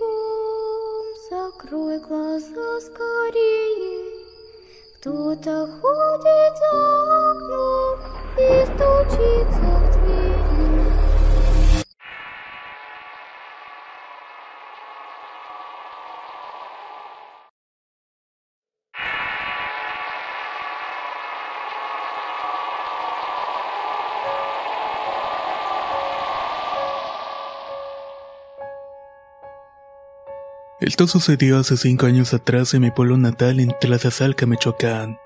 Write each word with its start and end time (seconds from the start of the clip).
Бом, 0.00 1.04
закрой 1.28 1.98
глаза 1.98 2.80
скорее. 2.80 4.14
Кто-то 4.98 5.68
ходит 5.82 6.56
за 6.58 7.30
окном 7.30 7.98
и 8.38 8.64
стучится 8.64 9.60
в 9.60 9.92
двери. 9.92 10.43
Esto 30.84 31.06
sucedió 31.06 31.58
hace 31.58 31.78
cinco 31.78 32.04
años 32.04 32.34
atrás 32.34 32.74
en 32.74 32.82
mi 32.82 32.90
pueblo 32.90 33.16
natal 33.16 33.58
en 33.58 33.72
Tlazazalca, 33.80 34.44
Michoacán. 34.44 35.16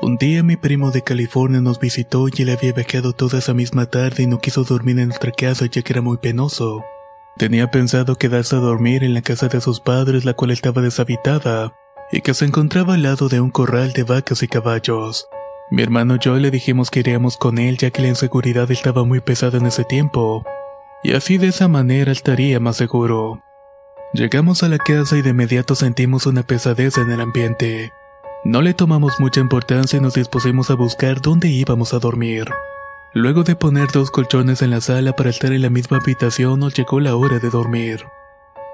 Un 0.00 0.16
día 0.16 0.44
mi 0.44 0.54
primo 0.54 0.92
de 0.92 1.02
California 1.02 1.60
nos 1.60 1.80
visitó 1.80 2.28
y 2.28 2.42
él 2.42 2.50
había 2.50 2.72
viajado 2.72 3.14
toda 3.14 3.40
esa 3.40 3.52
misma 3.52 3.86
tarde 3.86 4.22
y 4.22 4.26
no 4.28 4.38
quiso 4.38 4.62
dormir 4.62 5.00
en 5.00 5.08
nuestra 5.08 5.32
casa 5.32 5.66
ya 5.66 5.82
que 5.82 5.92
era 5.92 6.02
muy 6.02 6.18
penoso. 6.18 6.84
Tenía 7.36 7.72
pensado 7.72 8.14
quedarse 8.14 8.54
a 8.54 8.60
dormir 8.60 9.02
en 9.02 9.12
la 9.12 9.22
casa 9.22 9.48
de 9.48 9.60
sus 9.60 9.80
padres 9.80 10.24
la 10.24 10.34
cual 10.34 10.52
estaba 10.52 10.82
deshabitada 10.82 11.74
y 12.12 12.20
que 12.20 12.32
se 12.32 12.44
encontraba 12.44 12.94
al 12.94 13.02
lado 13.02 13.28
de 13.28 13.40
un 13.40 13.50
corral 13.50 13.92
de 13.92 14.04
vacas 14.04 14.44
y 14.44 14.46
caballos. 14.46 15.26
Mi 15.72 15.82
hermano 15.82 16.14
y 16.14 16.18
yo 16.20 16.36
le 16.36 16.52
dijimos 16.52 16.92
que 16.92 17.00
iríamos 17.00 17.36
con 17.38 17.58
él 17.58 17.76
ya 17.76 17.90
que 17.90 18.02
la 18.02 18.08
inseguridad 18.08 18.70
estaba 18.70 19.02
muy 19.04 19.18
pesada 19.18 19.58
en 19.58 19.66
ese 19.66 19.82
tiempo 19.82 20.44
y 21.02 21.14
así 21.14 21.38
de 21.38 21.48
esa 21.48 21.66
manera 21.66 22.12
estaría 22.12 22.60
más 22.60 22.76
seguro. 22.76 23.42
Llegamos 24.14 24.62
a 24.62 24.68
la 24.68 24.78
casa 24.78 25.16
y 25.16 25.22
de 25.22 25.30
inmediato 25.30 25.74
sentimos 25.74 26.26
una 26.26 26.44
pesadez 26.44 26.98
en 26.98 27.10
el 27.10 27.20
ambiente. 27.20 27.92
No 28.44 28.62
le 28.62 28.72
tomamos 28.72 29.18
mucha 29.18 29.40
importancia 29.40 29.96
y 29.96 30.00
nos 30.00 30.14
dispusimos 30.14 30.70
a 30.70 30.74
buscar 30.74 31.20
dónde 31.20 31.48
íbamos 31.48 31.92
a 31.94 31.98
dormir. 31.98 32.48
Luego 33.12 33.42
de 33.42 33.56
poner 33.56 33.90
dos 33.90 34.12
colchones 34.12 34.62
en 34.62 34.70
la 34.70 34.80
sala 34.80 35.14
para 35.16 35.30
estar 35.30 35.52
en 35.52 35.62
la 35.62 35.70
misma 35.70 35.96
habitación 35.96 36.60
nos 36.60 36.74
llegó 36.74 37.00
la 37.00 37.16
hora 37.16 37.40
de 37.40 37.50
dormir. 37.50 38.04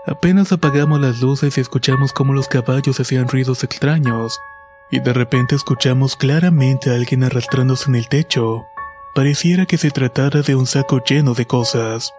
Apenas 0.06 0.52
apagamos 0.52 1.00
las 1.00 1.22
luces 1.22 1.56
y 1.56 1.62
escuchamos 1.62 2.12
cómo 2.12 2.34
los 2.34 2.46
caballos 2.46 3.00
hacían 3.00 3.26
ruidos 3.26 3.64
extraños, 3.64 4.38
y 4.90 5.00
de 5.00 5.14
repente 5.14 5.54
escuchamos 5.54 6.16
claramente 6.16 6.90
a 6.90 6.96
alguien 6.96 7.24
arrastrándose 7.24 7.88
en 7.88 7.94
el 7.94 8.08
techo. 8.08 8.66
Pareciera 9.14 9.64
que 9.64 9.78
se 9.78 9.90
tratara 9.90 10.42
de 10.42 10.54
un 10.54 10.66
saco 10.66 11.02
lleno 11.02 11.32
de 11.32 11.46
cosas. 11.46 12.12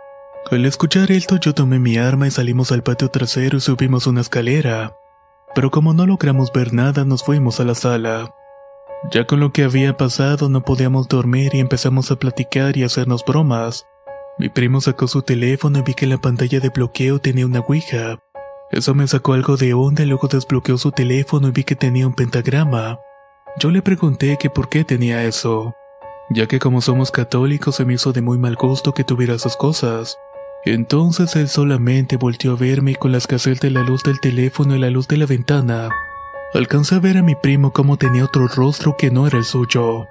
Al 0.49 0.65
escuchar 0.65 1.11
esto 1.11 1.37
yo 1.37 1.53
tomé 1.53 1.79
mi 1.79 1.97
arma 1.97 2.27
y 2.27 2.31
salimos 2.31 2.71
al 2.71 2.83
patio 2.83 3.09
trasero 3.09 3.57
y 3.57 3.61
subimos 3.61 4.07
una 4.07 4.21
escalera. 4.21 4.97
Pero 5.55 5.71
como 5.71 5.93
no 5.93 6.05
logramos 6.05 6.51
ver 6.51 6.73
nada 6.73 7.05
nos 7.05 7.23
fuimos 7.23 7.59
a 7.59 7.63
la 7.63 7.75
sala. 7.75 8.33
Ya 9.11 9.25
con 9.25 9.39
lo 9.39 9.53
que 9.53 9.63
había 9.63 9.95
pasado 9.95 10.49
no 10.49 10.61
podíamos 10.61 11.07
dormir 11.07 11.55
y 11.55 11.59
empezamos 11.59 12.11
a 12.11 12.17
platicar 12.17 12.75
y 12.75 12.83
hacernos 12.83 13.23
bromas. 13.23 13.85
Mi 14.37 14.49
primo 14.49 14.81
sacó 14.81 15.07
su 15.07 15.21
teléfono 15.21 15.79
y 15.79 15.81
vi 15.83 15.93
que 15.93 16.07
la 16.07 16.17
pantalla 16.17 16.59
de 16.59 16.69
bloqueo 16.69 17.19
tenía 17.19 17.45
una 17.45 17.59
ouija. 17.59 18.19
Eso 18.71 18.93
me 18.93 19.07
sacó 19.07 19.33
algo 19.33 19.57
de 19.57 19.73
onda 19.73 20.03
y 20.03 20.05
luego 20.05 20.27
desbloqueó 20.27 20.77
su 20.77 20.91
teléfono 20.91 21.47
y 21.47 21.51
vi 21.51 21.63
que 21.63 21.75
tenía 21.75 22.07
un 22.07 22.13
pentagrama. 22.13 22.99
Yo 23.57 23.69
le 23.69 23.81
pregunté 23.81 24.37
que 24.37 24.49
por 24.49 24.69
qué 24.69 24.83
tenía 24.83 25.23
eso, 25.23 25.75
ya 26.29 26.47
que 26.47 26.59
como 26.59 26.81
somos 26.81 27.11
católicos 27.11 27.75
se 27.75 27.85
me 27.85 27.93
hizo 27.93 28.13
de 28.13 28.21
muy 28.21 28.37
mal 28.37 28.55
gusto 28.55 28.93
que 28.93 29.03
tuviera 29.03 29.33
esas 29.33 29.57
cosas. 29.57 30.17
Entonces 30.63 31.35
él 31.35 31.49
solamente 31.49 32.17
volteó 32.17 32.53
a 32.53 32.55
verme 32.55 32.91
y 32.91 32.95
con 32.95 33.11
la 33.11 33.17
escasez 33.17 33.59
de 33.59 33.71
la 33.71 33.81
luz 33.81 34.03
del 34.03 34.19
teléfono 34.19 34.75
y 34.75 34.79
la 34.79 34.91
luz 34.91 35.07
de 35.07 35.17
la 35.17 35.25
ventana, 35.25 35.89
alcancé 36.53 36.95
a 36.95 36.99
ver 36.99 37.17
a 37.17 37.23
mi 37.23 37.35
primo 37.35 37.71
como 37.71 37.97
tenía 37.97 38.25
otro 38.25 38.47
rostro 38.47 38.95
que 38.97 39.09
no 39.09 39.25
era 39.25 39.39
el 39.39 39.43
suyo. 39.43 40.07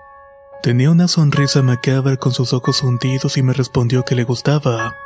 Tenía 0.63 0.91
una 0.91 1.09
sonrisa 1.09 1.63
macabra 1.63 2.17
con 2.17 2.33
sus 2.33 2.53
ojos 2.53 2.83
hundidos 2.83 3.37
y 3.37 3.43
me 3.43 3.53
respondió 3.53 4.05
que 4.05 4.15
le 4.15 4.25
gustaba. 4.25 4.97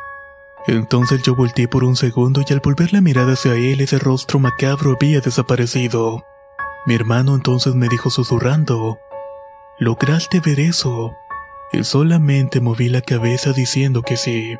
Entonces 0.66 1.22
yo 1.22 1.36
volteé 1.36 1.68
por 1.68 1.84
un 1.84 1.94
segundo 1.94 2.42
y 2.48 2.52
al 2.52 2.60
volver 2.60 2.94
la 2.94 3.02
mirada 3.02 3.34
hacia 3.34 3.54
él 3.54 3.80
ese 3.80 3.98
rostro 3.98 4.38
macabro 4.38 4.96
había 4.98 5.20
desaparecido. 5.20 6.24
Mi 6.86 6.94
hermano 6.94 7.34
entonces 7.34 7.74
me 7.74 7.88
dijo 7.88 8.08
susurrando, 8.08 8.98
¿lograste 9.78 10.40
ver 10.40 10.58
eso? 10.58 11.14
Y 11.72 11.84
solamente 11.84 12.60
moví 12.60 12.88
la 12.88 13.02
cabeza 13.02 13.52
diciendo 13.52 14.02
que 14.02 14.16
sí. 14.16 14.56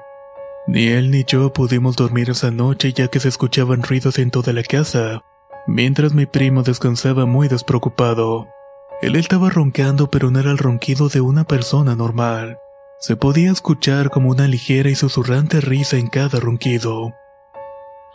Ni 0.67 0.89
él 0.89 1.11
ni 1.11 1.25
yo 1.25 1.53
pudimos 1.53 1.97
dormir 1.97 2.31
esa 2.31 2.51
noche 2.51 2.93
ya 2.93 3.09
que 3.09 3.21
se 3.21 3.29
escuchaban 3.29 3.83
ruidos 3.83 4.19
en 4.19 4.31
toda 4.31 4.53
la 4.53 4.63
casa, 4.63 5.23
mientras 5.67 6.15
mi 6.15 6.27
primo 6.27 6.63
descansaba 6.63 7.27
muy 7.27 7.49
despreocupado. 7.49 8.49
Él 9.03 9.17
estaba 9.17 9.51
roncando 9.51 10.11
pero 10.11 10.31
no 10.31 10.41
era 10.41 10.51
el 10.51 10.59
ronquido 10.59 11.09
de 11.09 11.21
una 11.21 11.45
persona 11.45 11.95
normal. 11.95 12.59
Se 12.99 13.17
podía 13.17 13.53
escuchar 13.53 14.09
como 14.09 14.31
una 14.31 14.49
ligera 14.49 14.89
y 14.89 14.95
susurrante 14.95 15.61
risa 15.61 15.99
en 15.99 16.07
cada 16.09 16.41
ronquido. 16.41 17.13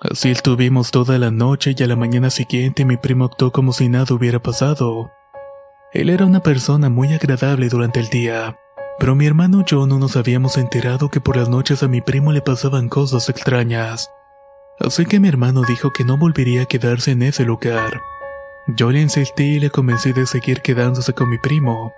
Así 0.01 0.31
estuvimos 0.31 0.91
toda 0.91 1.19
la 1.19 1.29
noche 1.29 1.75
y 1.77 1.83
a 1.83 1.87
la 1.87 1.95
mañana 1.95 2.29
siguiente 2.29 2.85
mi 2.85 2.97
primo 2.97 3.25
actuó 3.25 3.51
como 3.51 3.73
si 3.73 3.89
nada 3.89 4.15
hubiera 4.15 4.39
pasado. 4.39 5.11
Él 5.91 6.09
era 6.09 6.25
una 6.25 6.39
persona 6.39 6.89
muy 6.89 7.13
agradable 7.13 7.67
durante 7.67 7.99
el 7.99 8.09
día, 8.09 8.57
pero 8.99 9.15
mi 9.15 9.25
hermano 9.25 9.61
y 9.61 9.63
yo 9.65 9.87
no 9.87 9.97
nos 9.97 10.15
habíamos 10.15 10.57
enterado 10.57 11.09
que 11.09 11.21
por 11.21 11.37
las 11.37 11.49
noches 11.49 11.81
a 11.83 11.87
mi 11.87 12.01
primo 12.01 12.31
le 12.31 12.41
pasaban 12.41 12.89
cosas 12.89 13.29
extrañas. 13.29 14.11
Así 14.79 15.05
que 15.05 15.19
mi 15.19 15.27
hermano 15.27 15.63
dijo 15.67 15.91
que 15.91 16.03
no 16.03 16.17
volvería 16.17 16.63
a 16.63 16.65
quedarse 16.65 17.11
en 17.11 17.23
ese 17.23 17.43
lugar. 17.45 18.01
Yo 18.67 18.91
le 18.91 19.01
insistí 19.01 19.55
y 19.55 19.59
le 19.59 19.69
convencí 19.69 20.13
de 20.13 20.25
seguir 20.25 20.61
quedándose 20.61 21.13
con 21.13 21.29
mi 21.29 21.37
primo, 21.37 21.93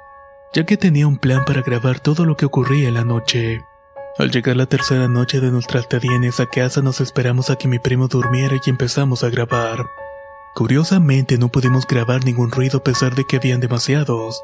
ya 0.54 0.66
que 0.66 0.78
tenía 0.78 1.08
un 1.08 1.18
plan 1.18 1.44
para 1.46 1.62
grabar 1.62 2.00
todo 2.00 2.26
lo 2.26 2.38
que 2.38 2.46
ocurría 2.46 2.88
en 2.88 2.94
la 2.94 3.04
noche. 3.04 3.62
Al 4.18 4.30
llegar 4.30 4.56
la 4.56 4.66
tercera 4.66 5.08
noche 5.08 5.40
de 5.40 5.52
nuestra 5.52 5.80
estadía 5.80 6.16
en 6.16 6.24
esa 6.24 6.46
casa 6.46 6.82
nos 6.82 7.02
esperamos 7.02 7.50
a 7.50 7.56
que 7.56 7.68
mi 7.68 7.80
primo 7.80 8.08
durmiera 8.08 8.56
y 8.64 8.70
empezamos 8.70 9.24
a 9.24 9.30
grabar. 9.30 9.86
Curiosamente 10.54 11.38
no 11.38 11.50
pudimos 11.50 11.88
grabar 11.88 12.26
ningún 12.26 12.52
ruido 12.52 12.80
a 12.80 12.84
pesar 12.84 13.16
de 13.16 13.26
que 13.26 13.38
habían 13.38 13.62
demasiados, 13.62 14.44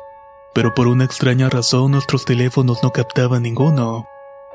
pero 0.58 0.74
por 0.74 0.88
una 0.88 1.04
extraña 1.04 1.50
razón 1.50 1.92
nuestros 1.92 2.26
teléfonos 2.26 2.80
no 2.82 2.92
captaban 2.92 3.44
ninguno. 3.44 4.08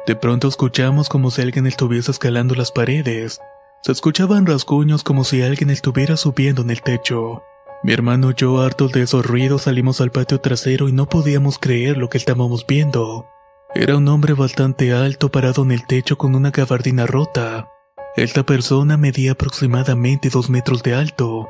De 0.04 0.16
pronto 0.16 0.48
escuchamos 0.48 1.08
como 1.08 1.30
si 1.30 1.42
alguien 1.42 1.64
estuviese 1.68 2.10
escalando 2.10 2.56
las 2.56 2.72
paredes. 2.72 3.38
Se 3.84 3.92
escuchaban 3.92 4.44
rasguños 4.44 5.04
como 5.04 5.22
si 5.22 5.42
alguien 5.42 5.70
estuviera 5.70 6.16
subiendo 6.16 6.62
en 6.62 6.70
el 6.70 6.82
techo. 6.82 7.44
Mi 7.84 7.92
hermano 7.92 8.32
y 8.32 8.34
yo, 8.34 8.60
hartos 8.62 8.90
de 8.90 9.02
esos 9.02 9.24
ruidos, 9.24 9.62
salimos 9.62 10.00
al 10.00 10.10
patio 10.10 10.40
trasero 10.40 10.88
y 10.88 10.92
no 10.92 11.08
podíamos 11.08 11.60
creer 11.60 11.98
lo 11.98 12.08
que 12.08 12.19
estábamos 12.19 12.66
viendo. 12.66 13.28
Era 13.72 13.96
un 13.96 14.08
hombre 14.08 14.32
bastante 14.32 14.93
alto 14.93 15.28
parado 15.28 15.62
en 15.62 15.70
el 15.70 15.87
techo 15.87 16.19
con 16.19 16.34
una 16.34 16.50
gabardina 16.50 17.06
rota. 17.06 17.69
Esta 18.16 18.43
persona 18.43 18.96
medía 18.96 19.32
aproximadamente 19.32 20.31
dos 20.31 20.50
metros 20.50 20.82
de 20.82 20.96
alto. 20.96 21.48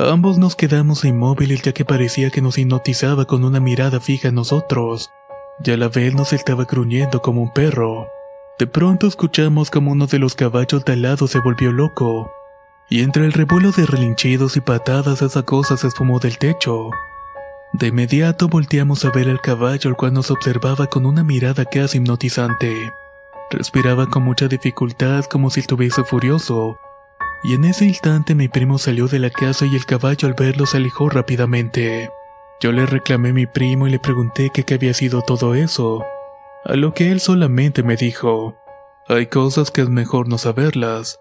Ambos 0.00 0.38
nos 0.38 0.54
quedamos 0.54 1.04
inmóviles 1.04 1.60
ya 1.62 1.72
que 1.72 1.84
parecía 1.84 2.30
que 2.30 2.40
nos 2.40 2.56
hipnotizaba 2.56 3.24
con 3.24 3.42
una 3.42 3.58
mirada 3.58 3.98
fija 3.98 4.28
en 4.28 4.36
nosotros, 4.36 5.10
y 5.64 5.72
a 5.72 5.76
la 5.76 5.88
vez 5.88 6.14
nos 6.14 6.32
estaba 6.32 6.66
gruñendo 6.66 7.20
como 7.20 7.42
un 7.42 7.52
perro. 7.52 8.06
De 8.60 8.68
pronto 8.68 9.08
escuchamos 9.08 9.72
como 9.72 9.90
uno 9.90 10.06
de 10.06 10.20
los 10.20 10.36
caballos 10.36 10.84
de 10.84 10.92
al 10.92 11.02
lado 11.02 11.26
se 11.26 11.40
volvió 11.40 11.72
loco, 11.72 12.30
y 12.88 13.02
entre 13.02 13.24
el 13.24 13.32
revuelo 13.32 13.72
de 13.72 13.86
relinchidos 13.86 14.56
y 14.56 14.60
patadas 14.60 15.20
esa 15.20 15.42
cosa 15.42 15.76
se 15.76 15.88
esfumó 15.88 16.20
del 16.20 16.38
techo. 16.38 16.90
De 17.72 17.88
inmediato 17.88 18.46
volteamos 18.46 19.04
a 19.04 19.10
ver 19.10 19.28
al 19.28 19.40
caballo, 19.40 19.90
el 19.90 19.96
cual 19.96 20.14
nos 20.14 20.30
observaba 20.30 20.86
con 20.86 21.06
una 21.06 21.24
mirada 21.24 21.64
casi 21.64 21.98
hipnotizante. 21.98 22.92
Respiraba 23.50 24.06
con 24.06 24.22
mucha 24.22 24.46
dificultad 24.46 25.24
como 25.24 25.50
si 25.50 25.58
estuviese 25.58 26.04
furioso, 26.04 26.78
y 27.44 27.54
en 27.54 27.64
ese 27.64 27.84
instante 27.84 28.34
mi 28.34 28.48
primo 28.48 28.78
salió 28.78 29.06
de 29.08 29.18
la 29.18 29.30
casa 29.30 29.64
y 29.66 29.74
el 29.76 29.86
caballo 29.86 30.28
al 30.28 30.34
verlo 30.34 30.66
se 30.66 30.78
alejó 30.78 31.08
rápidamente. 31.08 32.10
Yo 32.60 32.72
le 32.72 32.86
reclamé 32.86 33.30
a 33.30 33.34
mi 33.34 33.46
primo 33.46 33.86
y 33.86 33.90
le 33.90 34.00
pregunté 34.00 34.50
que 34.50 34.64
qué 34.64 34.74
había 34.74 34.92
sido 34.92 35.22
todo 35.22 35.54
eso. 35.54 36.04
A 36.64 36.74
lo 36.74 36.92
que 36.92 37.12
él 37.12 37.20
solamente 37.20 37.82
me 37.82 37.96
dijo, 37.96 38.56
hay 39.06 39.26
cosas 39.26 39.70
que 39.70 39.82
es 39.82 39.88
mejor 39.88 40.28
no 40.28 40.38
saberlas. 40.38 41.20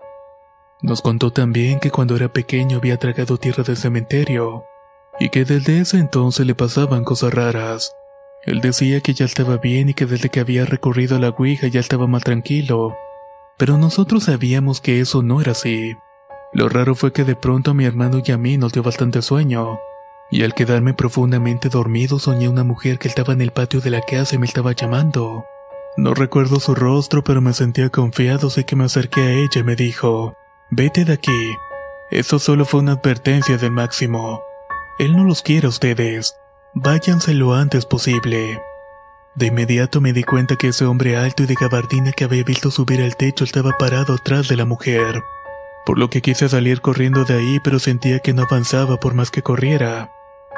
Nos 0.81 1.01
contó 1.01 1.31
también 1.31 1.79
que 1.79 1.91
cuando 1.91 2.15
era 2.15 2.33
pequeño 2.33 2.77
había 2.77 2.97
tragado 2.97 3.37
tierra 3.37 3.63
del 3.63 3.77
cementerio 3.77 4.65
y 5.19 5.29
que 5.29 5.45
desde 5.45 5.79
ese 5.79 5.97
entonces 5.97 6.45
le 6.45 6.55
pasaban 6.55 7.03
cosas 7.03 7.33
raras. 7.33 7.95
Él 8.43 8.61
decía 8.61 9.01
que 9.01 9.13
ya 9.13 9.25
estaba 9.25 9.57
bien 9.57 9.89
y 9.89 9.93
que 9.93 10.05
desde 10.05 10.29
que 10.29 10.39
había 10.39 10.65
recorrido 10.65 11.19
la 11.19 11.29
Ouija 11.29 11.67
ya 11.67 11.79
estaba 11.79 12.07
más 12.07 12.23
tranquilo, 12.23 12.95
pero 13.57 13.77
nosotros 13.77 14.25
sabíamos 14.25 14.81
que 14.81 14.99
eso 14.99 15.21
no 15.21 15.41
era 15.41 15.51
así. 15.51 15.95
Lo 16.53 16.69
raro 16.69 16.95
fue 16.95 17.11
que 17.11 17.23
de 17.23 17.35
pronto 17.35 17.73
mi 17.73 17.85
hermano 17.85 18.21
y 18.25 18.31
a 18.31 18.37
mí 18.37 18.57
nos 18.57 18.73
dio 18.73 18.83
bastante 18.83 19.21
sueño, 19.21 19.79
y 20.31 20.43
al 20.43 20.53
quedarme 20.53 20.93
profundamente 20.93 21.69
dormido 21.69 22.19
soñé 22.19 22.49
una 22.49 22.63
mujer 22.63 22.99
que 22.99 23.07
estaba 23.07 23.33
en 23.33 23.41
el 23.41 23.51
patio 23.51 23.81
de 23.81 23.89
la 23.89 24.01
casa 24.01 24.35
y 24.35 24.37
me 24.39 24.45
estaba 24.45 24.71
llamando. 24.71 25.45
No 25.97 26.13
recuerdo 26.13 26.59
su 26.59 26.75
rostro, 26.75 27.23
pero 27.23 27.41
me 27.41 27.53
sentía 27.53 27.89
confiado, 27.89 28.47
así 28.47 28.63
que 28.63 28.75
me 28.75 28.85
acerqué 28.85 29.21
a 29.21 29.31
ella 29.31 29.61
y 29.61 29.63
me 29.63 29.75
dijo, 29.75 30.35
vete 30.69 31.05
de 31.05 31.13
aquí. 31.13 31.55
Eso 32.11 32.39
solo 32.39 32.65
fue 32.65 32.81
una 32.81 32.93
advertencia 32.93 33.57
del 33.57 33.71
máximo. 33.71 34.41
Él 34.99 35.17
no 35.17 35.23
los 35.23 35.41
quiere 35.41 35.65
a 35.65 35.69
ustedes. 35.69 36.35
Váyanse 36.73 37.33
lo 37.33 37.53
antes 37.55 37.85
posible. 37.85 38.61
De 39.35 39.47
inmediato 39.47 40.01
me 40.01 40.13
di 40.13 40.23
cuenta 40.23 40.55
que 40.55 40.69
ese 40.69 40.85
hombre 40.85 41.17
alto 41.17 41.43
y 41.43 41.45
de 41.45 41.55
gabardina 41.55 42.11
que 42.11 42.23
había 42.23 42.43
visto 42.43 42.71
subir 42.71 43.01
al 43.01 43.15
techo 43.15 43.43
estaba 43.43 43.77
parado 43.77 44.13
atrás 44.13 44.47
de 44.47 44.55
la 44.55 44.65
mujer. 44.65 45.21
Por 45.87 45.97
lo 45.97 46.09
que 46.09 46.21
quise 46.21 46.49
salir 46.49 46.81
corriendo 46.81 47.23
de 47.23 47.35
ahí, 47.35 47.61
pero 47.63 47.79
sentía 47.79 48.19
que 48.19 48.33
no 48.33 48.41
avanzaba 48.41 48.97
por 48.97 49.13
más 49.13 49.31
que 49.31 49.41
corriera. 49.41 50.11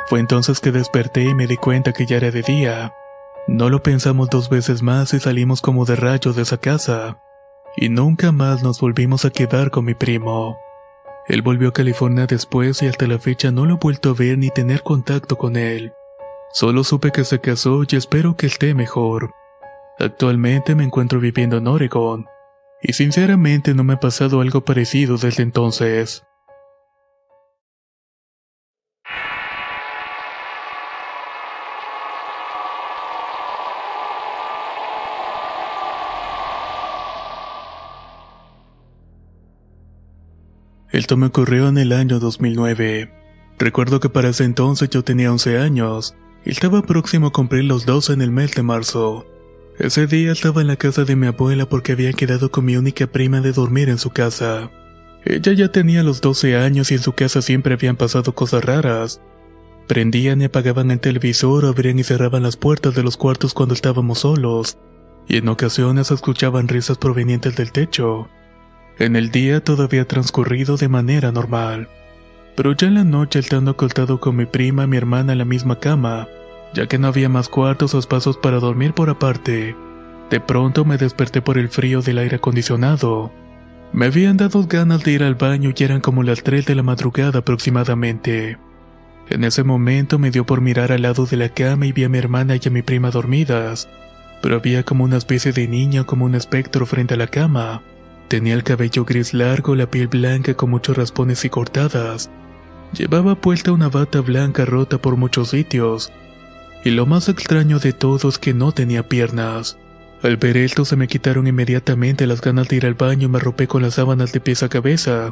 Fue 0.08 0.20
entonces 0.20 0.60
que 0.60 0.72
desperté 0.72 1.22
y 1.22 1.36
me 1.36 1.46
di 1.46 1.56
cuenta 1.56 1.94
que 1.94 2.08
ya 2.08 2.18
era 2.18 2.32
de 2.32 2.42
día. 2.42 2.96
No 3.48 3.70
lo 3.70 3.84
pensamos 3.84 4.32
dos 4.32 4.50
veces 4.50 4.82
más 4.82 5.14
y 5.14 5.20
salimos 5.20 5.62
como 5.62 5.86
de 5.86 5.96
rayo 5.96 6.34
de 6.34 6.42
esa 6.42 6.58
casa. 6.58 7.20
Y 7.78 7.90
nunca 7.90 8.32
más 8.32 8.64
nos 8.64 8.82
volvimos 8.82 9.24
a 9.24 9.30
quedar 9.30 9.70
con 9.70 9.86
mi 9.86 9.94
primo. 9.94 10.58
Él 11.28 11.44
volvió 11.44 11.70
a 11.70 11.74
California 11.74 12.26
después 12.26 12.82
y 12.82 12.88
hasta 12.88 13.06
la 13.06 13.20
fecha 13.20 13.52
no 13.52 13.68
lo 13.68 13.76
he 13.76 13.78
vuelto 13.78 14.10
a 14.10 14.14
ver 14.16 14.40
ni 14.40 14.50
tener 14.50 14.82
contacto 14.82 15.38
con 15.38 15.58
él. 15.58 15.94
Solo 16.54 16.84
supe 16.84 17.12
que 17.12 17.24
se 17.24 17.40
casó 17.40 17.84
y 17.88 17.96
espero 17.96 18.36
que 18.36 18.48
esté 18.48 18.74
mejor. 18.74 19.30
Actualmente 20.00 20.74
me 20.74 20.86
encuentro 20.86 21.20
viviendo 21.20 21.58
en 21.58 21.68
Oregon, 21.68 22.26
y 22.82 22.94
sinceramente 22.94 23.74
no 23.74 23.84
me 23.84 23.94
ha 23.94 24.00
pasado 24.00 24.42
algo 24.42 24.64
parecido 24.64 25.18
desde 25.18 25.44
entonces. 25.44 26.24
Esto 40.92 41.18
me 41.18 41.28
ocurrió 41.28 41.70
en 41.70 41.78
el 41.78 41.94
año 41.94 42.20
2009. 42.20 43.12
Recuerdo 43.60 44.00
que 44.00 44.10
para 44.10 44.30
ese 44.30 44.44
entonces 44.44 44.90
yo 44.90 45.04
tenía 45.04 45.32
11 45.32 45.60
años 45.60 46.16
y 46.44 46.50
estaba 46.50 46.82
próximo 46.82 47.28
a 47.28 47.32
cumplir 47.32 47.66
los 47.66 47.86
12 47.86 48.14
en 48.14 48.22
el 48.22 48.32
mes 48.32 48.54
de 48.56 48.64
marzo. 48.64 49.26
Ese 49.80 50.08
día 50.08 50.34
estaba 50.34 50.60
en 50.60 50.68
la 50.68 50.76
casa 50.76 51.06
de 51.06 51.16
mi 51.16 51.28
abuela 51.28 51.66
porque 51.66 51.94
había 51.94 52.12
quedado 52.12 52.52
con 52.52 52.66
mi 52.66 52.76
única 52.76 53.08
prima 53.08 53.40
de 53.40 53.54
dormir 53.54 53.88
en 53.88 53.98
su 53.98 54.10
casa. 54.10 54.70
Ella 55.24 55.54
ya 55.54 55.72
tenía 55.72 56.04
los 56.04 56.20
12 56.20 56.58
años 56.58 56.92
y 56.92 56.96
en 56.96 57.02
su 57.02 57.14
casa 57.14 57.42
siempre 57.42 57.76
habían 57.76 57.96
pasado 57.96 58.36
cosas 58.36 58.66
raras. 58.66 59.22
Prendían 59.88 60.42
y 60.42 60.46
apagaban 60.46 60.92
el 60.92 61.00
televisor 61.00 61.66
abrían 61.66 61.98
y 61.98 62.04
cerraban 62.04 62.44
las 62.44 62.58
puertas 62.58 62.94
de 62.94 63.04
los 63.04 63.16
cuartos 63.16 63.54
cuando 63.54 63.74
estábamos 63.74 64.20
solos, 64.20 64.78
y 65.30 65.38
en 65.38 65.48
ocasiones 65.48 66.12
escuchaban 66.12 66.68
risas 66.68 66.98
provenientes 66.98 67.56
del 67.56 67.72
techo. 67.72 68.28
En 68.98 69.16
el 69.16 69.32
día 69.32 69.64
todo 69.64 69.84
había 69.84 70.06
transcurrido 70.06 70.76
de 70.76 70.90
manera 70.90 71.32
normal. 71.32 71.88
Pero 72.58 72.74
ya 72.74 72.90
en 72.90 72.96
la 72.96 73.06
noche 73.06 73.40
estando 73.40 73.72
ocultado 73.72 74.20
con 74.20 74.36
mi 74.36 74.46
prima 74.46 74.84
y 74.84 74.88
mi 74.88 74.98
hermana 74.98 75.32
en 75.32 75.38
la 75.38 75.46
misma 75.46 75.80
cama, 75.80 76.28
ya 76.74 76.88
que 76.88 76.98
no 76.98 77.08
había 77.08 77.30
más 77.30 77.50
cuartos 77.50 77.94
o 77.94 78.00
espacios 78.00 78.38
para 78.38 78.60
dormir 78.60 78.94
por 78.94 79.10
aparte, 79.10 79.76
de 80.30 80.40
pronto 80.40 80.86
me 80.86 80.98
desperté 80.98 81.42
por 81.42 81.58
el 81.58 81.70
frío 81.70 82.02
del 82.02 82.20
aire 82.20 82.36
acondicionado. 82.36 83.32
Me 83.92 84.06
habían 84.06 84.38
dado 84.38 84.68
ganas 84.68 85.04
de 85.04 85.14
ir 85.14 85.24
al 85.24 85.36
baño 85.36 85.72
y 85.76 85.84
eran 85.84 86.02
como 86.02 86.22
las 86.22 86.44
3 86.44 86.66
de 86.66 86.76
la 86.76 86.84
madrugada 86.84 87.40
aproximadamente. 87.40 88.58
En 89.30 89.44
ese 89.44 89.64
momento 89.64 90.20
me 90.20 90.30
dio 90.30 90.46
por 90.46 90.62
mirar 90.62 90.92
al 90.92 91.02
lado 91.02 91.26
de 91.26 91.38
la 91.38 91.50
cama 91.50 91.88
y 91.88 91.92
vi 91.92 92.04
a 92.04 92.10
mi 92.10 92.20
hermana 92.20 92.56
y 92.56 92.68
a 92.68 92.72
mi 92.72 92.84
prima 92.84 93.10
dormidas, 93.10 93.90
pero 94.42 94.56
había 94.56 94.84
como 94.84 95.04
una 95.04 95.18
especie 95.18 95.52
de 95.52 95.68
niño 95.68 96.06
como 96.06 96.26
un 96.26 96.36
espectro 96.36 96.86
frente 96.86 97.16
a 97.16 97.18
la 97.18 97.28
cama. 97.28 97.82
Tenía 98.28 98.54
el 98.54 98.64
cabello 98.64 99.06
gris 99.06 99.34
largo, 99.34 99.76
la 99.76 99.90
piel 99.90 100.08
blanca 100.08 100.54
con 100.54 100.70
muchos 100.70 100.96
raspones 100.96 101.44
y 101.46 101.50
cortadas. 101.50 102.30
Llevaba 102.94 103.36
puesta 103.36 103.72
una 103.72 103.90
bata 103.90 104.22
blanca 104.22 104.66
rota 104.66 105.00
por 105.00 105.16
muchos 105.16 105.50
sitios. 105.50 106.12
Y 106.84 106.92
lo 106.92 107.06
más 107.06 107.30
extraño 107.30 107.80
de 107.80 107.94
todo 107.94 108.30
es 108.30 108.38
que 108.38 108.54
no 108.54 108.72
tenía 108.72 109.08
piernas. 109.08 109.78
Al 110.22 110.38
ver 110.38 110.58
esto 110.58 110.86
se 110.86 110.96
me 110.96 111.08
quitaron 111.08 111.48
inmediatamente 111.48 112.28
las 112.28 112.42
ganas 112.42 112.68
de 112.68 112.78
ir 112.78 112.86
al 112.86 112.94
baño 112.94 113.28
y 113.28 113.30
me 113.30 113.38
arropé 113.38 113.68
con 113.68 113.82
las 113.82 113.96
sábanas 113.96 114.32
de 114.32 114.40
pies 114.40 114.64
a 114.64 114.70
cabeza. 114.70 115.32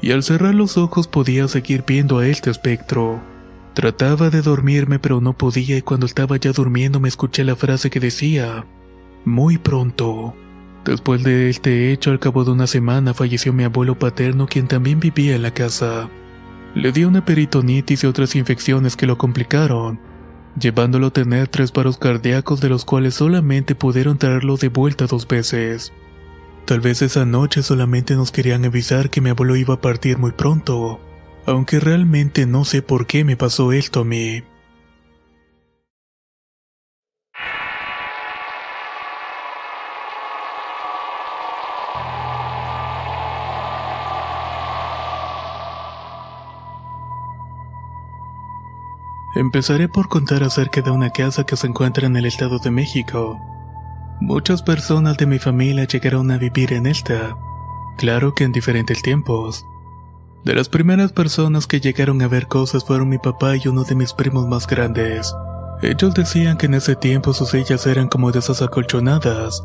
Y 0.00 0.12
al 0.12 0.22
cerrar 0.22 0.54
los 0.54 0.76
ojos 0.76 1.08
podía 1.08 1.48
seguir 1.48 1.84
viendo 1.86 2.18
a 2.18 2.26
este 2.26 2.50
espectro. 2.50 3.22
Trataba 3.74 4.30
de 4.30 4.42
dormirme 4.42 4.98
pero 4.98 5.20
no 5.20 5.32
podía 5.36 5.76
y 5.76 5.82
cuando 5.82 6.06
estaba 6.06 6.36
ya 6.38 6.52
durmiendo 6.52 6.98
me 6.98 7.08
escuché 7.08 7.44
la 7.44 7.56
frase 7.56 7.90
que 7.90 8.00
decía, 8.00 8.64
muy 9.24 9.58
pronto. 9.58 10.34
Después 10.84 11.24
de 11.24 11.50
este 11.50 11.92
hecho, 11.92 12.12
al 12.12 12.20
cabo 12.20 12.44
de 12.44 12.52
una 12.52 12.68
semana 12.68 13.12
falleció 13.12 13.52
mi 13.52 13.64
abuelo 13.64 13.98
paterno, 13.98 14.46
quien 14.46 14.68
también 14.68 15.00
vivía 15.00 15.34
en 15.34 15.42
la 15.42 15.50
casa. 15.50 16.08
Le 16.74 16.92
dio 16.92 17.08
una 17.08 17.24
peritonitis 17.24 18.04
y 18.04 18.06
otras 18.06 18.36
infecciones 18.36 18.96
que 18.96 19.06
lo 19.06 19.18
complicaron, 19.18 19.98
llevándolo 20.58 21.08
a 21.08 21.12
tener 21.12 21.48
tres 21.48 21.72
paros 21.72 21.98
cardíacos 21.98 22.60
de 22.60 22.68
los 22.68 22.84
cuales 22.84 23.14
solamente 23.14 23.74
pudieron 23.74 24.18
traerlo 24.18 24.56
de 24.56 24.68
vuelta 24.68 25.06
dos 25.06 25.28
veces. 25.28 25.92
Tal 26.64 26.80
vez 26.80 27.02
esa 27.02 27.24
noche 27.24 27.62
solamente 27.62 28.16
nos 28.16 28.32
querían 28.32 28.64
avisar 28.64 29.10
que 29.10 29.20
mi 29.20 29.30
abuelo 29.30 29.56
iba 29.56 29.74
a 29.74 29.80
partir 29.80 30.18
muy 30.18 30.32
pronto, 30.32 31.00
aunque 31.46 31.78
realmente 31.78 32.46
no 32.46 32.64
sé 32.64 32.82
por 32.82 33.06
qué 33.06 33.24
me 33.24 33.36
pasó 33.36 33.72
esto 33.72 34.00
a 34.00 34.04
mí. 34.04 34.42
Empezaré 49.36 49.86
por 49.86 50.08
contar 50.08 50.42
acerca 50.42 50.80
de 50.80 50.90
una 50.90 51.10
casa 51.10 51.44
que 51.44 51.58
se 51.58 51.66
encuentra 51.66 52.06
en 52.06 52.16
el 52.16 52.24
Estado 52.24 52.58
de 52.58 52.70
México. 52.70 53.38
Muchas 54.18 54.62
personas 54.62 55.18
de 55.18 55.26
mi 55.26 55.38
familia 55.38 55.84
llegaron 55.84 56.30
a 56.30 56.38
vivir 56.38 56.72
en 56.72 56.86
esta, 56.86 57.36
claro 57.98 58.34
que 58.34 58.44
en 58.44 58.52
diferentes 58.52 59.02
tiempos. 59.02 59.62
De 60.42 60.54
las 60.54 60.70
primeras 60.70 61.12
personas 61.12 61.66
que 61.66 61.80
llegaron 61.80 62.22
a 62.22 62.28
ver 62.28 62.46
cosas 62.46 62.82
fueron 62.86 63.10
mi 63.10 63.18
papá 63.18 63.56
y 63.56 63.68
uno 63.68 63.84
de 63.84 63.94
mis 63.94 64.14
primos 64.14 64.48
más 64.48 64.66
grandes. 64.66 65.34
Ellos 65.82 66.14
decían 66.14 66.56
que 66.56 66.64
en 66.64 66.72
ese 66.72 66.96
tiempo 66.96 67.34
sus 67.34 67.50
sillas 67.50 67.86
eran 67.86 68.08
como 68.08 68.32
de 68.32 68.38
esas 68.38 68.62
acolchonadas, 68.62 69.62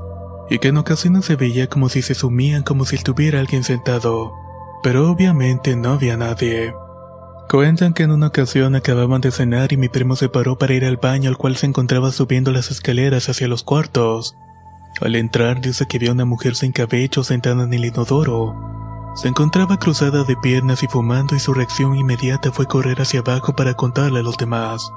y 0.49 0.59
que 0.59 0.67
en 0.67 0.79
ocasiones 0.79 1.23
se 1.23 1.37
veía 1.37 1.67
como 1.67 1.87
si 1.87 2.01
se 2.01 2.13
sumían 2.13 2.63
como 2.63 2.83
si 2.83 2.97
estuviera 2.97 3.39
alguien 3.39 3.63
sentado, 3.63 4.33
pero 4.83 5.09
obviamente 5.09 5.77
no 5.77 5.93
había 5.93 6.17
nadie. 6.17 6.73
Cuentan 7.50 7.93
que 7.93 8.03
en 8.03 8.12
una 8.12 8.27
ocasión 8.27 8.75
acababan 8.75 9.19
de 9.19 9.31
cenar 9.31 9.74
y 9.74 9.77
mi 9.77 9.89
primo 9.89 10.15
se 10.15 10.29
paró 10.29 10.57
para 10.57 10.74
ir 10.74 10.86
al 10.86 10.95
baño 10.95 11.29
al 11.29 11.38
cual 11.38 11.57
se 11.57 11.65
encontraba 11.65 12.12
subiendo 12.12 12.51
las 12.51 12.71
escaleras 12.71 13.27
hacia 13.27 13.48
los 13.50 13.63
cuartos. 13.63 14.36
Al 15.01 15.15
entrar 15.15 15.60
dice 15.60 15.86
que 15.86 16.00
vio 16.00 16.13
una 16.13 16.25
mujer 16.25 16.55
sin 16.55 16.71
cabello 16.71 17.24
sentada 17.24 17.63
en 17.63 17.74
el 17.74 17.83
inodoro. 17.83 18.55
Se 19.15 19.27
encontraba 19.27 19.77
cruzada 19.77 20.24
de 20.24 20.38
piernas 20.38 20.81
y 20.83 20.88
fumando 20.88 21.36
y 21.36 21.39
su 21.39 21.53
reacción 21.53 21.95
inmediata 21.95 22.51
fue 22.51 22.67
correr 22.67 23.01
hacia 23.01 23.19
abajo 23.19 23.53
para 23.53 23.74
contarle 23.74 24.19
a 24.19 24.24
los 24.24 24.38
demás. 24.38 24.89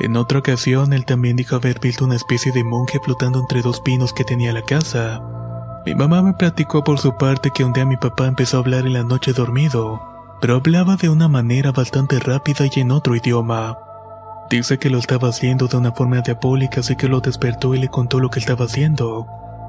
En 0.00 0.16
otra 0.16 0.40
ocasión 0.40 0.92
él 0.92 1.06
también 1.06 1.36
dijo 1.36 1.56
haber 1.56 1.80
visto 1.80 2.04
una 2.04 2.16
especie 2.16 2.52
de 2.52 2.64
monje 2.64 3.00
flotando 3.02 3.40
entre 3.40 3.62
dos 3.62 3.80
pinos 3.80 4.12
que 4.12 4.24
tenía 4.24 4.52
la 4.52 4.62
casa. 4.62 5.22
Mi 5.86 5.94
mamá 5.94 6.20
me 6.20 6.34
platicó 6.34 6.84
por 6.84 6.98
su 6.98 7.16
parte 7.16 7.50
que 7.50 7.64
un 7.64 7.72
día 7.72 7.86
mi 7.86 7.96
papá 7.96 8.26
empezó 8.26 8.58
a 8.58 8.60
hablar 8.60 8.86
en 8.86 8.92
la 8.92 9.04
noche 9.04 9.32
dormido 9.32 10.17
pero 10.40 10.56
hablaba 10.56 10.96
de 10.96 11.08
una 11.08 11.28
manera 11.28 11.72
bastante 11.72 12.18
rápida 12.18 12.66
y 12.74 12.80
en 12.80 12.90
otro 12.90 13.14
idioma. 13.16 13.78
Dice 14.50 14.78
que 14.78 14.90
lo 14.90 14.98
estaba 14.98 15.28
haciendo 15.28 15.66
de 15.66 15.76
una 15.76 15.92
forma 15.92 16.20
diabólica, 16.20 16.80
así 16.80 16.96
que 16.96 17.08
lo 17.08 17.20
despertó 17.20 17.74
y 17.74 17.78
le 17.78 17.88
contó 17.88 18.18
lo 18.18 18.30
que 18.30 18.40
estaba 18.40 18.64
haciendo. 18.64 19.26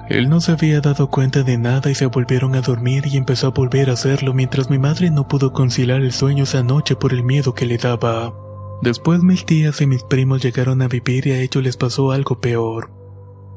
Él 0.08 0.28
no 0.30 0.42
se 0.42 0.54
había 0.54 0.82
dado 0.82 1.10
cuenta 1.10 1.44
de 1.44 1.58
nada 1.58 1.92
y 1.92 1.96
se 1.96 2.08
volvieron 2.08 2.56
a 2.56 2.62
dormir 2.62 3.06
y 3.06 3.18
empezó 3.18 3.48
a 3.48 3.52
volver 3.52 3.90
a 3.90 3.94
hacerlo 3.94 4.34
mientras 4.34 4.70
mi 4.70 4.80
madre 4.80 5.12
no 5.12 5.28
pudo 5.28 5.54
conciliar 5.54 6.02
el 6.02 6.14
sueño 6.14 6.46
esa 6.46 6.64
noche 6.64 6.96
por 6.96 7.14
el 7.14 7.24
miedo 7.24 7.54
que 7.54 7.68
le 7.68 7.78
daba. 7.78 8.34
Después 8.82 9.22
mis 9.22 9.46
tías 9.46 9.82
y 9.82 9.86
mis 9.86 10.04
primos 10.04 10.42
llegaron 10.42 10.82
a 10.82 10.88
vivir 10.88 11.28
y 11.28 11.32
a 11.32 11.40
ellos 11.42 11.64
les 11.64 11.78
pasó 11.78 12.12
algo 12.12 12.40
peor. 12.40 12.92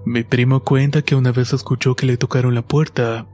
Mi 0.04 0.24
primo 0.24 0.60
cuenta 0.60 1.02
que 1.02 1.14
una 1.14 1.30
vez 1.30 1.52
escuchó 1.52 1.94
que 1.94 2.06
le 2.06 2.16
tocaron 2.16 2.54
la 2.54 2.62
puerta. 2.62 3.26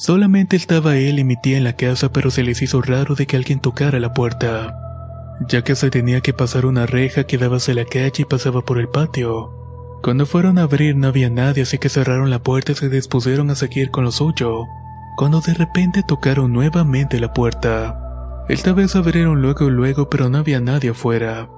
Solamente 0.00 0.56
estaba 0.56 0.96
él 0.96 1.18
y 1.18 1.24
mi 1.24 1.36
tía 1.36 1.58
en 1.58 1.64
la 1.64 1.74
casa, 1.74 2.10
pero 2.10 2.30
se 2.30 2.42
les 2.42 2.62
hizo 2.62 2.80
raro 2.80 3.14
de 3.16 3.26
que 3.26 3.36
alguien 3.36 3.60
tocara 3.60 4.00
la 4.00 4.14
puerta, 4.14 4.74
ya 5.46 5.62
que 5.62 5.74
se 5.74 5.90
tenía 5.90 6.22
que 6.22 6.32
pasar 6.32 6.64
una 6.64 6.86
reja 6.86 7.24
que 7.24 7.36
daba 7.36 7.58
hacia 7.58 7.74
la 7.74 7.84
calle 7.84 8.22
y 8.22 8.24
pasaba 8.24 8.62
por 8.62 8.78
el 8.78 8.88
patio. 8.88 9.52
Cuando 10.02 10.24
fueron 10.24 10.56
a 10.56 10.62
abrir 10.62 10.96
no 10.96 11.08
había 11.08 11.28
nadie, 11.28 11.64
así 11.64 11.76
que 11.76 11.90
cerraron 11.90 12.30
la 12.30 12.42
puerta 12.42 12.72
y 12.72 12.76
se 12.76 12.88
dispusieron 12.88 13.50
a 13.50 13.54
seguir 13.54 13.90
con 13.90 14.04
lo 14.04 14.10
suyo. 14.10 14.64
Cuando 15.18 15.42
de 15.42 15.52
repente 15.52 16.02
tocaron 16.02 16.50
nuevamente 16.50 17.20
la 17.20 17.34
puerta. 17.34 18.00
Esta 18.48 18.72
vez 18.72 18.96
abrieron 18.96 19.42
luego 19.42 19.68
y 19.68 19.70
luego, 19.70 20.08
pero 20.08 20.30
no 20.30 20.38
había 20.38 20.60
nadie 20.60 20.92
afuera. 20.92 21.50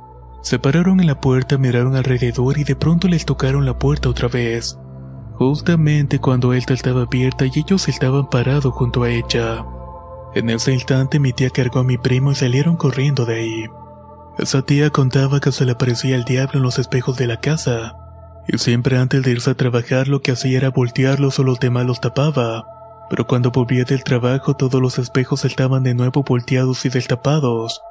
Se 0.43 0.59
pararon 0.59 0.99
en 0.99 1.07
la 1.07 1.21
puerta, 1.21 1.59
miraron 1.59 1.95
alrededor 1.95 2.59
y 2.59 2.65
de 2.65 2.75
pronto 2.75 3.07
les 3.07 3.25
tocaron 3.25 3.67
la 3.67 3.79
puerta 3.79 4.09
otra 4.09 4.27
vez. 4.27 4.77
Justamente 5.35 6.19
cuando 6.19 6.53
esta 6.53 6.75
estaba 6.75 7.03
abierta 7.03 7.47
y 7.47 7.53
ellos 7.55 7.89
estaban 7.89 8.29
parados 8.29 8.73
junto 8.75 9.03
a 9.03 9.11
ella. 9.11 9.65
En 10.35 10.51
ese 10.51 10.73
instante 10.73 11.19
mi 11.19 11.33
tía 11.33 11.51
cargó 11.51 11.81
a 11.81 11.85
mi 11.85 11.99
primo 11.99 12.33
y 12.33 12.35
salieron 12.35 12.77
corriendo 12.77 13.25
de 13.27 13.35
ahí. 13.35 13.67
Esa 14.39 14.63
tía 14.63 14.91
contaba 14.91 15.41
que 15.41 15.53
se 15.53 15.67
le 15.67 15.73
aparecía 15.73 16.17
el 16.17 16.25
diablo 16.25 16.59
en 16.59 16.63
los 16.63 16.79
espejos 16.79 17.17
de 17.17 17.27
la 17.27 17.41
casa, 17.41 17.97
y 18.49 18.57
siempre 18.59 18.97
antes 18.99 19.23
de 19.23 19.31
irse 19.31 19.51
a 19.51 19.55
trabajar 19.55 20.09
lo 20.09 20.23
que 20.23 20.33
hacía 20.33 20.59
era 20.59 20.71
voltearlos 20.71 21.39
o 21.39 21.45
los 21.45 21.61
demás 21.61 21.85
los 21.87 22.01
tapaba. 22.01 22.65
Pero 23.11 23.27
cuando 23.27 23.51
volvía 23.51 23.85
del 23.85 24.05
trabajo 24.05 24.55
todos 24.55 24.81
los 24.81 24.99
espejos 24.99 25.45
estaban 25.45 25.83
de 25.83 25.95
nuevo 25.95 26.23
volteados 26.23 26.87
y 26.87 26.89
destapados. 26.89 27.83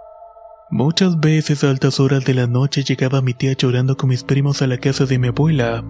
Muchas 0.72 1.20
veces 1.20 1.64
a 1.64 1.70
altas 1.70 2.00
horas 2.00 2.26
de 2.26 2.34
la 2.34 2.48
noche 2.48 2.84
llegaba 2.84 3.22
mi 3.22 3.34
tía 3.34 3.54
llorando 3.54 3.98
con 3.98 4.10
mis 4.10 4.24
primos 4.24 4.62
a 4.62 4.68
la 4.68 4.78
casa 4.78 5.06
de 5.06 5.20
mi 5.20 5.28
abuela, 5.28 5.84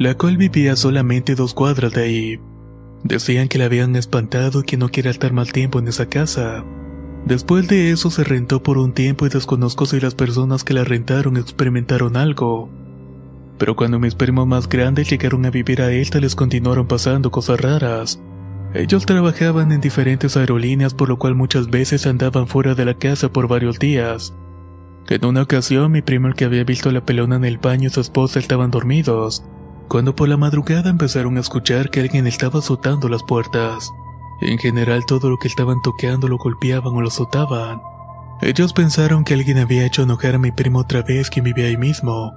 la 0.00 0.16
cual 0.16 0.38
vivía 0.38 0.76
solamente 0.76 1.34
dos 1.34 1.52
cuadras 1.52 1.92
de 1.92 2.02
ahí. 2.02 2.40
Decían 3.04 3.48
que 3.48 3.58
la 3.58 3.66
habían 3.66 3.96
espantado 3.96 4.60
y 4.60 4.62
que 4.62 4.78
no 4.78 4.88
quería 4.88 5.10
estar 5.10 5.34
más 5.34 5.52
tiempo 5.52 5.78
en 5.78 5.88
esa 5.88 6.06
casa. 6.06 6.64
Después 7.26 7.68
de 7.68 7.90
eso 7.90 8.10
se 8.10 8.24
rentó 8.24 8.62
por 8.62 8.78
un 8.78 8.94
tiempo 8.94 9.26
y 9.26 9.28
desconozco 9.28 9.84
si 9.84 10.00
las 10.00 10.14
personas 10.14 10.64
que 10.64 10.72
la 10.72 10.84
rentaron 10.84 11.36
experimentaron 11.36 12.16
algo. 12.16 12.70
Pero 13.58 13.76
cuando 13.76 13.98
mis 13.98 14.14
primos 14.14 14.46
más 14.46 14.70
grandes 14.70 15.10
llegaron 15.10 15.44
a 15.44 15.50
vivir 15.50 15.82
a 15.82 15.92
esta 15.92 16.18
les 16.18 16.34
continuaron 16.34 16.86
pasando 16.86 17.30
cosas 17.30 17.60
raras. 17.60 18.22
Ellos 18.72 19.04
trabajaban 19.04 19.70
en 19.70 19.82
diferentes 19.82 20.34
aerolíneas 20.34 20.94
por 20.94 21.10
lo 21.10 21.18
cual 21.18 21.34
muchas 21.34 21.68
veces 21.68 22.06
andaban 22.06 22.46
fuera 22.46 22.74
de 22.74 22.86
la 22.86 22.94
casa 22.94 23.30
por 23.30 23.48
varios 23.48 23.78
días. 23.78 24.32
En 25.10 25.26
una 25.26 25.42
ocasión 25.42 25.92
mi 25.92 26.00
primo 26.00 26.28
el 26.28 26.34
que 26.34 26.46
había 26.46 26.64
visto 26.64 26.90
la 26.90 27.04
pelona 27.04 27.36
en 27.36 27.44
el 27.44 27.58
baño 27.58 27.88
y 27.88 27.90
su 27.90 28.00
esposa 28.00 28.38
estaban 28.38 28.70
dormidos, 28.70 29.44
cuando 29.90 30.14
por 30.14 30.28
la 30.28 30.36
madrugada 30.36 30.88
empezaron 30.88 31.36
a 31.36 31.40
escuchar 31.40 31.90
que 31.90 31.98
alguien 31.98 32.28
estaba 32.28 32.60
azotando 32.60 33.08
las 33.08 33.24
puertas. 33.24 33.90
En 34.40 34.56
general 34.56 35.04
todo 35.04 35.28
lo 35.28 35.36
que 35.36 35.48
estaban 35.48 35.82
tocando 35.82 36.28
lo 36.28 36.38
golpeaban 36.38 36.94
o 36.94 37.00
lo 37.00 37.08
azotaban. 37.08 37.82
Ellos 38.40 38.72
pensaron 38.72 39.24
que 39.24 39.34
alguien 39.34 39.58
había 39.58 39.84
hecho 39.84 40.04
enojar 40.04 40.36
a 40.36 40.38
mi 40.38 40.52
primo 40.52 40.78
otra 40.78 41.02
vez 41.02 41.28
que 41.28 41.40
vivía 41.40 41.66
ahí 41.66 41.76
mismo, 41.76 42.32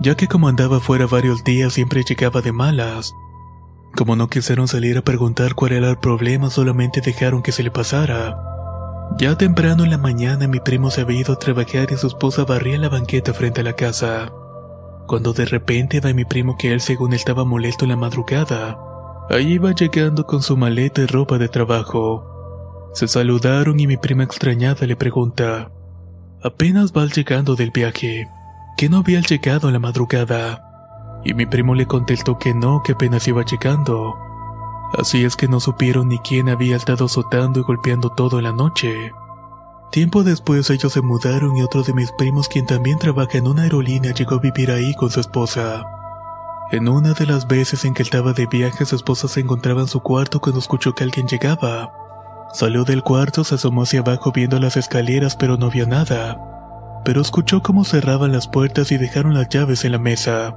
ya 0.00 0.16
que 0.16 0.26
como 0.26 0.48
andaba 0.48 0.80
fuera 0.80 1.06
varios 1.06 1.44
días 1.44 1.74
siempre 1.74 2.02
llegaba 2.02 2.42
de 2.42 2.50
malas. 2.50 3.14
Como 3.94 4.16
no 4.16 4.28
quisieron 4.28 4.66
salir 4.66 4.98
a 4.98 5.02
preguntar 5.02 5.54
cuál 5.54 5.72
era 5.72 5.90
el 5.90 5.98
problema, 5.98 6.50
solamente 6.50 7.00
dejaron 7.00 7.40
que 7.40 7.52
se 7.52 7.62
le 7.62 7.70
pasara. 7.70 8.36
Ya 9.16 9.38
temprano 9.38 9.84
en 9.84 9.90
la 9.90 9.98
mañana 9.98 10.48
mi 10.48 10.58
primo 10.58 10.90
se 10.90 11.02
había 11.02 11.20
ido 11.20 11.34
a 11.34 11.38
trabajar 11.38 11.92
y 11.92 11.96
su 11.96 12.08
esposa 12.08 12.44
barría 12.44 12.78
la 12.78 12.88
banqueta 12.88 13.32
frente 13.32 13.60
a 13.60 13.64
la 13.64 13.74
casa. 13.74 14.32
Cuando 15.10 15.32
de 15.32 15.44
repente 15.44 15.98
va 15.98 16.12
mi 16.12 16.24
primo 16.24 16.56
que 16.56 16.72
él 16.72 16.80
según 16.80 17.14
estaba 17.14 17.44
molesto 17.44 17.84
en 17.84 17.88
la 17.88 17.96
madrugada. 17.96 18.78
Ahí 19.28 19.54
iba 19.54 19.72
llegando 19.72 20.24
con 20.24 20.40
su 20.40 20.56
maleta 20.56 21.00
y 21.00 21.06
ropa 21.06 21.36
de 21.36 21.48
trabajo. 21.48 22.90
Se 22.94 23.08
saludaron 23.08 23.80
y 23.80 23.88
mi 23.88 23.96
prima 23.96 24.22
extrañada 24.22 24.86
le 24.86 24.94
pregunta, 24.94 25.72
apenas 26.44 26.92
va 26.92 27.06
llegando 27.06 27.56
del 27.56 27.72
viaje 27.72 28.28
que 28.76 28.88
no 28.88 28.98
había 28.98 29.20
llegado 29.20 29.66
en 29.66 29.72
la 29.72 29.80
madrugada. 29.80 31.20
Y 31.24 31.34
mi 31.34 31.44
primo 31.44 31.74
le 31.74 31.86
contestó 31.86 32.38
que 32.38 32.54
no, 32.54 32.84
que 32.84 32.92
apenas 32.92 33.26
iba 33.26 33.44
llegando. 33.44 34.16
Así 34.96 35.24
es 35.24 35.34
que 35.34 35.48
no 35.48 35.58
supieron 35.58 36.06
ni 36.06 36.20
quién 36.20 36.48
había 36.48 36.76
estado 36.76 37.06
azotando 37.06 37.58
y 37.58 37.64
golpeando 37.64 38.10
todo 38.10 38.38
en 38.38 38.44
la 38.44 38.52
noche. 38.52 39.10
Tiempo 39.90 40.22
después 40.22 40.70
ellos 40.70 40.92
se 40.92 41.00
mudaron 41.00 41.56
y 41.56 41.62
otro 41.62 41.82
de 41.82 41.92
mis 41.92 42.12
primos, 42.12 42.48
quien 42.48 42.66
también 42.66 42.98
trabaja 42.98 43.38
en 43.38 43.46
una 43.46 43.62
aerolínea, 43.62 44.14
llegó 44.14 44.36
a 44.36 44.40
vivir 44.40 44.70
ahí 44.70 44.94
con 44.94 45.10
su 45.10 45.20
esposa. 45.20 45.84
En 46.70 46.88
una 46.88 47.12
de 47.12 47.26
las 47.26 47.48
veces 47.48 47.84
en 47.84 47.94
que 47.94 48.02
estaba 48.02 48.32
de 48.32 48.46
viaje, 48.46 48.84
su 48.84 48.94
esposa 48.94 49.26
se 49.26 49.40
encontraba 49.40 49.80
en 49.80 49.88
su 49.88 50.00
cuarto 50.00 50.40
cuando 50.40 50.60
escuchó 50.60 50.94
que 50.94 51.02
alguien 51.04 51.26
llegaba. 51.26 51.92
Salió 52.52 52.84
del 52.84 53.02
cuarto, 53.02 53.42
se 53.42 53.56
asomó 53.56 53.82
hacia 53.82 54.00
abajo 54.00 54.30
viendo 54.32 54.60
las 54.60 54.76
escaleras, 54.76 55.34
pero 55.36 55.56
no 55.56 55.70
vio 55.70 55.86
nada 55.86 56.38
pero 57.04 57.20
escuchó 57.20 57.62
cómo 57.62 57.84
cerraban 57.84 58.32
las 58.32 58.48
puertas 58.48 58.92
y 58.92 58.98
dejaron 58.98 59.34
las 59.34 59.48
llaves 59.48 59.84
en 59.84 59.92
la 59.92 59.98
mesa. 59.98 60.54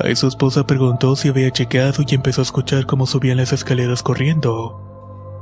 Ahí 0.00 0.14
su 0.16 0.28
esposa 0.28 0.66
preguntó 0.66 1.16
si 1.16 1.28
había 1.28 1.50
llegado 1.50 2.02
y 2.06 2.14
empezó 2.14 2.40
a 2.40 2.44
escuchar 2.44 2.86
cómo 2.86 3.06
subían 3.06 3.36
las 3.36 3.52
escaleras 3.52 4.02
corriendo. 4.02 4.87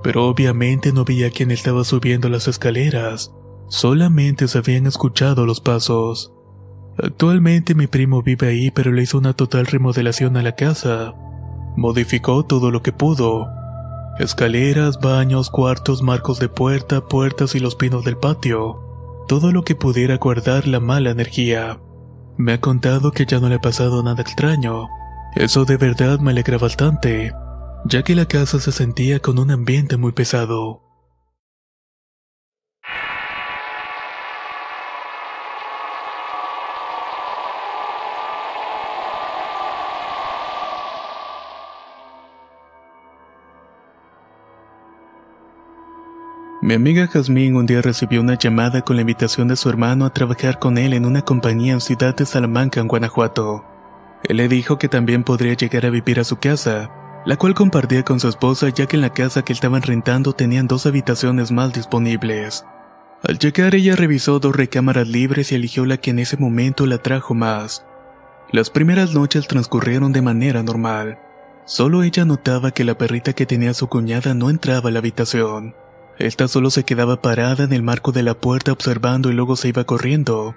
Pero 0.06 0.28
obviamente 0.28 0.92
no 0.92 1.04
veía 1.04 1.30
quién 1.30 1.50
estaba 1.50 1.82
subiendo 1.82 2.28
las 2.28 2.46
escaleras, 2.46 3.32
solamente 3.68 4.46
se 4.46 4.58
habían 4.58 4.86
escuchado 4.86 5.46
los 5.46 5.60
pasos. 5.60 6.32
Actualmente 6.96 7.74
mi 7.74 7.88
primo 7.88 8.22
vive 8.22 8.46
ahí 8.46 8.70
pero 8.70 8.92
le 8.92 9.02
hizo 9.02 9.18
una 9.18 9.32
total 9.32 9.66
remodelación 9.66 10.36
a 10.36 10.42
la 10.44 10.52
casa. 10.52 11.12
Modificó 11.76 12.44
todo 12.44 12.70
lo 12.70 12.82
que 12.82 12.92
pudo. 12.92 13.48
Escaleras, 14.20 15.00
baños, 15.00 15.50
cuartos, 15.50 16.02
marcos 16.02 16.38
de 16.38 16.48
puerta, 16.48 17.06
puertas 17.08 17.56
y 17.56 17.58
los 17.58 17.74
pinos 17.74 18.04
del 18.04 18.16
patio 18.16 18.86
todo 19.26 19.50
lo 19.50 19.64
que 19.64 19.74
pudiera 19.74 20.18
guardar 20.18 20.68
la 20.68 20.78
mala 20.78 21.10
energía. 21.10 21.80
Me 22.36 22.52
ha 22.52 22.60
contado 22.60 23.10
que 23.10 23.26
ya 23.26 23.40
no 23.40 23.48
le 23.48 23.56
ha 23.56 23.60
pasado 23.60 24.02
nada 24.02 24.22
extraño. 24.22 24.88
Eso 25.34 25.64
de 25.64 25.76
verdad 25.76 26.20
me 26.20 26.30
alegra 26.30 26.58
bastante, 26.58 27.32
ya 27.88 28.02
que 28.02 28.14
la 28.16 28.26
casa 28.26 28.58
se 28.58 28.72
sentía 28.72 29.20
con 29.20 29.38
un 29.38 29.50
ambiente 29.50 29.96
muy 29.96 30.12
pesado. 30.12 30.82
Mi 46.62 46.74
amiga 46.74 47.06
Jazmín 47.06 47.54
un 47.54 47.66
día 47.66 47.80
recibió 47.80 48.20
una 48.20 48.36
llamada 48.36 48.82
con 48.82 48.96
la 48.96 49.02
invitación 49.02 49.46
de 49.46 49.54
su 49.54 49.68
hermano 49.68 50.04
a 50.04 50.12
trabajar 50.12 50.58
con 50.58 50.78
él 50.78 50.94
en 50.94 51.06
una 51.06 51.22
compañía 51.22 51.74
en 51.74 51.80
Ciudad 51.80 52.16
de 52.16 52.26
Salamanca, 52.26 52.80
en 52.80 52.88
Guanajuato. 52.88 53.64
Él 54.24 54.38
le 54.38 54.48
dijo 54.48 54.76
que 54.76 54.88
también 54.88 55.22
podría 55.22 55.54
llegar 55.54 55.86
a 55.86 55.90
vivir 55.90 56.18
a 56.18 56.24
su 56.24 56.38
casa, 56.38 56.90
la 57.26 57.36
cual 57.36 57.54
compartía 57.54 58.04
con 58.04 58.20
su 58.20 58.28
esposa 58.28 58.68
ya 58.68 58.86
que 58.86 58.96
en 58.96 59.02
la 59.02 59.12
casa 59.12 59.42
que 59.42 59.52
estaban 59.52 59.82
rentando 59.82 60.32
tenían 60.32 60.68
dos 60.68 60.86
habitaciones 60.86 61.50
más 61.50 61.72
disponibles. 61.72 62.64
Al 63.24 63.38
llegar 63.38 63.74
ella 63.74 63.96
revisó 63.96 64.38
dos 64.38 64.54
recámaras 64.54 65.08
libres 65.08 65.50
y 65.50 65.56
eligió 65.56 65.84
la 65.84 65.96
que 65.96 66.10
en 66.10 66.20
ese 66.20 66.36
momento 66.36 66.86
la 66.86 66.98
trajo 66.98 67.34
más. 67.34 67.84
Las 68.52 68.70
primeras 68.70 69.12
noches 69.12 69.48
transcurrieron 69.48 70.12
de 70.12 70.22
manera 70.22 70.62
normal. 70.62 71.18
Solo 71.64 72.04
ella 72.04 72.24
notaba 72.24 72.70
que 72.70 72.84
la 72.84 72.96
perrita 72.96 73.32
que 73.32 73.44
tenía 73.44 73.74
su 73.74 73.88
cuñada 73.88 74.32
no 74.34 74.48
entraba 74.48 74.88
a 74.88 74.92
la 74.92 75.00
habitación. 75.00 75.74
Esta 76.18 76.46
solo 76.46 76.70
se 76.70 76.84
quedaba 76.84 77.20
parada 77.20 77.64
en 77.64 77.72
el 77.72 77.82
marco 77.82 78.12
de 78.12 78.22
la 78.22 78.34
puerta 78.34 78.70
observando 78.70 79.30
y 79.30 79.34
luego 79.34 79.56
se 79.56 79.68
iba 79.68 79.82
corriendo. 79.82 80.54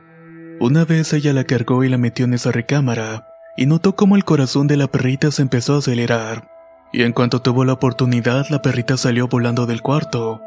Una 0.60 0.86
vez 0.86 1.14
ella 1.14 1.34
la 1.34 1.46
cargó 1.46 1.84
y 1.84 1.90
la 1.90 1.98
metió 1.98 2.26
en 2.26 2.36
esa 2.36 2.52
recámara, 2.52 3.26
y 3.58 3.66
notó 3.66 3.96
cómo 3.96 4.16
el 4.16 4.24
corazón 4.24 4.68
de 4.68 4.78
la 4.78 4.88
perrita 4.88 5.32
se 5.32 5.42
empezó 5.42 5.76
a 5.76 5.80
acelerar. 5.80 6.59
Y 6.92 7.04
en 7.04 7.14
cuanto 7.14 7.42
tuvo 7.42 7.66
la 7.66 7.74
oportunidad, 7.74 8.48
la 8.50 8.62
perrita 8.62 8.98
salió 8.98 9.28
volando 9.28 9.66
del 9.66 9.82
cuarto. 9.82 10.42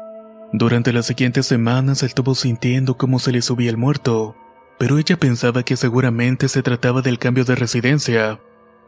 Durante 0.51 0.93
las 0.93 1.05
siguientes 1.05 1.47
semanas 1.47 2.03
estuvo 2.03 2.35
sintiendo 2.35 2.97
cómo 2.97 3.19
se 3.19 3.31
le 3.31 3.41
subía 3.41 3.69
el 3.69 3.77
muerto, 3.77 4.35
pero 4.77 4.97
ella 4.97 5.17
pensaba 5.17 5.63
que 5.63 5.77
seguramente 5.77 6.49
se 6.49 6.61
trataba 6.61 7.01
del 7.01 7.17
cambio 7.17 7.45
de 7.45 7.55
residencia, 7.55 8.39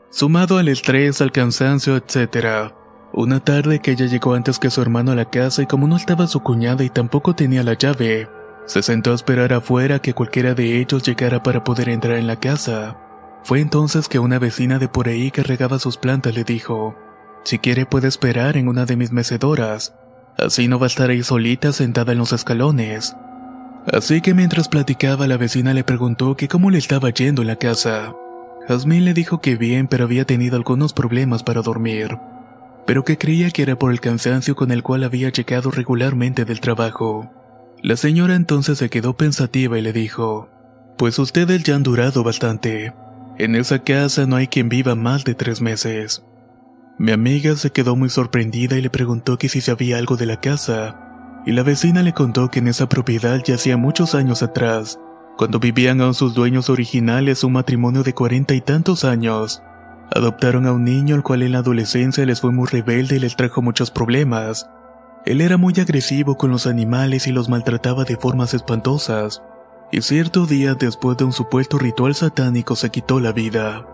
sumado 0.09 0.57
al 0.57 0.67
estrés, 0.67 1.21
al 1.21 1.31
cansancio, 1.31 1.95
etc. 1.95 2.73
Una 3.13 3.39
tarde 3.39 3.79
que 3.79 3.91
ella 3.91 4.05
llegó 4.05 4.33
antes 4.33 4.59
que 4.59 4.69
su 4.69 4.81
hermano 4.81 5.13
a 5.13 5.15
la 5.15 5.29
casa 5.29 5.61
y 5.61 5.65
como 5.65 5.87
no 5.87 5.95
estaba 5.95 6.27
su 6.27 6.41
cuñada 6.41 6.83
y 6.83 6.89
tampoco 6.89 7.33
tenía 7.33 7.63
la 7.63 7.73
llave, 7.73 8.29
se 8.65 8.83
sentó 8.83 9.11
a 9.11 9.15
esperar 9.15 9.53
afuera 9.53 9.99
que 9.99 10.13
cualquiera 10.13 10.53
de 10.53 10.79
ellos 10.79 11.03
llegara 11.03 11.41
para 11.41 11.63
poder 11.63 11.89
entrar 11.89 12.17
en 12.17 12.27
la 12.27 12.39
casa. 12.39 12.97
Fue 13.43 13.59
entonces 13.59 14.09
que 14.09 14.19
una 14.19 14.39
vecina 14.39 14.79
de 14.79 14.87
por 14.87 15.07
ahí 15.07 15.31
que 15.31 15.43
regaba 15.43 15.79
sus 15.79 15.97
plantas 15.97 16.35
le 16.35 16.43
dijo, 16.43 16.95
si 17.45 17.59
quiere 17.59 17.85
puede 17.85 18.07
esperar 18.07 18.57
en 18.57 18.67
una 18.67 18.85
de 18.85 18.97
mis 18.97 19.11
mecedoras, 19.11 19.93
así 20.37 20.67
no 20.67 20.79
va 20.79 20.87
a 20.87 20.87
estar 20.87 21.11
ahí 21.11 21.23
solita 21.23 21.71
sentada 21.71 22.11
en 22.11 22.17
los 22.17 22.33
escalones. 22.33 23.15
Así 23.85 24.21
que 24.21 24.33
mientras 24.33 24.67
platicaba 24.67 25.27
la 25.27 25.37
vecina 25.37 25.73
le 25.73 25.83
preguntó 25.83 26.35
que 26.35 26.47
cómo 26.47 26.71
le 26.71 26.79
estaba 26.79 27.11
yendo 27.11 27.43
en 27.43 27.47
la 27.47 27.55
casa. 27.55 28.15
Jazmín 28.67 29.05
le 29.05 29.13
dijo 29.13 29.41
que 29.41 29.55
bien, 29.57 29.87
pero 29.87 30.05
había 30.05 30.25
tenido 30.25 30.55
algunos 30.55 30.91
problemas 30.93 31.43
para 31.43 31.61
dormir, 31.61 32.17
pero 32.87 33.05
que 33.05 33.19
creía 33.19 33.51
que 33.51 33.61
era 33.61 33.77
por 33.77 33.91
el 33.91 33.99
cansancio 33.99 34.55
con 34.55 34.71
el 34.71 34.81
cual 34.81 35.03
había 35.03 35.29
llegado 35.29 35.69
regularmente 35.69 36.45
del 36.45 36.61
trabajo. 36.61 37.31
La 37.83 37.95
señora 37.95 38.33
entonces 38.33 38.79
se 38.79 38.89
quedó 38.89 39.15
pensativa 39.15 39.77
y 39.77 39.83
le 39.83 39.93
dijo, 39.93 40.49
Pues 40.97 41.19
ustedes 41.19 41.63
ya 41.63 41.75
han 41.75 41.83
durado 41.83 42.23
bastante. 42.23 42.95
En 43.37 43.53
esa 43.53 43.83
casa 43.83 44.25
no 44.25 44.35
hay 44.35 44.47
quien 44.47 44.67
viva 44.67 44.95
más 44.95 45.25
de 45.25 45.35
tres 45.35 45.61
meses. 45.61 46.23
Mi 46.97 47.11
amiga 47.11 47.57
se 47.57 47.71
quedó 47.71 47.97
muy 47.97 48.09
sorprendida 48.09 48.77
y 48.77 48.81
le 48.81 48.89
preguntó 48.89 49.37
que 49.37 49.49
si 49.49 49.59
sabía 49.59 49.97
algo 49.97 50.15
de 50.15 50.25
la 50.25 50.39
casa, 50.39 51.41
y 51.45 51.51
la 51.51 51.61
vecina 51.61 52.01
le 52.03 52.13
contó 52.13 52.49
que 52.49 52.59
en 52.59 52.69
esa 52.69 52.87
propiedad 52.87 53.41
ya 53.43 53.55
hacía 53.55 53.75
muchos 53.75 54.15
años 54.15 54.41
atrás, 54.41 54.97
cuando 55.37 55.59
vivían 55.59 55.99
aún 55.99 56.13
sus 56.13 56.33
dueños 56.33 56.69
originales 56.69 57.43
un 57.43 57.51
matrimonio 57.51 58.03
de 58.03 58.13
cuarenta 58.13 58.53
y 58.53 58.61
tantos 58.61 59.03
años, 59.03 59.61
adoptaron 60.15 60.65
a 60.67 60.71
un 60.71 60.85
niño 60.85 61.15
el 61.15 61.23
cual 61.23 61.43
en 61.43 61.51
la 61.51 61.57
adolescencia 61.57 62.25
les 62.25 62.39
fue 62.39 62.53
muy 62.53 62.67
rebelde 62.67 63.17
y 63.17 63.19
les 63.19 63.35
trajo 63.35 63.61
muchos 63.61 63.91
problemas. 63.91 64.69
Él 65.25 65.41
era 65.41 65.57
muy 65.57 65.73
agresivo 65.77 66.37
con 66.37 66.49
los 66.49 66.65
animales 66.65 67.27
y 67.27 67.33
los 67.33 67.49
maltrataba 67.49 68.05
de 68.05 68.15
formas 68.15 68.53
espantosas, 68.53 69.41
y 69.91 70.01
cierto 70.01 70.45
día 70.45 70.75
después 70.75 71.17
de 71.17 71.25
un 71.25 71.33
supuesto 71.33 71.77
ritual 71.77 72.15
satánico 72.15 72.77
se 72.77 72.89
quitó 72.89 73.19
la 73.19 73.33
vida. 73.33 73.85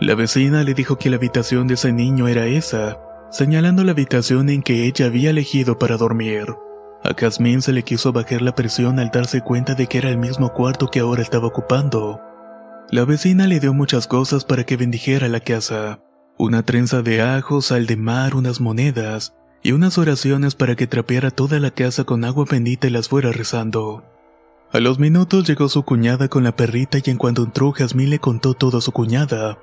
La 0.00 0.14
vecina 0.14 0.62
le 0.62 0.74
dijo 0.74 0.98
que 0.98 1.08
la 1.08 1.16
habitación 1.16 1.66
de 1.66 1.74
ese 1.74 1.90
niño 1.90 2.28
era 2.28 2.46
esa, 2.46 3.00
señalando 3.30 3.82
la 3.82 3.92
habitación 3.92 4.50
en 4.50 4.62
que 4.62 4.84
ella 4.84 5.06
había 5.06 5.30
elegido 5.30 5.78
para 5.78 5.96
dormir. 5.96 6.54
A 7.02 7.14
Casmín 7.14 7.62
se 7.62 7.72
le 7.72 7.82
quiso 7.82 8.12
bajar 8.12 8.42
la 8.42 8.54
presión 8.54 8.98
al 8.98 9.10
darse 9.10 9.40
cuenta 9.40 9.74
de 9.74 9.86
que 9.86 9.98
era 9.98 10.10
el 10.10 10.18
mismo 10.18 10.52
cuarto 10.52 10.88
que 10.88 11.00
ahora 11.00 11.22
estaba 11.22 11.46
ocupando. 11.46 12.20
La 12.90 13.06
vecina 13.06 13.46
le 13.46 13.58
dio 13.58 13.72
muchas 13.72 14.06
cosas 14.06 14.44
para 14.44 14.64
que 14.64 14.76
bendijera 14.76 15.28
la 15.28 15.40
casa. 15.40 16.00
Una 16.36 16.62
trenza 16.62 17.00
de 17.00 17.22
ajo, 17.22 17.62
sal 17.62 17.86
de 17.86 17.96
mar, 17.96 18.34
unas 18.34 18.60
monedas 18.60 19.34
y 19.62 19.72
unas 19.72 19.96
oraciones 19.96 20.54
para 20.54 20.76
que 20.76 20.86
trapeara 20.86 21.30
toda 21.30 21.58
la 21.58 21.70
casa 21.70 22.04
con 22.04 22.24
agua 22.24 22.44
bendita 22.48 22.86
y 22.86 22.90
las 22.90 23.08
fuera 23.08 23.32
rezando. 23.32 24.04
A 24.72 24.80
los 24.80 24.98
minutos 24.98 25.48
llegó 25.48 25.70
su 25.70 25.84
cuñada 25.84 26.28
con 26.28 26.44
la 26.44 26.54
perrita 26.54 26.98
y 27.02 27.10
en 27.10 27.16
cuanto 27.16 27.44
entró 27.44 27.72
Jazmín 27.72 28.10
le 28.10 28.18
contó 28.18 28.54
todo 28.54 28.78
a 28.78 28.80
su 28.82 28.92
cuñada, 28.92 29.58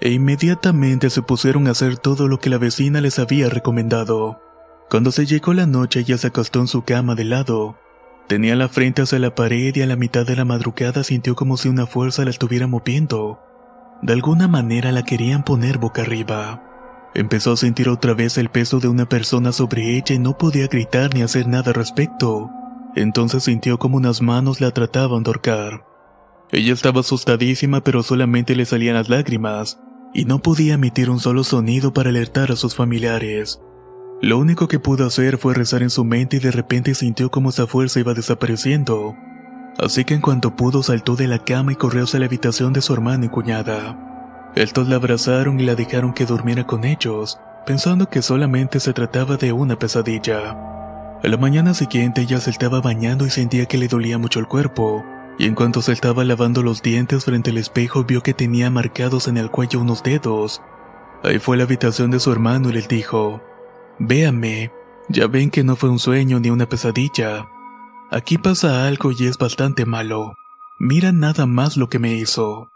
e 0.00 0.10
inmediatamente 0.10 1.10
se 1.10 1.22
pusieron 1.22 1.66
a 1.66 1.72
hacer 1.72 1.98
todo 1.98 2.28
lo 2.28 2.38
que 2.38 2.50
la 2.50 2.58
vecina 2.58 3.00
les 3.00 3.18
había 3.18 3.48
recomendado. 3.48 4.40
Cuando 4.88 5.12
se 5.12 5.26
llegó 5.26 5.52
la 5.52 5.66
noche 5.66 6.00
ella 6.00 6.16
se 6.18 6.28
acostó 6.28 6.60
en 6.60 6.68
su 6.68 6.82
cama 6.82 7.14
de 7.14 7.24
lado. 7.24 7.78
Tenía 8.26 8.56
la 8.56 8.68
frente 8.68 9.02
hacia 9.02 9.18
la 9.18 9.34
pared 9.34 9.74
y 9.74 9.82
a 9.82 9.86
la 9.86 9.96
mitad 9.96 10.26
de 10.26 10.36
la 10.36 10.44
madrugada 10.44 11.02
sintió 11.02 11.34
como 11.34 11.56
si 11.56 11.68
una 11.68 11.86
fuerza 11.86 12.24
la 12.24 12.30
estuviera 12.30 12.66
moviendo. 12.66 13.40
De 14.02 14.12
alguna 14.12 14.48
manera 14.48 14.92
la 14.92 15.02
querían 15.02 15.44
poner 15.44 15.78
boca 15.78 16.02
arriba. 16.02 16.62
Empezó 17.14 17.52
a 17.52 17.56
sentir 17.56 17.88
otra 17.88 18.14
vez 18.14 18.38
el 18.38 18.50
peso 18.50 18.80
de 18.80 18.88
una 18.88 19.08
persona 19.08 19.50
sobre 19.50 19.96
ella 19.96 20.14
y 20.14 20.18
no 20.18 20.38
podía 20.38 20.68
gritar 20.68 21.14
ni 21.14 21.22
hacer 21.22 21.48
nada 21.48 21.70
al 21.70 21.74
respecto. 21.74 22.50
Entonces 22.94 23.44
sintió 23.44 23.78
como 23.78 23.96
unas 23.96 24.22
manos 24.22 24.60
la 24.60 24.70
trataban 24.70 25.22
de 25.22 25.30
ahorcar. 25.30 25.84
Ella 26.52 26.72
estaba 26.72 27.00
asustadísima 27.00 27.82
pero 27.82 28.02
solamente 28.02 28.54
le 28.54 28.64
salían 28.64 28.94
las 28.94 29.08
lágrimas 29.08 29.78
y 30.18 30.24
no 30.24 30.40
podía 30.40 30.74
emitir 30.74 31.10
un 31.10 31.20
solo 31.20 31.44
sonido 31.44 31.92
para 31.92 32.10
alertar 32.10 32.50
a 32.50 32.56
sus 32.56 32.74
familiares. 32.74 33.60
Lo 34.20 34.36
único 34.36 34.66
que 34.66 34.80
pudo 34.80 35.06
hacer 35.06 35.38
fue 35.38 35.54
rezar 35.54 35.84
en 35.84 35.90
su 35.90 36.04
mente 36.04 36.38
y 36.38 36.40
de 36.40 36.50
repente 36.50 36.96
sintió 36.96 37.30
como 37.30 37.50
esa 37.50 37.68
fuerza 37.68 38.00
iba 38.00 38.14
desapareciendo. 38.14 39.14
Así 39.78 40.04
que 40.04 40.14
en 40.14 40.20
cuanto 40.20 40.56
pudo 40.56 40.82
saltó 40.82 41.14
de 41.14 41.28
la 41.28 41.44
cama 41.44 41.70
y 41.70 41.76
corrió 41.76 42.02
hacia 42.02 42.18
la 42.18 42.26
habitación 42.26 42.72
de 42.72 42.80
su 42.80 42.92
hermano 42.94 43.26
y 43.26 43.28
cuñada. 43.28 44.50
Estos 44.56 44.88
la 44.88 44.96
abrazaron 44.96 45.60
y 45.60 45.62
la 45.62 45.76
dejaron 45.76 46.12
que 46.12 46.26
durmiera 46.26 46.66
con 46.66 46.84
ellos, 46.84 47.38
pensando 47.64 48.08
que 48.08 48.20
solamente 48.20 48.80
se 48.80 48.92
trataba 48.92 49.36
de 49.36 49.52
una 49.52 49.78
pesadilla. 49.78 50.50
A 51.22 51.28
la 51.28 51.36
mañana 51.36 51.74
siguiente 51.74 52.22
ella 52.22 52.40
se 52.40 52.50
estaba 52.50 52.80
bañando 52.80 53.24
y 53.24 53.30
sentía 53.30 53.66
que 53.66 53.78
le 53.78 53.86
dolía 53.86 54.18
mucho 54.18 54.40
el 54.40 54.48
cuerpo, 54.48 55.04
y 55.38 55.46
en 55.46 55.54
cuanto 55.54 55.82
se 55.82 55.92
estaba 55.92 56.24
lavando 56.24 56.62
los 56.62 56.82
dientes 56.82 57.24
frente 57.24 57.50
al 57.50 57.58
espejo 57.58 58.04
vio 58.04 58.22
que 58.22 58.34
tenía 58.34 58.70
marcados 58.70 59.28
en 59.28 59.36
el 59.36 59.50
cuello 59.50 59.80
unos 59.80 60.02
dedos. 60.02 60.60
Ahí 61.22 61.38
fue 61.38 61.56
la 61.56 61.62
habitación 61.62 62.10
de 62.10 62.18
su 62.18 62.32
hermano 62.32 62.70
y 62.70 62.72
le 62.72 62.82
dijo, 62.82 63.40
Véame, 64.00 64.72
ya 65.08 65.28
ven 65.28 65.50
que 65.50 65.62
no 65.62 65.76
fue 65.76 65.90
un 65.90 66.00
sueño 66.00 66.40
ni 66.40 66.50
una 66.50 66.68
pesadilla. 66.68 67.48
Aquí 68.10 68.36
pasa 68.36 68.86
algo 68.86 69.12
y 69.12 69.26
es 69.26 69.38
bastante 69.38 69.86
malo. 69.86 70.34
Mira 70.80 71.12
nada 71.12 71.46
más 71.46 71.76
lo 71.76 71.88
que 71.88 72.00
me 72.00 72.14
hizo. 72.14 72.70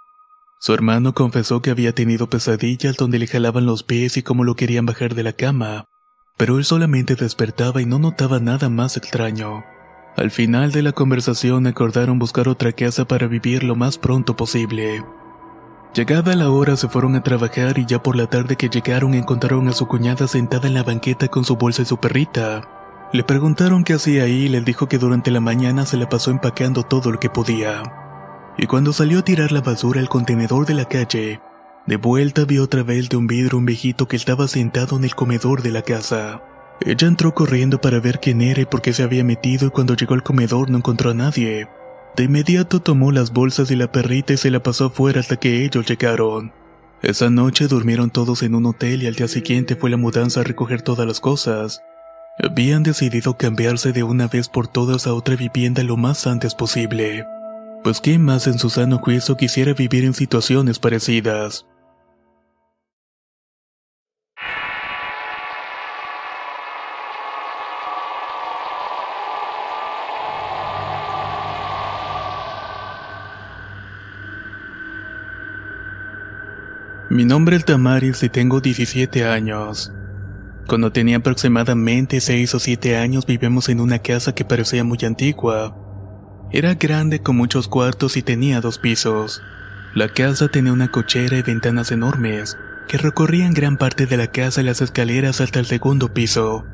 Su 0.61 0.73
hermano 0.73 1.15
confesó 1.15 1.63
que 1.63 1.71
había 1.71 1.93
tenido 1.95 2.31
pesadillas 2.31 2.97
donde 2.97 3.19
le 3.19 3.27
jalaban 3.27 3.67
los 3.67 3.83
pies 3.83 4.17
y 4.17 4.23
cómo 4.23 4.45
lo 4.45 4.55
querían 4.55 4.87
bajar 4.87 5.17
de 5.17 5.25
la 5.25 5.33
cama, 5.33 5.87
pero 6.37 6.59
él 6.59 6.65
solamente 6.65 7.17
despertaba 7.17 7.83
y 7.83 7.87
no 7.87 7.99
notaba 7.99 8.39
nada 8.39 8.69
más 8.69 8.97
extraño. 8.97 9.65
Al 10.17 10.31
final 10.31 10.73
de 10.73 10.83
la 10.83 10.93
conversación 10.93 11.67
acordaron 11.67 12.19
buscar 12.19 12.47
otra 12.47 12.73
casa 12.73 13.07
para 13.07 13.29
vivir 13.29 13.65
lo 13.65 13.77
más 13.77 13.97
pronto 13.97 14.37
posible. 14.37 15.03
Llegada 15.95 16.37
la 16.37 16.51
hora 16.51 16.77
se 16.77 16.89
fueron 16.89 17.17
a 17.17 17.23
trabajar 17.23 17.79
y 17.79 17.87
ya 17.87 18.03
por 18.03 18.17
la 18.17 18.27
tarde 18.27 18.57
que 18.57 18.69
llegaron 18.69 19.15
encontraron 19.15 19.69
a 19.69 19.73
su 19.73 19.87
cuñada 19.87 20.27
sentada 20.27 20.69
en 20.69 20.75
la 20.75 20.83
banqueta 20.83 21.29
con 21.29 21.45
su 21.45 21.57
bolsa 21.57 21.83
y 21.83 21.87
su 21.87 21.99
perrita. 21.99 23.09
Le 23.13 23.25
preguntaron 23.25 23.85
qué 23.85 23.95
hacía 23.95 24.25
ahí 24.25 24.45
y 24.45 24.49
les 24.49 24.65
dijo 24.65 24.87
que 24.87 24.99
durante 24.99 25.31
la 25.31 25.41
mañana 25.41 25.87
se 25.87 25.97
la 25.97 26.09
pasó 26.09 26.31
empacando 26.31 26.83
todo 26.83 27.11
lo 27.11 27.19
que 27.19 27.31
podía. 27.31 27.83
Y 28.59 28.67
cuando 28.67 28.93
salió 28.93 29.21
a 29.21 29.25
tirar 29.25 29.51
la 29.51 29.61
basura 29.63 30.01
al 30.01 30.09
contenedor 30.09 30.67
de 30.67 30.75
la 30.75 30.87
calle, 30.87 31.41
de 31.87 31.97
vuelta 31.97 32.45
vio 32.45 32.65
otra 32.65 32.83
vez 32.83 33.09
de 33.09 33.17
un 33.17 33.27
vidrio 33.27 33.59
un 33.59 33.67
viejito 33.67 34.09
que 34.09 34.17
estaba 34.17 34.47
sentado 34.47 34.97
en 34.97 35.05
el 35.05 35.15
comedor 35.15 35.63
de 35.63 35.73
la 35.73 35.83
casa. 35.83 36.43
Ella 36.85 37.07
entró 37.07 37.33
corriendo 37.33 37.81
para 37.81 38.01
ver 38.01 38.19
quién 38.19 38.41
era 38.43 38.63
y 38.63 38.65
por 38.65 38.83
qué 38.83 38.93
se 38.93 39.05
había 39.05 39.23
metido 39.23 39.69
y 39.69 39.71
cuando 39.71 39.95
llegó 39.95 40.15
al 40.15 40.25
comedor 40.25 40.69
no 40.69 40.79
encontró 40.79 41.11
a 41.11 41.15
nadie. 41.15 41.69
De 42.17 42.25
inmediato 42.25 42.81
tomó 42.81 43.13
las 43.13 43.33
bolsas 43.33 43.71
y 43.71 43.77
la 43.77 43.93
perrita 43.93 44.33
y 44.33 44.37
se 44.37 44.51
la 44.51 44.63
pasó 44.63 44.87
afuera 44.87 45.21
hasta 45.21 45.37
que 45.37 45.65
ellos 45.65 45.87
llegaron. 45.87 46.53
Esa 47.03 47.31
noche 47.31 47.69
durmieron 47.69 48.11
todos 48.11 48.43
en 48.43 48.55
un 48.55 48.67
hotel 48.67 49.03
y 49.03 49.07
al 49.07 49.15
día 49.15 49.29
siguiente 49.29 49.77
fue 49.77 49.91
la 49.91 49.97
mudanza 49.97 50.41
a 50.41 50.45
recoger 50.45 50.83
todas 50.83 51.07
las 51.07 51.21
cosas. 51.21 51.83
Habían 52.43 52.83
decidido 52.83 53.37
cambiarse 53.37 53.93
de 53.93 54.03
una 54.03 54.27
vez 54.27 54.49
por 54.49 54.67
todas 54.67 55.07
a 55.07 55.15
otra 55.15 55.37
vivienda 55.37 55.83
lo 55.85 55.97
más 55.97 56.27
antes 56.27 56.55
posible. 56.55 57.27
Pues 57.85 58.01
quién 58.01 58.23
más 58.23 58.47
en 58.47 58.59
su 58.59 58.71
sano 58.71 58.99
juicio 58.99 59.37
quisiera 59.37 59.73
vivir 59.73 60.05
en 60.05 60.15
situaciones 60.15 60.79
parecidas. 60.79 61.67
Mi 77.13 77.27
nombre 77.27 77.57
es 77.57 77.67
Damaris 77.67 78.23
y 78.23 78.31
tengo 78.31 78.63
17 78.63 79.27
años. 79.27 79.93
Cuando 80.67 80.93
tenía 80.93 81.19
aproximadamente 81.19 82.23
6 82.23 82.55
o 82.55 82.59
7 82.59 82.97
años 82.97 83.27
vivimos 83.27 83.69
en 83.69 83.81
una 83.81 83.99
casa 83.99 84.35
que 84.35 84.47
parecía 84.47 84.83
muy 84.83 84.97
antigua. 85.05 85.77
Era 86.53 86.73
grande 86.73 87.21
con 87.21 87.37
muchos 87.37 87.69
cuartos 87.69 88.17
y 88.17 88.23
tenía 88.23 88.63
dos 88.63 88.79
pisos. 88.79 89.43
La 89.95 90.09
casa 90.09 90.49
tenía 90.49 90.73
una 90.73 90.91
cochera 90.91 91.37
y 91.37 91.43
ventanas 91.43 91.93
enormes, 91.93 92.57
que 92.89 92.97
recorrían 92.97 93.53
gran 93.53 93.77
parte 93.77 94.07
de 94.07 94.17
la 94.17 94.29
casa 94.29 94.63
y 94.63 94.65
las 94.65 94.81
escaleras 94.81 95.43
hasta 95.43 95.59
el 95.59 95.67
segundo 95.67 96.15
piso. 96.15 96.65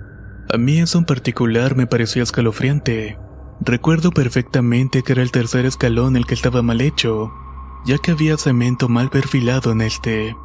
A 0.55 0.57
mí 0.57 0.79
eso 0.79 0.99
en 0.99 1.05
particular 1.05 1.75
me 1.75 1.89
parecía 1.89 2.23
escalofriante. 2.23 3.19
Recuerdo 3.61 4.13
perfectamente 4.13 5.03
que 5.03 5.15
era 5.15 5.23
el 5.23 5.33
tercer 5.33 5.67
escalón 5.67 6.17
el 6.17 6.27
que 6.27 6.35
estaba 6.35 6.63
mal 6.63 6.81
hecho, 6.81 7.33
ya 7.89 7.97
que 7.97 8.11
había 8.11 8.37
cemento 8.37 8.91
mal 8.91 9.09
perfilado 9.09 9.73
en 9.73 9.81
este. 9.81 10.37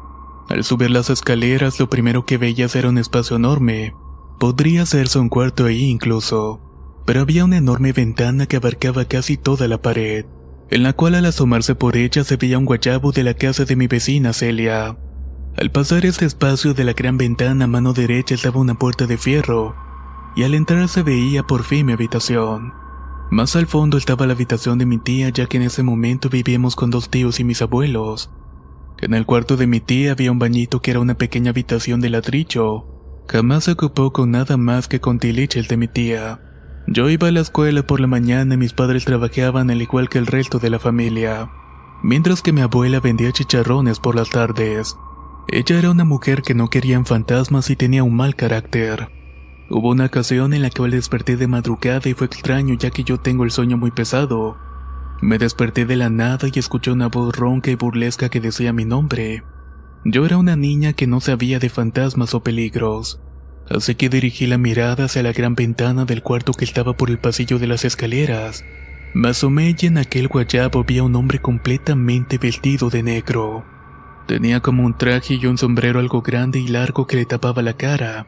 Al 0.48 0.64
subir 0.64 0.90
las 0.90 1.10
escaleras 1.10 1.78
lo 1.78 1.90
primero 1.90 2.24
que 2.24 2.38
veías 2.38 2.74
era 2.74 2.88
un 2.88 2.96
espacio 2.96 3.36
enorme. 3.36 3.94
Podría 4.40 4.82
hacerse 4.82 5.18
un 5.18 5.28
cuarto 5.28 5.66
ahí 5.66 5.84
incluso, 5.84 6.62
pero 7.04 7.20
había 7.20 7.44
una 7.44 7.58
enorme 7.58 7.92
ventana 7.92 8.46
que 8.46 8.56
abarcaba 8.56 9.04
casi 9.04 9.36
toda 9.36 9.68
la 9.68 9.82
pared, 9.82 10.24
en 10.70 10.82
la 10.82 10.94
cual 10.94 11.16
al 11.16 11.26
asomarse 11.26 11.74
por 11.74 11.98
ella 11.98 12.24
se 12.24 12.36
veía 12.36 12.56
un 12.56 12.64
guayabo 12.64 13.12
de 13.12 13.24
la 13.24 13.34
casa 13.34 13.66
de 13.66 13.76
mi 13.76 13.88
vecina 13.88 14.32
Celia. 14.32 14.96
Al 15.58 15.70
pasar 15.70 16.06
este 16.06 16.24
espacio 16.24 16.72
de 16.72 16.84
la 16.84 16.94
gran 16.94 17.18
ventana 17.18 17.66
a 17.66 17.68
mano 17.68 17.92
derecha 17.92 18.36
estaba 18.36 18.58
una 18.58 18.74
puerta 18.74 19.06
de 19.06 19.18
fierro, 19.18 19.76
y 20.34 20.44
al 20.44 20.54
entrar 20.54 20.88
se 20.88 21.02
veía 21.02 21.42
por 21.42 21.62
fin 21.62 21.84
mi 21.84 21.92
habitación. 21.92 22.83
Más 23.30 23.56
al 23.56 23.66
fondo 23.66 23.96
estaba 23.98 24.26
la 24.26 24.34
habitación 24.34 24.78
de 24.78 24.86
mi 24.86 24.98
tía, 24.98 25.30
ya 25.30 25.46
que 25.46 25.56
en 25.56 25.64
ese 25.64 25.82
momento 25.82 26.28
vivíamos 26.28 26.76
con 26.76 26.90
dos 26.90 27.08
tíos 27.08 27.40
y 27.40 27.44
mis 27.44 27.62
abuelos. 27.62 28.30
En 28.98 29.12
el 29.14 29.26
cuarto 29.26 29.56
de 29.56 29.66
mi 29.66 29.80
tía 29.80 30.12
había 30.12 30.30
un 30.30 30.38
bañito 30.38 30.80
que 30.80 30.92
era 30.92 31.00
una 31.00 31.14
pequeña 31.14 31.50
habitación 31.50 32.00
de 32.00 32.10
ladrillo. 32.10 32.86
Jamás 33.28 33.64
se 33.64 33.72
ocupó 33.72 34.12
con 34.12 34.30
nada 34.30 34.56
más 34.56 34.86
que 34.86 35.00
con 35.00 35.18
tiliches 35.18 35.68
de 35.68 35.76
mi 35.76 35.88
tía. 35.88 36.40
Yo 36.86 37.08
iba 37.08 37.28
a 37.28 37.32
la 37.32 37.40
escuela 37.40 37.82
por 37.82 37.98
la 37.98 38.06
mañana 38.06 38.54
y 38.54 38.58
mis 38.58 38.74
padres 38.74 39.04
trabajaban 39.04 39.70
al 39.70 39.80
igual 39.82 40.08
que 40.08 40.18
el 40.18 40.26
resto 40.26 40.58
de 40.58 40.70
la 40.70 40.78
familia. 40.78 41.50
mientras 42.02 42.42
que 42.42 42.52
mi 42.52 42.60
abuela 42.60 43.00
vendía 43.00 43.32
chicharrones 43.32 43.98
por 43.98 44.14
las 44.14 44.28
tardes. 44.28 44.94
Ella 45.48 45.78
era 45.78 45.90
una 45.90 46.04
mujer 46.04 46.42
que 46.42 46.54
no 46.54 46.68
quería 46.68 47.02
fantasmas 47.02 47.70
y 47.70 47.76
tenía 47.76 48.04
un 48.04 48.14
mal 48.14 48.36
carácter. 48.36 49.08
Hubo 49.70 49.90
una 49.90 50.06
ocasión 50.06 50.52
en 50.52 50.62
la 50.62 50.70
que 50.70 50.82
desperté 50.82 51.36
de 51.36 51.46
madrugada 51.46 52.08
y 52.08 52.14
fue 52.14 52.26
extraño 52.26 52.74
ya 52.74 52.90
que 52.90 53.02
yo 53.02 53.18
tengo 53.18 53.44
el 53.44 53.50
sueño 53.50 53.78
muy 53.78 53.90
pesado. 53.90 54.58
Me 55.22 55.38
desperté 55.38 55.86
de 55.86 55.96
la 55.96 56.10
nada 56.10 56.48
y 56.52 56.58
escuché 56.58 56.90
una 56.90 57.08
voz 57.08 57.34
ronca 57.34 57.70
y 57.70 57.74
burlesca 57.74 58.28
que 58.28 58.40
decía 58.40 58.74
mi 58.74 58.84
nombre. 58.84 59.42
Yo 60.04 60.26
era 60.26 60.36
una 60.36 60.54
niña 60.54 60.92
que 60.92 61.06
no 61.06 61.20
sabía 61.20 61.58
de 61.58 61.70
fantasmas 61.70 62.34
o 62.34 62.42
peligros, 62.42 63.22
así 63.70 63.94
que 63.94 64.10
dirigí 64.10 64.46
la 64.46 64.58
mirada 64.58 65.06
hacia 65.06 65.22
la 65.22 65.32
gran 65.32 65.54
ventana 65.54 66.04
del 66.04 66.22
cuarto 66.22 66.52
que 66.52 66.66
estaba 66.66 66.94
por 66.94 67.08
el 67.08 67.18
pasillo 67.18 67.58
de 67.58 67.66
las 67.66 67.86
escaleras. 67.86 68.64
Me 69.14 69.30
asomé 69.30 69.74
y 69.80 69.86
en 69.86 69.96
aquel 69.96 70.28
guayabo 70.28 70.84
vi 70.84 70.98
a 70.98 71.04
un 71.04 71.16
hombre 71.16 71.38
completamente 71.38 72.36
vestido 72.36 72.90
de 72.90 73.02
negro. 73.02 73.64
Tenía 74.26 74.60
como 74.60 74.84
un 74.84 74.98
traje 74.98 75.38
y 75.40 75.46
un 75.46 75.56
sombrero 75.56 76.00
algo 76.00 76.20
grande 76.20 76.58
y 76.58 76.68
largo 76.68 77.06
que 77.06 77.16
le 77.16 77.24
tapaba 77.24 77.62
la 77.62 77.74
cara, 77.74 78.26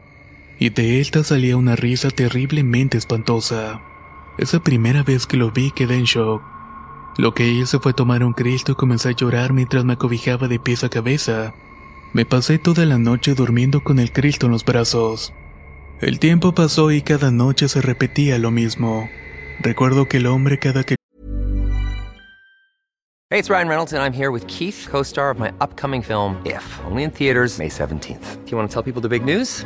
y 0.59 0.69
de 0.69 0.99
esta 0.99 1.23
salía 1.23 1.57
una 1.57 1.75
risa 1.75 2.09
terriblemente 2.09 2.97
espantosa. 2.97 3.81
Esa 4.37 4.59
primera 4.59 5.03
vez 5.03 5.27
que 5.27 5.37
lo 5.37 5.51
vi 5.51 5.71
quedé 5.71 5.95
en 5.95 6.03
shock. 6.03 6.41
Lo 7.17 7.33
que 7.33 7.47
hice 7.47 7.79
fue 7.79 7.93
tomar 7.93 8.23
un 8.23 8.33
Cristo 8.33 8.73
y 8.73 8.75
comencé 8.75 9.09
a 9.09 9.13
llorar 9.13 9.53
mientras 9.53 9.85
me 9.85 9.93
acobijaba 9.93 10.47
de 10.47 10.59
pies 10.59 10.83
a 10.83 10.89
cabeza. 10.89 11.53
Me 12.13 12.25
pasé 12.25 12.59
toda 12.59 12.85
la 12.85 12.97
noche 12.97 13.33
durmiendo 13.33 13.83
con 13.83 13.99
el 13.99 14.11
Cristo 14.11 14.45
en 14.45 14.51
los 14.51 14.63
brazos. 14.63 15.33
El 15.99 16.19
tiempo 16.19 16.53
pasó 16.53 16.91
y 16.91 17.01
cada 17.01 17.31
noche 17.31 17.67
se 17.67 17.81
repetía 17.81 18.37
lo 18.37 18.51
mismo. 18.51 19.09
Recuerdo 19.59 20.07
que 20.07 20.17
el 20.17 20.27
hombre 20.27 20.59
cada 20.59 20.83
que... 20.83 20.95
Hey, 23.29 23.39
it's 23.39 23.49
Ryan 23.49 23.67
Reynolds 23.67 23.93
and 23.93 24.01
I'm 24.01 24.13
here 24.13 24.31
with 24.31 24.45
Keith, 24.47 24.87
co-star 24.89 25.31
of 25.31 25.39
my 25.39 25.51
upcoming 25.59 26.01
film 26.01 26.37
If, 26.45 26.63
only 26.85 27.03
in 27.03 27.11
theaters 27.11 27.57
May 27.57 27.67
17th. 27.67 28.45
Do 28.45 28.51
you 28.51 28.57
want 28.57 28.69
to 28.69 28.73
tell 28.73 28.83
people 28.83 29.01
the 29.01 29.09
big 29.09 29.25
news? 29.25 29.65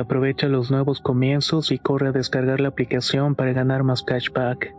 Aprovecha 0.00 0.48
los 0.48 0.70
nuevos 0.70 1.00
comienzos 1.00 1.70
y 1.72 1.78
corre 1.78 2.08
a 2.08 2.12
descargar 2.12 2.58
la 2.58 2.68
aplicación 2.68 3.34
para 3.34 3.52
ganar 3.52 3.84
más 3.84 4.02
cashback. 4.02 4.74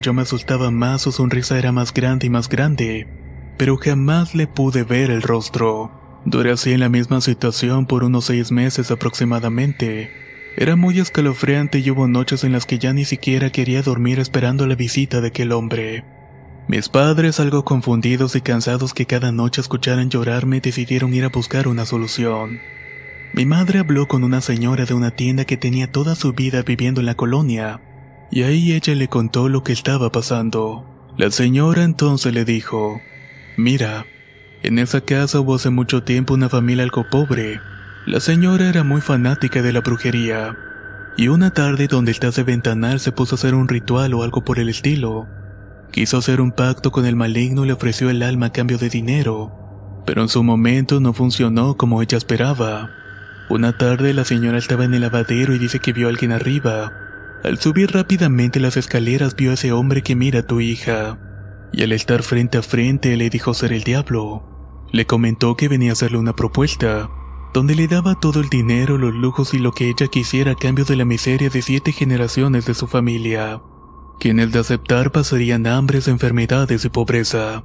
Yo 0.00 0.14
me 0.14 0.22
asustaba 0.22 0.70
más, 0.70 1.02
su 1.02 1.12
sonrisa 1.12 1.58
era 1.58 1.70
más 1.70 1.92
grande 1.92 2.26
y 2.26 2.30
más 2.30 2.48
grande, 2.48 3.54
pero 3.58 3.76
jamás 3.76 4.34
le 4.34 4.46
pude 4.46 4.82
ver 4.82 5.10
el 5.10 5.20
rostro. 5.20 5.90
Duré 6.24 6.52
así 6.52 6.72
en 6.72 6.80
la 6.80 6.88
misma 6.88 7.20
situación 7.20 7.84
por 7.84 8.04
unos 8.04 8.24
seis 8.24 8.50
meses 8.50 8.90
aproximadamente. 8.90 10.10
Era 10.56 10.76
muy 10.76 10.98
escalofriante 10.98 11.80
y 11.80 11.90
hubo 11.90 12.08
noches 12.08 12.42
en 12.44 12.52
las 12.52 12.64
que 12.64 12.78
ya 12.78 12.94
ni 12.94 13.04
siquiera 13.04 13.50
quería 13.50 13.82
dormir 13.82 14.18
esperando 14.18 14.66
la 14.66 14.74
visita 14.76 15.20
de 15.20 15.28
aquel 15.28 15.52
hombre. 15.52 16.19
Mis 16.70 16.88
padres, 16.88 17.40
algo 17.40 17.64
confundidos 17.64 18.36
y 18.36 18.42
cansados 18.42 18.94
que 18.94 19.04
cada 19.04 19.32
noche 19.32 19.60
escucharan 19.60 20.08
llorarme, 20.08 20.60
decidieron 20.60 21.12
ir 21.12 21.24
a 21.24 21.28
buscar 21.28 21.66
una 21.66 21.84
solución. 21.84 22.60
Mi 23.34 23.44
madre 23.44 23.80
habló 23.80 24.06
con 24.06 24.22
una 24.22 24.40
señora 24.40 24.84
de 24.84 24.94
una 24.94 25.10
tienda 25.10 25.44
que 25.44 25.56
tenía 25.56 25.90
toda 25.90 26.14
su 26.14 26.32
vida 26.32 26.62
viviendo 26.62 27.00
en 27.00 27.06
la 27.06 27.16
colonia, 27.16 27.80
y 28.30 28.44
ahí 28.44 28.70
ella 28.70 28.94
le 28.94 29.08
contó 29.08 29.48
lo 29.48 29.64
que 29.64 29.72
estaba 29.72 30.12
pasando. 30.12 30.86
La 31.16 31.32
señora 31.32 31.82
entonces 31.82 32.32
le 32.32 32.44
dijo, 32.44 33.00
Mira, 33.56 34.06
en 34.62 34.78
esa 34.78 35.00
casa 35.00 35.40
hubo 35.40 35.56
hace 35.56 35.70
mucho 35.70 36.04
tiempo 36.04 36.34
una 36.34 36.48
familia 36.48 36.84
algo 36.84 37.04
pobre. 37.10 37.60
La 38.06 38.20
señora 38.20 38.68
era 38.68 38.84
muy 38.84 39.00
fanática 39.00 39.60
de 39.60 39.72
la 39.72 39.80
brujería, 39.80 40.56
y 41.16 41.26
una 41.26 41.50
tarde 41.50 41.88
donde 41.88 42.12
el 42.12 42.32
de 42.32 42.42
ventanal 42.44 43.00
se 43.00 43.10
puso 43.10 43.34
a 43.34 43.38
hacer 43.38 43.56
un 43.56 43.66
ritual 43.66 44.14
o 44.14 44.22
algo 44.22 44.44
por 44.44 44.60
el 44.60 44.68
estilo. 44.68 45.26
Quiso 45.92 46.18
hacer 46.18 46.40
un 46.40 46.52
pacto 46.52 46.92
con 46.92 47.04
el 47.04 47.16
maligno 47.16 47.64
y 47.64 47.68
le 47.68 47.72
ofreció 47.72 48.10
el 48.10 48.22
alma 48.22 48.46
a 48.46 48.52
cambio 48.52 48.78
de 48.78 48.88
dinero. 48.88 49.52
Pero 50.06 50.22
en 50.22 50.28
su 50.28 50.42
momento 50.42 51.00
no 51.00 51.12
funcionó 51.12 51.76
como 51.76 52.00
ella 52.00 52.16
esperaba. 52.16 52.90
Una 53.48 53.76
tarde 53.76 54.14
la 54.14 54.24
señora 54.24 54.58
estaba 54.58 54.84
en 54.84 54.94
el 54.94 55.00
lavadero 55.00 55.54
y 55.54 55.58
dice 55.58 55.80
que 55.80 55.92
vio 55.92 56.06
a 56.06 56.10
alguien 56.10 56.30
arriba. 56.30 56.92
Al 57.42 57.58
subir 57.58 57.90
rápidamente 57.90 58.60
las 58.60 58.76
escaleras 58.76 59.34
vio 59.34 59.50
a 59.50 59.54
ese 59.54 59.72
hombre 59.72 60.02
que 60.02 60.14
mira 60.14 60.40
a 60.40 60.46
tu 60.46 60.60
hija. 60.60 61.18
Y 61.72 61.82
al 61.82 61.92
estar 61.92 62.22
frente 62.22 62.58
a 62.58 62.62
frente 62.62 63.16
le 63.16 63.28
dijo 63.28 63.52
ser 63.54 63.72
el 63.72 63.82
diablo. 63.82 64.44
Le 64.92 65.06
comentó 65.06 65.56
que 65.56 65.68
venía 65.68 65.90
a 65.90 65.92
hacerle 65.94 66.18
una 66.18 66.36
propuesta, 66.36 67.10
donde 67.52 67.74
le 67.74 67.88
daba 67.88 68.18
todo 68.20 68.40
el 68.40 68.48
dinero, 68.48 68.98
los 68.98 69.14
lujos 69.14 69.54
y 69.54 69.58
lo 69.58 69.72
que 69.72 69.88
ella 69.88 70.06
quisiera 70.06 70.52
a 70.52 70.56
cambio 70.56 70.84
de 70.84 70.96
la 70.96 71.04
miseria 71.04 71.50
de 71.50 71.62
siete 71.62 71.92
generaciones 71.92 72.66
de 72.66 72.74
su 72.74 72.86
familia, 72.86 73.60
quienes 74.20 74.52
de 74.52 74.60
aceptar 74.60 75.10
pasarían 75.10 75.66
hambres, 75.66 76.06
enfermedades 76.06 76.84
y 76.84 76.90
pobreza. 76.90 77.64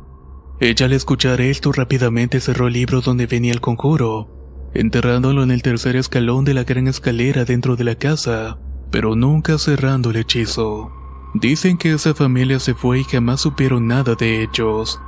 Ella 0.60 0.86
al 0.86 0.94
escuchar 0.94 1.42
esto 1.42 1.72
rápidamente 1.74 2.40
cerró 2.40 2.68
el 2.68 2.74
libro 2.74 3.02
donde 3.02 3.28
venía 3.28 3.52
el 3.52 3.62
conjuro, 3.62 4.72
enterrándolo 4.74 5.44
en 5.44 5.52
el 5.52 5.62
tercer 5.62 5.98
escalón 5.98 6.46
de 6.46 6.54
la 6.54 6.64
gran 6.64 6.88
escalera 6.88 7.46
dentro 7.46 7.76
de 7.76 7.84
la 7.84 7.96
casa, 7.96 8.58
pero 8.90 9.16
nunca 9.16 9.58
cerrando 9.58 10.10
el 10.12 10.16
hechizo. 10.16 10.92
Dicen 11.34 11.78
que 11.78 11.92
esa 11.92 12.14
familia 12.14 12.60
se 12.60 12.74
fue 12.74 13.02
y 13.02 13.04
jamás 13.04 13.42
supieron 13.42 13.88
nada 13.88 14.16
de 14.16 14.42
ellos. 14.44 15.02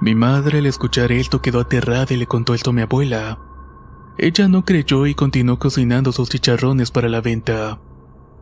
Mi 0.00 0.16
madre 0.16 0.58
al 0.58 0.66
escuchar 0.66 1.12
esto 1.12 1.40
quedó 1.40 1.60
aterrada 1.60 2.12
y 2.12 2.16
le 2.16 2.26
contó 2.26 2.54
esto 2.54 2.70
a 2.70 2.72
mi 2.72 2.82
abuela. 2.82 3.38
Ella 4.18 4.48
no 4.48 4.64
creyó 4.64 5.06
y 5.06 5.14
continuó 5.14 5.60
cocinando 5.60 6.10
sus 6.10 6.28
chicharrones 6.28 6.90
para 6.90 7.08
la 7.08 7.20
venta. 7.20 7.80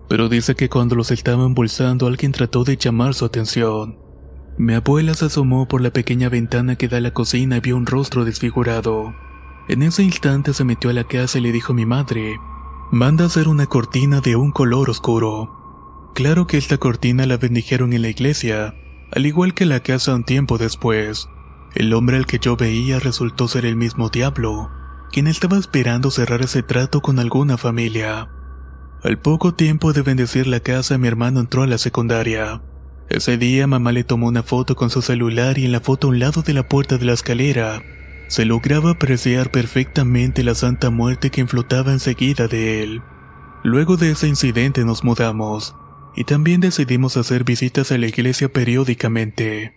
Pero 0.08 0.28
dice 0.28 0.54
que 0.54 0.68
cuando 0.68 0.94
los 0.94 1.10
estaba 1.10 1.44
embolsando 1.44 2.06
alguien 2.06 2.32
trató 2.32 2.64
de 2.64 2.76
llamar 2.76 3.14
su 3.14 3.24
atención. 3.24 3.98
Mi 4.58 4.74
abuela 4.74 5.14
se 5.14 5.26
asomó 5.26 5.68
por 5.68 5.80
la 5.80 5.90
pequeña 5.90 6.28
ventana 6.28 6.76
que 6.76 6.88
da 6.88 6.98
a 6.98 7.00
la 7.00 7.12
cocina 7.12 7.58
y 7.58 7.60
vio 7.60 7.76
un 7.76 7.86
rostro 7.86 8.24
desfigurado. 8.24 9.14
En 9.68 9.82
ese 9.82 10.02
instante 10.02 10.54
se 10.54 10.64
metió 10.64 10.90
a 10.90 10.92
la 10.92 11.04
casa 11.04 11.38
y 11.38 11.40
le 11.42 11.52
dijo 11.52 11.72
a 11.72 11.76
mi 11.76 11.84
madre, 11.84 12.38
manda 12.90 13.24
hacer 13.24 13.48
una 13.48 13.66
cortina 13.66 14.20
de 14.20 14.36
un 14.36 14.52
color 14.52 14.88
oscuro. 14.88 16.12
Claro 16.14 16.46
que 16.46 16.56
esta 16.56 16.78
cortina 16.78 17.26
la 17.26 17.36
bendijeron 17.36 17.92
en 17.92 18.02
la 18.02 18.08
iglesia, 18.08 18.74
al 19.12 19.26
igual 19.26 19.54
que 19.54 19.66
la 19.66 19.80
casa 19.80 20.14
un 20.14 20.24
tiempo 20.24 20.56
después. 20.56 21.28
El 21.74 21.92
hombre 21.92 22.16
al 22.16 22.26
que 22.26 22.38
yo 22.38 22.56
veía 22.56 22.98
resultó 23.00 23.48
ser 23.48 23.66
el 23.66 23.76
mismo 23.76 24.08
diablo, 24.08 24.70
quien 25.12 25.26
estaba 25.26 25.58
esperando 25.58 26.10
cerrar 26.10 26.40
ese 26.40 26.62
trato 26.62 27.02
con 27.02 27.18
alguna 27.18 27.58
familia. 27.58 28.30
Al 29.06 29.18
poco 29.20 29.54
tiempo 29.54 29.92
de 29.92 30.02
bendecir 30.02 30.48
la 30.48 30.58
casa 30.58 30.98
mi 30.98 31.06
hermano 31.06 31.38
entró 31.38 31.62
a 31.62 31.68
la 31.68 31.78
secundaria. 31.78 32.60
Ese 33.08 33.38
día 33.38 33.68
mamá 33.68 33.92
le 33.92 34.02
tomó 34.02 34.26
una 34.26 34.42
foto 34.42 34.74
con 34.74 34.90
su 34.90 35.00
celular 35.00 35.58
y 35.58 35.64
en 35.64 35.70
la 35.70 35.78
foto 35.78 36.08
a 36.08 36.10
un 36.10 36.18
lado 36.18 36.42
de 36.42 36.52
la 36.52 36.68
puerta 36.68 36.98
de 36.98 37.04
la 37.04 37.12
escalera 37.12 37.84
se 38.26 38.44
lograba 38.44 38.90
apreciar 38.90 39.52
perfectamente 39.52 40.42
la 40.42 40.56
santa 40.56 40.90
muerte 40.90 41.30
que 41.30 41.46
flotaba 41.46 41.92
enseguida 41.92 42.48
de 42.48 42.82
él. 42.82 43.02
Luego 43.62 43.96
de 43.96 44.10
ese 44.10 44.26
incidente 44.26 44.84
nos 44.84 45.04
mudamos 45.04 45.76
y 46.16 46.24
también 46.24 46.60
decidimos 46.60 47.16
hacer 47.16 47.44
visitas 47.44 47.92
a 47.92 47.98
la 47.98 48.08
iglesia 48.08 48.52
periódicamente. 48.52 49.75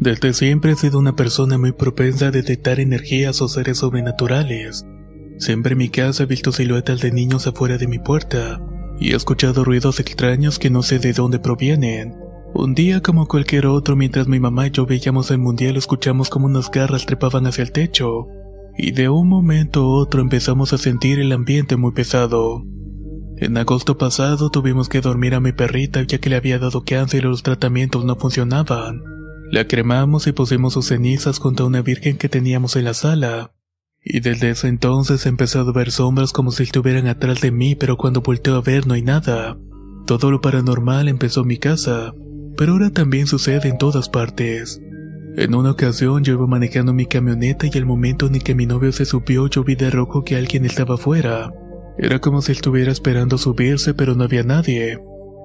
Desde 0.00 0.32
siempre 0.32 0.72
he 0.72 0.76
sido 0.76 0.98
una 0.98 1.14
persona 1.14 1.58
muy 1.58 1.72
propensa 1.72 2.28
a 2.28 2.30
detectar 2.30 2.80
energías 2.80 3.42
o 3.42 3.48
seres 3.48 3.78
sobrenaturales. 3.78 4.86
Siempre 5.36 5.72
en 5.72 5.78
mi 5.78 5.90
casa 5.90 6.22
he 6.22 6.26
visto 6.26 6.52
siluetas 6.52 7.02
de 7.02 7.12
niños 7.12 7.46
afuera 7.46 7.76
de 7.76 7.86
mi 7.86 7.98
puerta 7.98 8.62
y 8.98 9.12
he 9.12 9.16
escuchado 9.16 9.62
ruidos 9.62 10.00
extraños 10.00 10.58
que 10.58 10.70
no 10.70 10.82
sé 10.82 11.00
de 11.00 11.12
dónde 11.12 11.38
provienen. 11.38 12.16
Un 12.54 12.72
día 12.72 13.02
como 13.02 13.28
cualquier 13.28 13.66
otro 13.66 13.94
mientras 13.94 14.26
mi 14.26 14.40
mamá 14.40 14.68
y 14.68 14.70
yo 14.70 14.86
veíamos 14.86 15.30
el 15.30 15.38
mundial 15.38 15.76
escuchamos 15.76 16.30
como 16.30 16.46
unas 16.46 16.70
garras 16.70 17.04
trepaban 17.04 17.46
hacia 17.46 17.62
el 17.62 17.72
techo 17.72 18.26
y 18.78 18.92
de 18.92 19.10
un 19.10 19.28
momento 19.28 19.82
a 19.82 19.96
otro 19.96 20.22
empezamos 20.22 20.72
a 20.72 20.78
sentir 20.78 21.18
el 21.18 21.30
ambiente 21.30 21.76
muy 21.76 21.92
pesado. 21.92 22.64
En 23.36 23.54
agosto 23.58 23.98
pasado 23.98 24.48
tuvimos 24.48 24.88
que 24.88 25.02
dormir 25.02 25.34
a 25.34 25.40
mi 25.40 25.52
perrita 25.52 26.02
ya 26.04 26.16
que 26.16 26.30
le 26.30 26.36
había 26.36 26.58
dado 26.58 26.84
cáncer 26.86 27.20
y 27.20 27.28
los 27.28 27.42
tratamientos 27.42 28.06
no 28.06 28.16
funcionaban. 28.16 29.09
La 29.50 29.66
cremamos 29.66 30.28
y 30.28 30.32
pusimos 30.32 30.74
sus 30.74 30.86
cenizas 30.86 31.40
junto 31.40 31.64
a 31.64 31.66
una 31.66 31.82
virgen 31.82 32.16
que 32.16 32.28
teníamos 32.28 32.76
en 32.76 32.84
la 32.84 32.94
sala. 32.94 33.52
Y 34.02 34.20
desde 34.20 34.50
ese 34.50 34.68
entonces 34.68 35.26
he 35.26 35.28
empezado 35.28 35.70
a 35.70 35.72
ver 35.72 35.90
sombras 35.90 36.32
como 36.32 36.52
si 36.52 36.62
estuvieran 36.62 37.08
atrás 37.08 37.40
de 37.40 37.50
mí, 37.50 37.74
pero 37.74 37.96
cuando 37.96 38.20
volteo 38.20 38.54
a 38.54 38.60
ver 38.60 38.86
no 38.86 38.94
hay 38.94 39.02
nada. 39.02 39.58
Todo 40.06 40.30
lo 40.30 40.40
paranormal 40.40 41.08
empezó 41.08 41.40
en 41.40 41.48
mi 41.48 41.58
casa, 41.58 42.14
pero 42.56 42.72
ahora 42.72 42.90
también 42.90 43.26
sucede 43.26 43.68
en 43.68 43.76
todas 43.76 44.08
partes. 44.08 44.80
En 45.36 45.54
una 45.56 45.72
ocasión 45.72 46.22
yo 46.22 46.34
iba 46.34 46.46
manejando 46.46 46.92
mi 46.92 47.06
camioneta 47.06 47.66
y 47.66 47.76
el 47.76 47.86
momento 47.86 48.26
en 48.26 48.38
que 48.38 48.54
mi 48.54 48.66
novio 48.66 48.92
se 48.92 49.04
subió 49.04 49.48
yo 49.48 49.64
vi 49.64 49.74
de 49.74 49.90
rojo 49.90 50.22
que 50.22 50.36
alguien 50.36 50.64
estaba 50.64 50.94
afuera. 50.94 51.52
Era 51.98 52.20
como 52.20 52.40
si 52.40 52.52
estuviera 52.52 52.92
esperando 52.92 53.36
subirse 53.36 53.94
pero 53.94 54.14
no 54.14 54.22
había 54.22 54.44
nadie. 54.44 55.00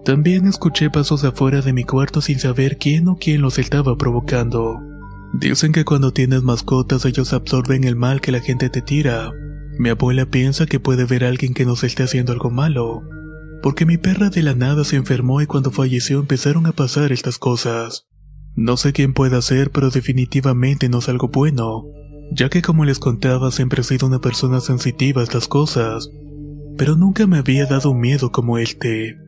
También 0.06 0.46
escuché 0.46 0.91
pasos 0.91 1.24
afuera 1.24 1.62
de 1.62 1.74
mi 1.74 1.84
cuarto 1.84 2.22
sin 2.22 2.38
saber 2.38 2.78
quién 2.78 3.08
o 3.08 3.18
quién 3.18 3.41
los 3.41 3.58
estaba 3.58 3.98
provocando. 3.98 4.80
Dicen 5.34 5.72
que 5.72 5.84
cuando 5.84 6.13
tienes 6.13 6.44
mascotas 6.44 7.06
ellos 7.06 7.34
absorben 7.34 7.84
el 7.86 7.96
mal 7.96 8.22
que 8.22 8.32
la 8.32 8.39
gente 8.39 8.70
te 8.70 8.84
tira. 8.84 9.32
Mi 9.80 9.89
abuela 9.89 10.28
piensa 10.28 10.68
que 10.68 10.80
puede 10.80 11.06
ver 11.06 11.26
a 11.26 11.30
alguien 11.30 11.56
que 11.56 11.65
nos 11.65 11.84
esté 11.84 12.04
haciendo 12.04 12.34
algo 12.34 12.52
malo. 12.52 13.02
Porque 13.63 13.88
mi 13.88 13.98
perra 13.98 14.30
de 14.30 14.44
la 14.44 14.54
nada 14.54 14.84
se 14.84 14.96
enfermó 14.96 15.41
y 15.41 15.48
cuando 15.48 15.72
falleció 15.72 16.20
empezaron 16.20 16.68
a 16.68 16.72
pasar 16.72 17.12
estas 17.12 17.39
cosas. 17.39 18.06
No 18.56 18.78
sé 18.78 18.94
quién 18.94 19.15
puede 19.15 19.36
hacer, 19.38 19.72
pero 19.72 19.89
definitivamente 19.89 20.88
no 20.88 21.00
es 21.00 21.10
algo 21.10 21.30
bueno, 21.30 21.84
ya 22.32 22.50
que 22.50 22.62
como 22.62 22.86
les 22.86 23.00
contaba 23.00 23.50
siempre 23.50 23.82
he 23.82 23.84
sido 23.84 24.06
una 24.06 24.22
persona 24.22 24.62
sensitiva 24.62 25.22
a 25.22 25.24
estas 25.24 25.48
cosas, 25.48 26.12
pero 26.78 26.96
nunca 26.96 27.26
me 27.26 27.39
había 27.39 27.65
dado 27.65 27.96
miedo 27.96 28.32
como 28.32 28.60
este. 28.60 29.24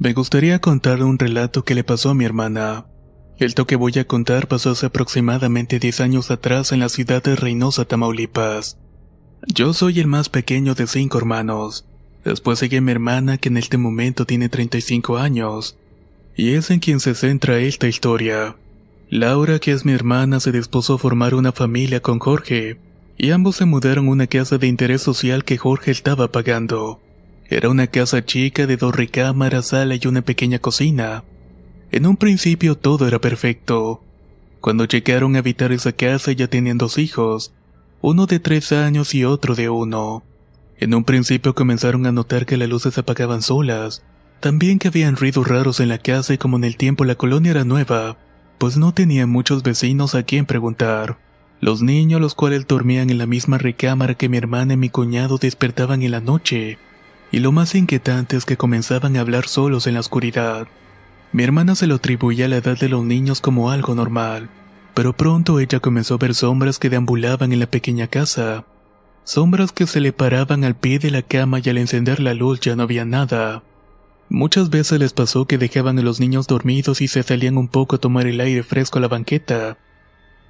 Me 0.00 0.14
gustaría 0.14 0.62
contar 0.62 1.02
un 1.02 1.18
relato 1.18 1.62
que 1.62 1.74
le 1.74 1.84
pasó 1.84 2.08
a 2.08 2.14
mi 2.14 2.24
hermana. 2.24 2.86
El 3.36 3.52
que 3.52 3.76
voy 3.76 3.98
a 3.98 4.06
contar 4.06 4.48
pasó 4.48 4.70
hace 4.70 4.86
aproximadamente 4.86 5.78
10 5.78 6.00
años 6.00 6.30
atrás 6.30 6.72
en 6.72 6.80
la 6.80 6.88
ciudad 6.88 7.22
de 7.22 7.36
Reynosa, 7.36 7.84
Tamaulipas. 7.84 8.78
Yo 9.46 9.74
soy 9.74 10.00
el 10.00 10.06
más 10.06 10.30
pequeño 10.30 10.74
de 10.74 10.86
cinco 10.86 11.18
hermanos. 11.18 11.84
Después 12.24 12.60
sigue 12.60 12.80
mi 12.80 12.92
hermana 12.92 13.36
que 13.36 13.50
en 13.50 13.58
este 13.58 13.76
momento 13.76 14.24
tiene 14.24 14.48
35 14.48 15.18
años. 15.18 15.76
Y 16.34 16.54
es 16.54 16.70
en 16.70 16.80
quien 16.80 16.98
se 17.00 17.14
centra 17.14 17.58
esta 17.58 17.86
historia. 17.86 18.56
Laura, 19.10 19.58
que 19.58 19.72
es 19.72 19.84
mi 19.84 19.92
hermana, 19.92 20.40
se 20.40 20.50
dispuso 20.50 20.94
a 20.94 20.98
formar 20.98 21.34
una 21.34 21.52
familia 21.52 22.00
con 22.00 22.20
Jorge, 22.20 22.80
y 23.18 23.32
ambos 23.32 23.56
se 23.56 23.66
mudaron 23.66 24.08
a 24.08 24.12
una 24.12 24.26
casa 24.28 24.56
de 24.56 24.66
interés 24.66 25.02
social 25.02 25.44
que 25.44 25.58
Jorge 25.58 25.90
estaba 25.90 26.32
pagando. 26.32 27.02
Era 27.52 27.68
una 27.68 27.88
casa 27.88 28.24
chica 28.24 28.68
de 28.68 28.76
dos 28.76 28.94
recámaras, 28.94 29.66
sala 29.66 29.96
y 30.00 30.06
una 30.06 30.22
pequeña 30.22 30.60
cocina. 30.60 31.24
En 31.90 32.06
un 32.06 32.16
principio 32.16 32.78
todo 32.78 33.08
era 33.08 33.20
perfecto. 33.20 34.04
Cuando 34.60 34.84
llegaron 34.84 35.34
a 35.34 35.40
habitar 35.40 35.72
esa 35.72 35.90
casa 35.90 36.30
ya 36.30 36.46
tenían 36.46 36.78
dos 36.78 36.96
hijos, 36.96 37.52
uno 38.02 38.26
de 38.26 38.38
tres 38.38 38.70
años 38.70 39.16
y 39.16 39.24
otro 39.24 39.56
de 39.56 39.68
uno. 39.68 40.22
En 40.78 40.94
un 40.94 41.02
principio 41.02 41.56
comenzaron 41.56 42.06
a 42.06 42.12
notar 42.12 42.46
que 42.46 42.56
las 42.56 42.68
luces 42.68 42.94
se 42.94 43.00
apagaban 43.00 43.42
solas, 43.42 44.04
también 44.38 44.78
que 44.78 44.86
habían 44.86 45.16
ruidos 45.16 45.48
raros 45.48 45.80
en 45.80 45.88
la 45.88 45.98
casa 45.98 46.32
y 46.32 46.38
como 46.38 46.56
en 46.56 46.62
el 46.62 46.76
tiempo 46.76 47.04
la 47.04 47.16
colonia 47.16 47.50
era 47.50 47.64
nueva, 47.64 48.16
pues 48.58 48.76
no 48.76 48.94
tenían 48.94 49.28
muchos 49.28 49.64
vecinos 49.64 50.14
a 50.14 50.22
quien 50.22 50.46
preguntar. 50.46 51.18
Los 51.60 51.82
niños, 51.82 52.20
los 52.20 52.36
cuales 52.36 52.68
dormían 52.68 53.10
en 53.10 53.18
la 53.18 53.26
misma 53.26 53.58
recámara 53.58 54.14
que 54.14 54.28
mi 54.28 54.36
hermana 54.36 54.74
y 54.74 54.76
mi 54.76 54.88
cuñado, 54.88 55.36
despertaban 55.36 56.02
en 56.02 56.12
la 56.12 56.20
noche 56.20 56.78
y 57.32 57.38
lo 57.38 57.52
más 57.52 57.74
inquietante 57.74 58.36
es 58.36 58.44
que 58.44 58.56
comenzaban 58.56 59.16
a 59.16 59.20
hablar 59.20 59.46
solos 59.46 59.86
en 59.86 59.94
la 59.94 60.00
oscuridad. 60.00 60.68
Mi 61.32 61.44
hermana 61.44 61.74
se 61.74 61.86
lo 61.86 61.96
atribuía 61.96 62.46
a 62.46 62.48
la 62.48 62.56
edad 62.56 62.78
de 62.78 62.88
los 62.88 63.04
niños 63.04 63.40
como 63.40 63.70
algo 63.70 63.94
normal, 63.94 64.50
pero 64.94 65.12
pronto 65.16 65.60
ella 65.60 65.78
comenzó 65.78 66.14
a 66.14 66.18
ver 66.18 66.34
sombras 66.34 66.78
que 66.78 66.90
deambulaban 66.90 67.52
en 67.52 67.60
la 67.60 67.66
pequeña 67.66 68.08
casa. 68.08 68.64
Sombras 69.22 69.70
que 69.70 69.86
se 69.86 70.00
le 70.00 70.12
paraban 70.12 70.64
al 70.64 70.74
pie 70.74 70.98
de 70.98 71.12
la 71.12 71.22
cama 71.22 71.60
y 71.62 71.68
al 71.70 71.78
encender 71.78 72.18
la 72.18 72.34
luz 72.34 72.58
ya 72.60 72.74
no 72.74 72.82
había 72.82 73.04
nada. 73.04 73.62
Muchas 74.28 74.70
veces 74.70 74.98
les 74.98 75.12
pasó 75.12 75.46
que 75.46 75.58
dejaban 75.58 75.98
a 75.98 76.02
los 76.02 76.18
niños 76.20 76.46
dormidos 76.48 77.00
y 77.00 77.08
se 77.08 77.22
salían 77.22 77.58
un 77.58 77.68
poco 77.68 77.96
a 77.96 77.98
tomar 77.98 78.26
el 78.26 78.40
aire 78.40 78.62
fresco 78.62 78.98
a 78.98 79.02
la 79.02 79.08
banqueta. 79.08 79.76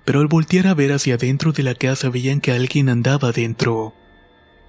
pero 0.05 0.21
al 0.21 0.27
voltear 0.27 0.67
a 0.67 0.75
ver 0.75 0.93
hacia 0.93 1.15
adentro 1.15 1.53
de 1.53 1.63
la 1.63 1.75
casa 1.75 2.09
veían 2.09 2.41
que 2.41 2.53
alguien 2.53 2.89
andaba 2.89 3.29
adentro. 3.29 3.95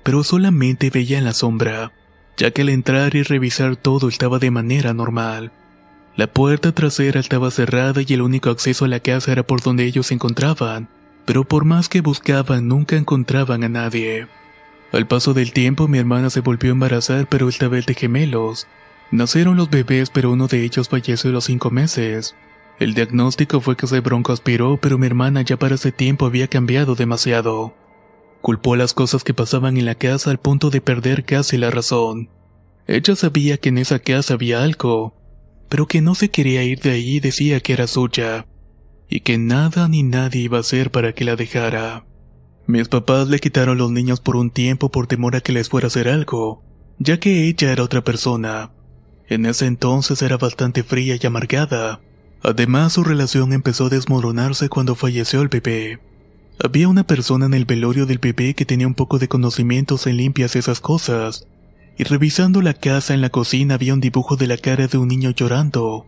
Pero 0.04 0.24
solamente 0.24 0.89
veían 0.89 1.24
la 1.24 1.34
sombra, 1.34 1.93
ya 2.38 2.52
que 2.52 2.62
al 2.63 2.70
entrar 2.70 3.15
y 3.15 3.24
revisar 3.24 3.76
todo 3.76 4.10
estaba 4.10 4.39
de 4.39 4.52
manera 4.52 4.94
normal. 4.94 5.52
La 6.15 6.28
puerta 6.28 6.74
trasera 6.74 7.20
estaba 7.20 7.52
cerrada 7.52 8.02
y 8.06 8.13
el 8.13 8.22
único 8.22 8.50
acceso 8.50 8.86
a 8.86 8.88
la 8.88 9.00
casa 9.00 9.32
era 9.32 9.44
por 9.44 9.62
donde 9.62 9.86
ellos 9.86 10.08
se 10.08 10.13
encontraban, 10.13 10.89
pero 11.26 11.46
por 11.46 11.65
más 11.65 11.88
que 11.88 12.02
buscaban 12.02 12.67
nunca 12.67 12.98
encontraban 12.98 13.63
a 13.63 13.70
nadie. 13.70 14.28
Al 14.91 15.08
paso 15.08 15.34
del 15.34 15.54
tiempo 15.54 15.88
mi 15.88 16.00
hermana 16.00 16.30
se 16.30 16.41
volvió 16.41 16.72
a 16.72 16.74
embarazar 16.74 17.28
pero 17.28 17.48
esta 17.48 17.70
vez 17.70 17.86
de 17.86 17.94
gemelos. 17.94 18.67
Nacieron 19.10 19.56
los 19.56 19.70
bebés 19.70 20.10
pero 20.10 20.32
uno 20.32 20.48
de 20.48 20.63
ellos 20.63 20.89
falleció 20.89 21.30
a 21.30 21.34
los 21.34 21.46
cinco 21.46 21.72
meses. 21.72 22.36
El 22.78 22.94
diagnóstico 22.94 23.62
fue 23.62 23.78
que 23.78 23.88
se 23.88 24.02
broncoaspiró 24.02 24.78
pero 24.78 24.98
mi 24.98 25.08
hermana 25.08 25.44
ya 25.44 25.58
para 25.58 25.76
ese 25.76 25.94
tiempo 25.94 26.26
había 26.26 26.48
cambiado 26.48 26.96
demasiado. 26.96 27.74
Culpó 28.41 28.75
las 28.75 28.93
cosas 28.93 29.23
que 29.23 29.34
pasaban 29.34 29.77
en 29.77 29.86
la 29.86 29.95
casa 29.95 30.32
al 30.32 30.39
punto 30.39 30.69
de 30.69 30.82
perder 30.82 31.25
casi 31.25 31.58
la 31.58 31.69
razón. 31.69 32.30
Ella 32.88 33.15
sabía 33.15 33.58
que 33.58 33.69
en 33.69 33.77
esa 33.77 33.99
casa 33.99 34.34
había 34.34 34.63
algo, 34.63 35.15
pero 35.69 35.88
que 35.88 36.01
no 36.01 36.15
se 36.15 36.30
quería 36.30 36.63
ir 36.63 36.80
de 36.80 36.91
ahí 36.91 37.17
y 37.17 37.19
decía 37.19 37.60
que 37.60 37.73
era 37.73 37.88
suya, 37.88 38.47
y 39.10 39.21
que 39.21 39.38
nada 39.38 39.88
ni 39.88 40.04
nadie 40.04 40.41
iba 40.41 40.58
a 40.58 40.62
hacer 40.62 40.91
para 40.91 41.13
que 41.13 41.23
la 41.23 41.36
dejara. 41.36 42.06
Mis 42.65 42.88
papás 42.88 43.27
le 43.27 43.39
quitaron 43.39 43.77
los 43.77 43.91
niños 43.91 44.19
por 44.19 44.36
un 44.36 44.49
tiempo 44.49 44.89
por 44.89 45.08
temor 45.08 45.36
a 45.36 45.41
que 45.41 45.51
les 45.51 45.69
fuera 45.69 45.86
a 45.86 45.89
hacer 45.89 46.08
algo, 46.08 46.63
ya 46.99 47.19
que 47.19 47.47
ella 47.47 47.71
era 47.71 47.84
otra 47.84 48.04
persona. 48.04 48.71
En 49.27 49.45
ese 49.45 49.65
entonces 49.65 50.21
era 50.21 50.38
bastante 50.38 50.84
fría 50.84 51.17
y 51.21 51.25
amargada. 51.25 52.01
Además, 52.43 52.93
su 52.93 53.04
relación 53.04 53.54
empezó 53.54 53.86
a 53.86 53.89
desmoronarse 53.89 54.67
cuando 54.67 54.95
falleció 54.95 55.41
el 55.41 55.47
bebé. 55.47 55.99
Había 56.63 56.88
una 56.88 57.08
persona 57.08 57.47
en 57.47 57.56
el 57.56 57.65
velorio 57.65 58.06
del 58.06 58.19
bebé 58.19 58.54
que 58.54 58.65
tenía 58.65 58.86
un 58.86 58.93
poco 58.93 59.17
de 59.17 59.28
conocimientos 59.28 60.06
en 60.06 60.17
limpias 60.17 60.56
esas 60.56 60.80
cosas, 60.80 61.47
y 61.97 62.04
revisando 62.04 62.62
la 62.62 62.76
casa 62.76 63.15
en 63.15 63.21
la 63.21 63.30
cocina 63.30 63.76
había 63.76 63.95
un 63.95 64.00
dibujo 64.00 64.36
de 64.36 64.45
la 64.45 64.58
cara 64.58 64.88
de 64.88 65.00
un 65.00 65.08
niño 65.08 65.32
llorando. 65.32 66.06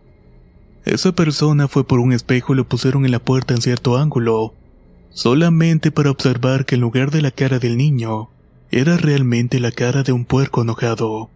Esa 0.84 1.10
persona 1.10 1.66
fue 1.66 1.84
por 1.84 1.98
un 1.98 2.12
espejo 2.12 2.52
y 2.52 2.56
lo 2.56 2.68
pusieron 2.68 3.04
en 3.04 3.10
la 3.10 3.18
puerta 3.18 3.52
en 3.52 3.62
cierto 3.62 3.96
ángulo, 3.96 4.54
solamente 5.10 5.90
para 5.90 6.12
observar 6.12 6.66
que 6.66 6.76
en 6.76 6.82
lugar 6.82 7.10
de 7.10 7.22
la 7.22 7.32
cara 7.32 7.58
del 7.58 7.76
niño, 7.76 8.30
era 8.70 8.96
realmente 8.96 9.58
la 9.58 9.72
cara 9.72 10.04
de 10.04 10.12
un 10.12 10.24
puerco 10.24 10.62
enojado. 10.62 11.30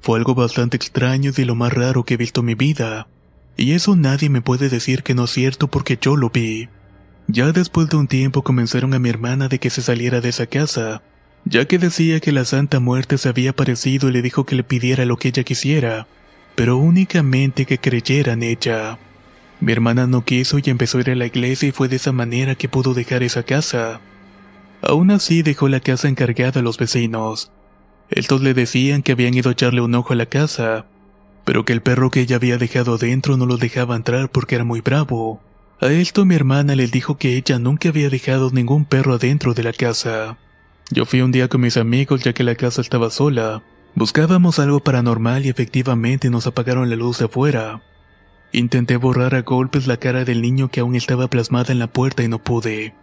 Fue 0.00 0.18
algo 0.18 0.34
bastante 0.34 0.78
extraño 0.78 1.30
y 1.30 1.34
de 1.34 1.44
lo 1.44 1.54
más 1.54 1.74
raro 1.74 2.04
que 2.04 2.14
he 2.14 2.16
visto 2.16 2.40
en 2.40 2.46
mi 2.46 2.54
vida, 2.54 3.06
y 3.54 3.72
eso 3.72 3.96
nadie 3.96 4.30
me 4.30 4.40
puede 4.40 4.70
decir 4.70 5.02
que 5.02 5.14
no 5.14 5.24
es 5.24 5.30
cierto 5.30 5.68
porque 5.68 5.98
yo 6.00 6.16
lo 6.16 6.30
vi. 6.30 6.70
Ya 7.28 7.52
después 7.52 7.88
de 7.88 7.96
un 7.96 8.08
tiempo 8.08 8.42
comenzaron 8.42 8.94
a 8.94 8.98
mi 8.98 9.08
hermana 9.08 9.48
de 9.48 9.58
que 9.58 9.70
se 9.70 9.82
saliera 9.82 10.20
de 10.20 10.28
esa 10.28 10.46
casa, 10.46 11.02
ya 11.44 11.66
que 11.66 11.78
decía 11.78 12.20
que 12.20 12.32
la 12.32 12.44
Santa 12.44 12.80
Muerte 12.80 13.18
se 13.18 13.28
había 13.28 13.50
aparecido 13.50 14.08
y 14.08 14.12
le 14.12 14.22
dijo 14.22 14.44
que 14.44 14.54
le 14.54 14.64
pidiera 14.64 15.04
lo 15.04 15.16
que 15.16 15.28
ella 15.28 15.44
quisiera, 15.44 16.06
pero 16.54 16.76
únicamente 16.76 17.66
que 17.66 17.78
creyera 17.78 18.32
en 18.32 18.42
ella. 18.42 18.98
Mi 19.60 19.72
hermana 19.72 20.06
no 20.06 20.24
quiso 20.24 20.58
y 20.58 20.62
empezó 20.66 20.98
a 20.98 21.02
ir 21.02 21.10
a 21.10 21.14
la 21.14 21.26
iglesia 21.26 21.68
y 21.68 21.72
fue 21.72 21.88
de 21.88 21.96
esa 21.96 22.12
manera 22.12 22.54
que 22.54 22.68
pudo 22.68 22.94
dejar 22.94 23.22
esa 23.22 23.44
casa. 23.44 24.00
Aún 24.82 25.10
así 25.12 25.42
dejó 25.42 25.68
la 25.68 25.80
casa 25.80 26.08
encargada 26.08 26.60
a 26.60 26.62
los 26.62 26.78
vecinos. 26.78 27.52
Estos 28.10 28.42
le 28.42 28.54
decían 28.54 29.02
que 29.02 29.12
habían 29.12 29.34
ido 29.34 29.48
a 29.48 29.52
echarle 29.52 29.80
un 29.80 29.94
ojo 29.94 30.12
a 30.12 30.16
la 30.16 30.26
casa, 30.26 30.86
pero 31.44 31.64
que 31.64 31.72
el 31.72 31.80
perro 31.80 32.10
que 32.10 32.20
ella 32.20 32.36
había 32.36 32.58
dejado 32.58 32.98
dentro 32.98 33.36
no 33.36 33.46
lo 33.46 33.56
dejaba 33.56 33.96
entrar 33.96 34.30
porque 34.30 34.56
era 34.56 34.64
muy 34.64 34.80
bravo. 34.80 35.40
A 35.82 35.90
esto 35.90 36.24
mi 36.24 36.36
hermana 36.36 36.76
le 36.76 36.86
dijo 36.86 37.16
que 37.16 37.36
ella 37.36 37.58
nunca 37.58 37.88
había 37.88 38.08
dejado 38.08 38.52
ningún 38.52 38.84
perro 38.84 39.14
adentro 39.14 39.52
de 39.52 39.64
la 39.64 39.72
casa. 39.72 40.38
Yo 40.92 41.06
fui 41.06 41.22
un 41.22 41.32
día 41.32 41.48
con 41.48 41.60
mis 41.60 41.76
amigos 41.76 42.22
ya 42.22 42.32
que 42.32 42.44
la 42.44 42.54
casa 42.54 42.80
estaba 42.80 43.10
sola. 43.10 43.64
Buscábamos 43.96 44.60
algo 44.60 44.78
paranormal 44.78 45.44
y 45.44 45.48
efectivamente 45.48 46.30
nos 46.30 46.46
apagaron 46.46 46.88
la 46.88 46.94
luz 46.94 47.18
de 47.18 47.24
afuera. 47.24 47.82
Intenté 48.52 48.96
borrar 48.96 49.34
a 49.34 49.42
golpes 49.42 49.88
la 49.88 49.96
cara 49.96 50.24
del 50.24 50.40
niño 50.40 50.68
que 50.68 50.78
aún 50.78 50.94
estaba 50.94 51.26
plasmada 51.26 51.72
en 51.72 51.80
la 51.80 51.88
puerta 51.88 52.22
y 52.22 52.28
no 52.28 52.38
pude. 52.38 52.94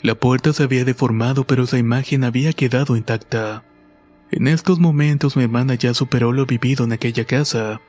La 0.00 0.14
puerta 0.14 0.54
se 0.54 0.62
había 0.62 0.86
deformado 0.86 1.46
pero 1.46 1.64
esa 1.64 1.76
imagen 1.76 2.24
había 2.24 2.54
quedado 2.54 2.96
intacta. 2.96 3.64
En 4.30 4.48
estos 4.48 4.78
momentos 4.78 5.36
mi 5.36 5.42
hermana 5.42 5.74
ya 5.74 5.92
superó 5.92 6.32
lo 6.32 6.46
vivido 6.46 6.86
en 6.86 6.94
aquella 6.94 7.26
casa, 7.26 7.82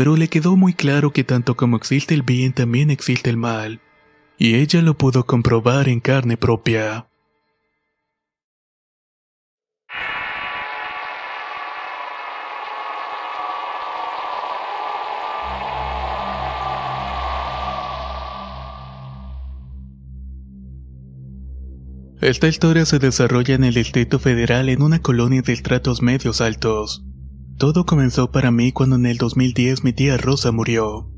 pero 0.00 0.16
le 0.16 0.28
quedó 0.28 0.56
muy 0.56 0.72
claro 0.72 1.12
que 1.12 1.24
tanto 1.24 1.58
como 1.58 1.76
existe 1.76 2.14
el 2.14 2.22
bien 2.22 2.54
también 2.54 2.90
existe 2.90 3.28
el 3.28 3.36
mal, 3.36 3.82
y 4.38 4.54
ella 4.54 4.80
lo 4.80 4.96
pudo 4.96 5.26
comprobar 5.26 5.90
en 5.90 6.00
carne 6.00 6.38
propia. 6.38 7.10
Esta 22.22 22.48
historia 22.48 22.86
se 22.86 22.98
desarrolla 22.98 23.54
en 23.54 23.64
el 23.64 23.74
Distrito 23.74 24.18
Federal 24.18 24.70
en 24.70 24.80
una 24.80 25.02
colonia 25.02 25.42
de 25.42 25.52
estratos 25.52 26.00
medios 26.00 26.40
altos. 26.40 27.04
Todo 27.60 27.84
comenzó 27.84 28.32
para 28.32 28.50
mí 28.50 28.72
cuando 28.72 28.96
en 28.96 29.04
el 29.04 29.18
2010 29.18 29.84
mi 29.84 29.92
tía 29.92 30.16
Rosa 30.16 30.50
murió. 30.50 31.10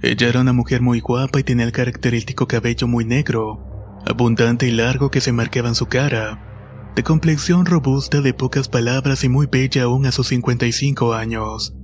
Ella 0.00 0.28
era 0.28 0.42
una 0.42 0.52
mujer 0.52 0.80
muy 0.80 1.00
guapa 1.00 1.40
y 1.40 1.42
tenía 1.42 1.66
el 1.66 1.72
característico 1.72 2.46
cabello 2.46 2.86
muy 2.86 3.04
negro, 3.04 3.98
abundante 4.06 4.68
y 4.68 4.70
largo 4.70 5.10
que 5.10 5.20
se 5.20 5.32
marcaba 5.32 5.66
en 5.66 5.74
su 5.74 5.86
cara, 5.86 6.92
de 6.94 7.02
complexión 7.02 7.66
robusta, 7.66 8.20
de 8.20 8.32
pocas 8.32 8.68
palabras 8.68 9.24
y 9.24 9.28
muy 9.28 9.48
bella 9.50 9.82
aún 9.82 10.06
a 10.06 10.12
sus 10.12 10.28
55 10.28 11.14
años. 11.14 11.74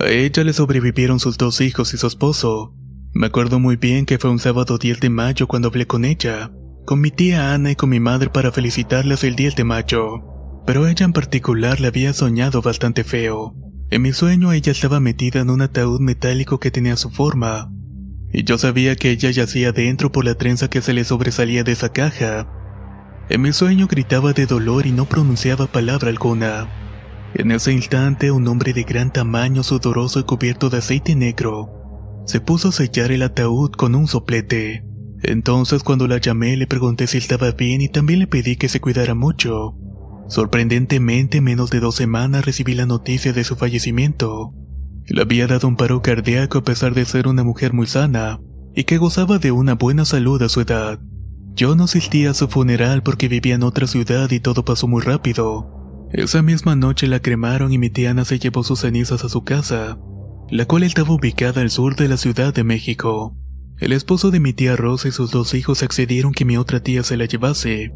A 0.00 0.08
ella 0.08 0.42
le 0.42 0.52
sobrevivieron 0.52 1.20
sus 1.20 1.38
dos 1.38 1.60
hijos 1.60 1.94
y 1.94 1.98
su 1.98 2.08
esposo. 2.08 2.74
Me 3.14 3.28
acuerdo 3.28 3.60
muy 3.60 3.76
bien 3.76 4.06
que 4.06 4.18
fue 4.18 4.28
un 4.28 4.40
sábado 4.40 4.76
10 4.76 4.98
de 4.98 5.10
mayo 5.10 5.46
cuando 5.46 5.68
hablé 5.68 5.86
con 5.86 6.04
ella 6.04 6.50
con 6.84 7.00
mi 7.00 7.10
tía 7.10 7.52
Ana 7.52 7.72
y 7.72 7.76
con 7.76 7.90
mi 7.90 7.98
madre 8.00 8.30
para 8.30 8.52
felicitarlas 8.52 9.24
el 9.24 9.34
10 9.34 9.56
de 9.56 9.64
mayo. 9.64 10.35
Pero 10.66 10.88
ella 10.88 11.06
en 11.06 11.12
particular 11.12 11.80
le 11.80 11.86
había 11.86 12.12
soñado 12.12 12.60
bastante 12.60 13.04
feo. 13.04 13.54
En 13.88 14.02
mi 14.02 14.12
sueño 14.12 14.52
ella 14.52 14.72
estaba 14.72 14.98
metida 14.98 15.40
en 15.40 15.50
un 15.50 15.62
ataúd 15.62 16.00
metálico 16.00 16.58
que 16.58 16.72
tenía 16.72 16.96
su 16.96 17.10
forma. 17.10 17.70
Y 18.32 18.42
yo 18.42 18.58
sabía 18.58 18.96
que 18.96 19.10
ella 19.10 19.30
yacía 19.30 19.70
dentro 19.70 20.10
por 20.10 20.24
la 20.24 20.34
trenza 20.34 20.68
que 20.68 20.82
se 20.82 20.92
le 20.92 21.04
sobresalía 21.04 21.62
de 21.62 21.72
esa 21.72 21.92
caja. 21.92 22.48
En 23.28 23.42
mi 23.42 23.52
sueño 23.52 23.86
gritaba 23.86 24.32
de 24.32 24.46
dolor 24.46 24.86
y 24.86 24.92
no 24.92 25.04
pronunciaba 25.04 25.68
palabra 25.68 26.08
alguna. 26.08 26.68
En 27.34 27.52
ese 27.52 27.72
instante 27.72 28.32
un 28.32 28.48
hombre 28.48 28.72
de 28.72 28.82
gran 28.82 29.12
tamaño, 29.12 29.62
sudoroso 29.62 30.18
y 30.18 30.24
cubierto 30.24 30.68
de 30.68 30.78
aceite 30.78 31.14
negro, 31.14 31.70
se 32.26 32.40
puso 32.40 32.68
a 32.68 32.72
sellar 32.72 33.12
el 33.12 33.22
ataúd 33.22 33.70
con 33.70 33.94
un 33.94 34.08
soplete. 34.08 34.84
Entonces 35.22 35.84
cuando 35.84 36.08
la 36.08 36.18
llamé 36.18 36.56
le 36.56 36.66
pregunté 36.66 37.06
si 37.06 37.18
estaba 37.18 37.52
bien 37.52 37.82
y 37.82 37.88
también 37.88 38.18
le 38.18 38.26
pedí 38.26 38.56
que 38.56 38.68
se 38.68 38.80
cuidara 38.80 39.14
mucho. 39.14 39.76
Sorprendentemente, 40.28 41.40
menos 41.40 41.70
de 41.70 41.80
dos 41.80 41.94
semanas 41.94 42.44
recibí 42.44 42.74
la 42.74 42.86
noticia 42.86 43.32
de 43.32 43.44
su 43.44 43.56
fallecimiento. 43.56 44.52
Le 45.06 45.22
había 45.22 45.46
dado 45.46 45.68
un 45.68 45.76
paro 45.76 46.02
cardíaco 46.02 46.58
a 46.58 46.64
pesar 46.64 46.94
de 46.94 47.04
ser 47.04 47.28
una 47.28 47.44
mujer 47.44 47.72
muy 47.72 47.86
sana 47.86 48.40
y 48.74 48.84
que 48.84 48.98
gozaba 48.98 49.38
de 49.38 49.52
una 49.52 49.74
buena 49.74 50.04
salud 50.04 50.42
a 50.42 50.48
su 50.48 50.60
edad. 50.60 51.00
Yo 51.54 51.74
no 51.76 51.84
asistí 51.84 52.26
a 52.26 52.34
su 52.34 52.48
funeral 52.48 53.02
porque 53.02 53.28
vivía 53.28 53.54
en 53.54 53.62
otra 53.62 53.86
ciudad 53.86 54.30
y 54.30 54.40
todo 54.40 54.64
pasó 54.64 54.88
muy 54.88 55.02
rápido. 55.02 56.08
Esa 56.12 56.42
misma 56.42 56.76
noche 56.76 57.06
la 57.06 57.20
cremaron 57.20 57.72
y 57.72 57.78
mi 57.78 57.88
tía 57.88 58.10
Ana 58.10 58.24
se 58.24 58.38
llevó 58.38 58.62
sus 58.62 58.80
cenizas 58.80 59.24
a 59.24 59.28
su 59.28 59.42
casa, 59.42 59.98
la 60.50 60.66
cual 60.66 60.82
estaba 60.82 61.14
ubicada 61.14 61.62
al 61.62 61.70
sur 61.70 61.96
de 61.96 62.08
la 62.08 62.16
Ciudad 62.16 62.52
de 62.52 62.64
México. 62.64 63.36
El 63.78 63.92
esposo 63.92 64.30
de 64.30 64.40
mi 64.40 64.52
tía 64.52 64.76
Rosa 64.76 65.08
y 65.08 65.12
sus 65.12 65.30
dos 65.30 65.54
hijos 65.54 65.82
accedieron 65.82 66.32
que 66.32 66.44
mi 66.44 66.56
otra 66.56 66.80
tía 66.80 67.02
se 67.02 67.16
la 67.16 67.24
llevase, 67.24 67.92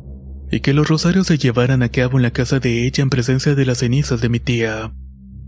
y 0.50 0.60
que 0.60 0.74
los 0.74 0.88
rosarios 0.88 1.26
se 1.26 1.38
llevaran 1.38 1.82
a 1.82 1.88
cabo 1.88 2.18
en 2.18 2.22
la 2.22 2.32
casa 2.32 2.58
de 2.58 2.86
ella 2.86 3.02
en 3.02 3.10
presencia 3.10 3.54
de 3.54 3.64
las 3.64 3.78
cenizas 3.78 4.20
de 4.20 4.28
mi 4.28 4.40
tía. 4.40 4.92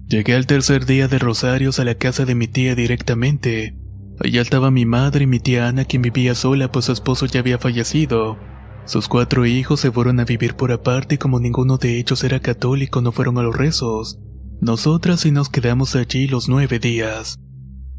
Llegué 0.09 0.35
al 0.35 0.47
tercer 0.47 0.87
día 0.87 1.09
de 1.09 1.19
rosarios 1.19 1.81
a 1.81 1.85
la 1.85 1.95
casa 1.95 2.25
de 2.25 2.35
mi 2.35 2.47
tía 2.47 2.75
directamente. 2.75 3.77
Allá 4.21 4.43
estaba 4.43 4.71
mi 4.71 4.87
madre 4.87 5.25
y 5.25 5.27
mi 5.27 5.41
tía 5.41 5.69
Ana 5.69 5.85
quien 5.85 6.03
vivía 6.03 6.35
sola 6.35 6.71
pues 6.71 6.85
su 6.85 6.93
esposo 6.93 7.27
ya 7.27 7.41
había 7.41 7.59
fallecido. 7.59 8.39
Sus 8.85 9.09
cuatro 9.09 9.47
hijos 9.47 9.81
se 9.81 9.91
fueron 9.91 10.21
a 10.21 10.25
vivir 10.25 10.55
por 10.55 10.73
aparte 10.73 11.15
y 11.15 11.19
como 11.19 11.41
ninguno 11.41 11.79
de 11.79 11.99
ellos 11.99 12.23
era 12.25 12.41
católico 12.41 13.01
no 13.01 13.13
fueron 13.13 13.39
a 13.39 13.43
los 13.43 13.57
rezos. 13.57 14.19
Nosotras 14.61 15.21
sí 15.21 15.31
nos 15.31 15.49
quedamos 15.49 15.97
allí 15.97 16.29
los 16.29 16.49
nueve 16.49 16.79
días. 16.79 17.39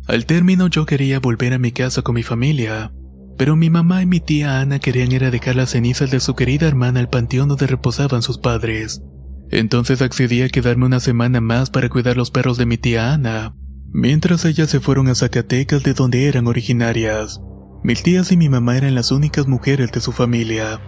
Al 0.08 0.26
término 0.26 0.68
yo 0.68 0.86
quería 0.86 1.20
volver 1.20 1.54
a 1.54 1.58
mi 1.58 1.72
casa 1.72 2.01
con 2.01 2.16
mi 2.16 2.24
familia, 2.24 2.93
pero 3.38 3.55
mi 3.55 3.69
mamá 3.69 4.01
y 4.01 4.05
mi 4.05 4.19
tía 4.19 4.59
Ana 4.59 4.79
querían 4.79 5.11
ir 5.11 5.23
a 5.23 5.31
dejar 5.31 5.55
las 5.55 5.71
cenizas 5.71 6.11
de 6.11 6.19
su 6.19 6.36
querida 6.36 6.67
hermana 6.67 6.99
al 6.99 7.09
panteón 7.09 7.49
donde 7.49 7.67
reposaban 7.67 8.21
sus 8.21 8.38
padres. 8.38 9.01
Entonces 9.49 10.01
accedí 10.01 10.41
a 10.41 10.49
quedarme 10.49 10.86
una 10.86 10.99
semana 10.99 11.41
más 11.41 11.69
para 11.69 11.89
cuidar 11.89 12.17
los 12.17 12.31
perros 12.31 12.57
de 12.57 12.65
mi 12.65 12.77
tía 12.77 13.13
Ana, 13.13 13.55
mientras 13.91 14.45
ellas 14.45 14.69
se 14.69 14.79
fueron 14.79 15.07
a 15.07 15.15
Zacatecas 15.15 15.84
de 15.84 15.93
donde 15.93 16.27
eran 16.27 16.47
originarias. 16.47 17.39
Mis 17.84 18.01
tías 18.01 18.31
y 18.31 18.38
mi 18.38 18.49
mamá 18.49 18.77
eran 18.77 18.95
las 18.95 19.11
únicas 19.11 19.47
mujeres 19.47 19.91
de 19.91 19.99
su 19.99 20.11
familia, 20.11 20.79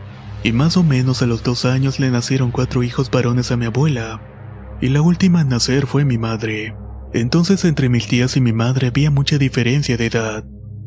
y 0.43 0.51
más 0.51 0.77
o 0.77 0.83
menos 0.83 1.21
a 1.21 1.25
los 1.25 1.43
dos 1.43 1.65
años 1.65 1.99
le 1.99 2.09
nacieron 2.09 2.51
cuatro 2.51 2.83
hijos 2.83 3.11
varones 3.11 3.51
a 3.51 3.57
mi 3.57 3.65
abuela, 3.65 4.21
y 4.81 4.89
la 4.89 5.01
última 5.01 5.41
en 5.41 5.49
nacer 5.49 5.87
fue 5.87 6.05
mi 6.05 6.17
madre. 6.17 6.75
Entonces 7.13 7.65
entre 7.65 7.89
mis 7.89 8.07
tías 8.07 8.35
y 8.37 8.41
mi 8.41 8.53
madre 8.53 8.87
había 8.87 9.11
mucha 9.11 9.37
diferencia 9.37 9.97
de 9.97 10.05
edad. 10.07 10.45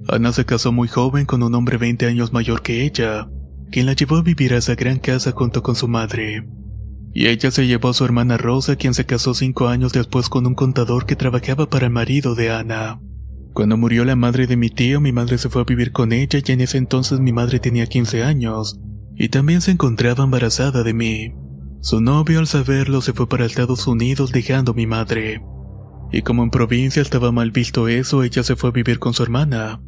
Ana 0.08 0.32
se 0.32 0.46
casó 0.46 0.72
muy 0.72 0.88
joven 0.88 1.26
con 1.26 1.42
un 1.42 1.54
hombre 1.54 1.76
20 1.76 2.06
años 2.06 2.32
mayor 2.32 2.62
que 2.62 2.84
ella, 2.84 3.28
quien 3.70 3.84
la 3.84 3.92
llevó 3.92 4.16
a 4.16 4.22
vivir 4.22 4.54
a 4.54 4.56
esa 4.56 4.74
gran 4.74 4.98
casa 4.98 5.32
junto 5.32 5.62
con 5.62 5.76
su 5.76 5.86
madre. 5.86 6.48
Y 7.12 7.26
ella 7.26 7.50
se 7.50 7.66
llevó 7.66 7.90
a 7.90 7.94
su 7.94 8.06
hermana 8.06 8.38
Rosa, 8.38 8.76
quien 8.76 8.94
se 8.94 9.04
casó 9.04 9.34
cinco 9.34 9.68
años 9.68 9.92
después 9.92 10.30
con 10.30 10.46
un 10.46 10.54
contador 10.54 11.04
que 11.04 11.16
trabajaba 11.16 11.68
para 11.68 11.86
el 11.86 11.92
marido 11.92 12.34
de 12.34 12.50
Ana. 12.50 13.00
Cuando 13.52 13.76
murió 13.76 14.06
la 14.06 14.16
madre 14.16 14.46
de 14.46 14.56
mi 14.56 14.70
tío, 14.70 15.00
mi 15.00 15.12
madre 15.12 15.36
se 15.36 15.50
fue 15.50 15.62
a 15.62 15.66
vivir 15.66 15.92
con 15.92 16.12
ella 16.12 16.40
y 16.42 16.52
en 16.52 16.62
ese 16.62 16.78
entonces 16.78 17.20
mi 17.20 17.32
madre 17.32 17.60
tenía 17.60 17.86
15 17.86 18.22
años, 18.22 18.80
y 19.14 19.28
también 19.28 19.60
se 19.60 19.72
encontraba 19.72 20.24
embarazada 20.24 20.84
de 20.84 20.94
mí. 20.94 21.34
Su 21.80 22.00
novio 22.00 22.38
al 22.38 22.46
saberlo 22.46 23.02
se 23.02 23.12
fue 23.12 23.28
para 23.28 23.44
Estados 23.44 23.86
Unidos 23.86 24.32
dejando 24.32 24.72
a 24.72 24.74
mi 24.74 24.86
madre. 24.86 25.42
Y 26.12 26.22
como 26.22 26.44
en 26.44 26.50
provincia 26.50 27.02
estaba 27.02 27.30
mal 27.30 27.50
visto 27.50 27.88
eso, 27.88 28.22
ella 28.22 28.42
se 28.42 28.56
fue 28.56 28.70
a 28.70 28.72
vivir 28.72 28.98
con 28.98 29.12
su 29.12 29.22
hermana. 29.22 29.82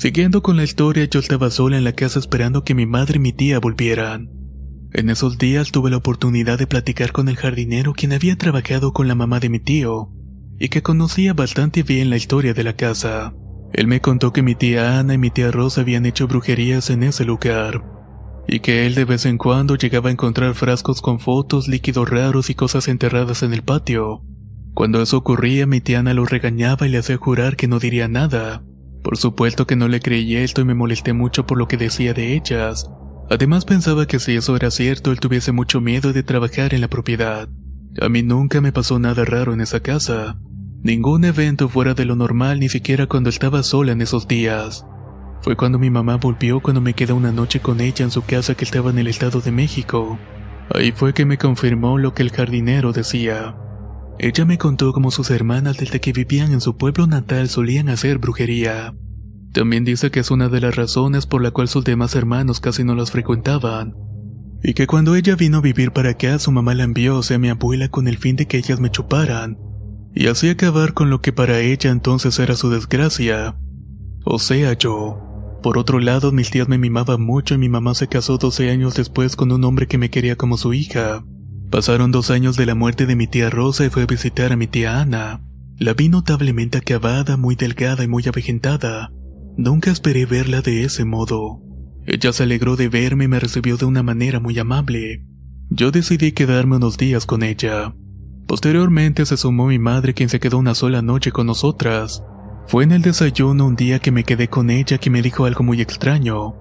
Siguiendo 0.00 0.42
con 0.42 0.56
la 0.56 0.64
historia, 0.64 1.04
yo 1.04 1.20
estaba 1.20 1.50
sola 1.50 1.76
en 1.76 1.84
la 1.84 1.92
casa 1.92 2.18
esperando 2.18 2.64
que 2.64 2.74
mi 2.74 2.86
madre 2.86 3.16
y 3.16 3.18
mi 3.18 3.34
tía 3.34 3.60
volvieran. 3.60 4.30
En 4.94 5.10
esos 5.10 5.36
días 5.36 5.72
tuve 5.72 5.90
la 5.90 5.98
oportunidad 5.98 6.58
de 6.58 6.66
platicar 6.66 7.12
con 7.12 7.28
el 7.28 7.36
jardinero 7.36 7.92
quien 7.92 8.14
había 8.14 8.38
trabajado 8.38 8.94
con 8.94 9.08
la 9.08 9.14
mamá 9.14 9.40
de 9.40 9.50
mi 9.50 9.58
tío, 9.58 10.10
y 10.58 10.70
que 10.70 10.82
conocía 10.82 11.34
bastante 11.34 11.82
bien 11.82 12.08
la 12.08 12.16
historia 12.16 12.54
de 12.54 12.64
la 12.64 12.76
casa. 12.76 13.34
Él 13.74 13.88
me 13.88 14.00
contó 14.00 14.32
que 14.32 14.40
mi 14.40 14.54
tía 14.54 14.98
Ana 14.98 15.12
y 15.12 15.18
mi 15.18 15.28
tía 15.28 15.50
Rosa 15.50 15.82
habían 15.82 16.06
hecho 16.06 16.26
brujerías 16.26 16.88
en 16.88 17.02
ese 17.02 17.26
lugar, 17.26 17.84
y 18.48 18.60
que 18.60 18.86
él 18.86 18.94
de 18.94 19.04
vez 19.04 19.26
en 19.26 19.36
cuando 19.36 19.76
llegaba 19.76 20.08
a 20.08 20.12
encontrar 20.12 20.54
frascos 20.54 21.02
con 21.02 21.20
fotos, 21.20 21.68
líquidos 21.68 22.08
raros 22.08 22.48
y 22.48 22.54
cosas 22.54 22.88
enterradas 22.88 23.42
en 23.42 23.52
el 23.52 23.60
patio. 23.60 24.24
Cuando 24.72 25.02
eso 25.02 25.18
ocurría, 25.18 25.66
mi 25.66 25.82
tía 25.82 25.98
Ana 25.98 26.14
lo 26.14 26.24
regañaba 26.24 26.86
y 26.86 26.90
le 26.90 26.96
hacía 26.96 27.18
jurar 27.18 27.56
que 27.56 27.68
no 27.68 27.78
diría 27.78 28.08
nada, 28.08 28.64
por 29.02 29.16
supuesto 29.16 29.66
que 29.66 29.76
no 29.76 29.88
le 29.88 30.00
creí 30.00 30.36
esto 30.36 30.60
y 30.60 30.64
me 30.64 30.74
molesté 30.74 31.12
mucho 31.12 31.46
por 31.46 31.58
lo 31.58 31.68
que 31.68 31.76
decía 31.76 32.14
de 32.14 32.34
ellas. 32.34 32.90
Además 33.30 33.64
pensaba 33.64 34.06
que 34.06 34.18
si 34.18 34.36
eso 34.36 34.56
era 34.56 34.70
cierto, 34.70 35.12
él 35.12 35.20
tuviese 35.20 35.52
mucho 35.52 35.80
miedo 35.80 36.12
de 36.12 36.22
trabajar 36.22 36.74
en 36.74 36.80
la 36.80 36.88
propiedad. 36.88 37.48
A 38.00 38.08
mí 38.08 38.22
nunca 38.22 38.60
me 38.60 38.72
pasó 38.72 38.98
nada 38.98 39.24
raro 39.24 39.54
en 39.54 39.60
esa 39.60 39.80
casa. 39.80 40.38
Ningún 40.82 41.24
evento 41.24 41.68
fuera 41.68 41.94
de 41.94 42.04
lo 42.04 42.16
normal, 42.16 42.60
ni 42.60 42.68
siquiera 42.68 43.06
cuando 43.06 43.30
estaba 43.30 43.62
sola 43.62 43.92
en 43.92 44.02
esos 44.02 44.26
días. 44.26 44.84
Fue 45.42 45.56
cuando 45.56 45.78
mi 45.78 45.90
mamá 45.90 46.16
volvió 46.16 46.60
cuando 46.60 46.80
me 46.80 46.94
quedé 46.94 47.12
una 47.12 47.32
noche 47.32 47.60
con 47.60 47.80
ella 47.80 48.04
en 48.04 48.10
su 48.10 48.22
casa 48.22 48.54
que 48.54 48.64
estaba 48.64 48.90
en 48.90 48.98
el 48.98 49.06
Estado 49.06 49.40
de 49.40 49.52
México. 49.52 50.18
Ahí 50.74 50.92
fue 50.92 51.14
que 51.14 51.24
me 51.24 51.38
confirmó 51.38 51.98
lo 51.98 52.14
que 52.14 52.22
el 52.22 52.30
jardinero 52.30 52.92
decía. 52.92 53.56
Ella 54.22 54.44
me 54.44 54.58
contó 54.58 54.92
cómo 54.92 55.10
sus 55.10 55.30
hermanas 55.30 55.78
desde 55.78 55.98
que 55.98 56.12
vivían 56.12 56.52
en 56.52 56.60
su 56.60 56.76
pueblo 56.76 57.06
natal 57.06 57.48
solían 57.48 57.88
hacer 57.88 58.18
brujería. 58.18 58.94
También 59.54 59.86
dice 59.86 60.10
que 60.10 60.20
es 60.20 60.30
una 60.30 60.50
de 60.50 60.60
las 60.60 60.76
razones 60.76 61.24
por 61.24 61.42
la 61.42 61.52
cual 61.52 61.68
sus 61.68 61.84
demás 61.84 62.14
hermanos 62.14 62.60
casi 62.60 62.84
no 62.84 62.94
las 62.94 63.12
frecuentaban. 63.12 63.94
Y 64.62 64.74
que 64.74 64.86
cuando 64.86 65.14
ella 65.14 65.36
vino 65.36 65.56
a 65.56 65.62
vivir 65.62 65.92
para 65.92 66.10
acá, 66.10 66.38
su 66.38 66.52
mamá 66.52 66.74
la 66.74 66.84
envió 66.84 67.18
a 67.18 67.38
mi 67.38 67.48
abuela 67.48 67.88
con 67.88 68.08
el 68.08 68.18
fin 68.18 68.36
de 68.36 68.46
que 68.46 68.58
ellas 68.58 68.78
me 68.78 68.90
chuparan, 68.90 69.56
y 70.14 70.26
así 70.26 70.50
acabar 70.50 70.92
con 70.92 71.08
lo 71.08 71.22
que 71.22 71.32
para 71.32 71.60
ella 71.60 71.90
entonces 71.90 72.38
era 72.38 72.56
su 72.56 72.68
desgracia. 72.68 73.56
O 74.26 74.38
sea, 74.38 74.74
yo. 74.74 75.58
Por 75.62 75.78
otro 75.78 75.98
lado, 75.98 76.30
mis 76.30 76.50
tías 76.50 76.68
me 76.68 76.76
mimaban 76.76 77.22
mucho 77.22 77.54
y 77.54 77.58
mi 77.58 77.70
mamá 77.70 77.94
se 77.94 78.08
casó 78.08 78.36
12 78.36 78.68
años 78.68 78.94
después 78.96 79.34
con 79.34 79.50
un 79.50 79.64
hombre 79.64 79.86
que 79.86 79.96
me 79.96 80.10
quería 80.10 80.36
como 80.36 80.58
su 80.58 80.74
hija. 80.74 81.24
Pasaron 81.70 82.10
dos 82.10 82.30
años 82.30 82.56
de 82.56 82.66
la 82.66 82.74
muerte 82.74 83.06
de 83.06 83.14
mi 83.14 83.28
tía 83.28 83.48
Rosa 83.48 83.84
y 83.86 83.90
fue 83.90 84.02
a 84.02 84.06
visitar 84.06 84.52
a 84.52 84.56
mi 84.56 84.66
tía 84.66 85.00
Ana. 85.00 85.40
La 85.78 85.94
vi 85.94 86.08
notablemente 86.08 86.78
acabada, 86.78 87.36
muy 87.36 87.54
delgada 87.54 88.02
y 88.02 88.08
muy 88.08 88.24
avejentada. 88.26 89.12
Nunca 89.56 89.92
esperé 89.92 90.26
verla 90.26 90.62
de 90.62 90.82
ese 90.82 91.04
modo. 91.04 91.62
Ella 92.06 92.32
se 92.32 92.42
alegró 92.42 92.74
de 92.74 92.88
verme 92.88 93.24
y 93.24 93.28
me 93.28 93.38
recibió 93.38 93.76
de 93.76 93.84
una 93.84 94.02
manera 94.02 94.40
muy 94.40 94.58
amable. 94.58 95.24
Yo 95.68 95.92
decidí 95.92 96.32
quedarme 96.32 96.76
unos 96.76 96.98
días 96.98 97.24
con 97.24 97.44
ella. 97.44 97.94
Posteriormente 98.48 99.24
se 99.24 99.36
sumó 99.36 99.68
mi 99.68 99.78
madre 99.78 100.12
quien 100.12 100.28
se 100.28 100.40
quedó 100.40 100.58
una 100.58 100.74
sola 100.74 101.02
noche 101.02 101.30
con 101.30 101.46
nosotras. 101.46 102.24
Fue 102.66 102.82
en 102.82 102.90
el 102.90 103.02
desayuno 103.02 103.64
un 103.66 103.76
día 103.76 104.00
que 104.00 104.10
me 104.10 104.24
quedé 104.24 104.48
con 104.48 104.70
ella 104.70 104.98
que 104.98 105.10
me 105.10 105.22
dijo 105.22 105.44
algo 105.44 105.62
muy 105.62 105.80
extraño. 105.80 106.56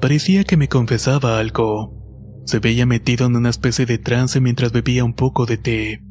Parecía 0.00 0.44
que 0.44 0.56
me 0.56 0.68
confesaba 0.68 1.38
algo. 1.38 2.03
Se 2.44 2.58
veía 2.58 2.84
metido 2.84 3.26
en 3.26 3.36
una 3.36 3.48
especie 3.48 3.86
de 3.86 3.98
trance 3.98 4.40
mientras 4.40 4.72
bebía 4.72 5.04
un 5.04 5.14
poco 5.14 5.46
de 5.46 5.56
té. 5.56 6.04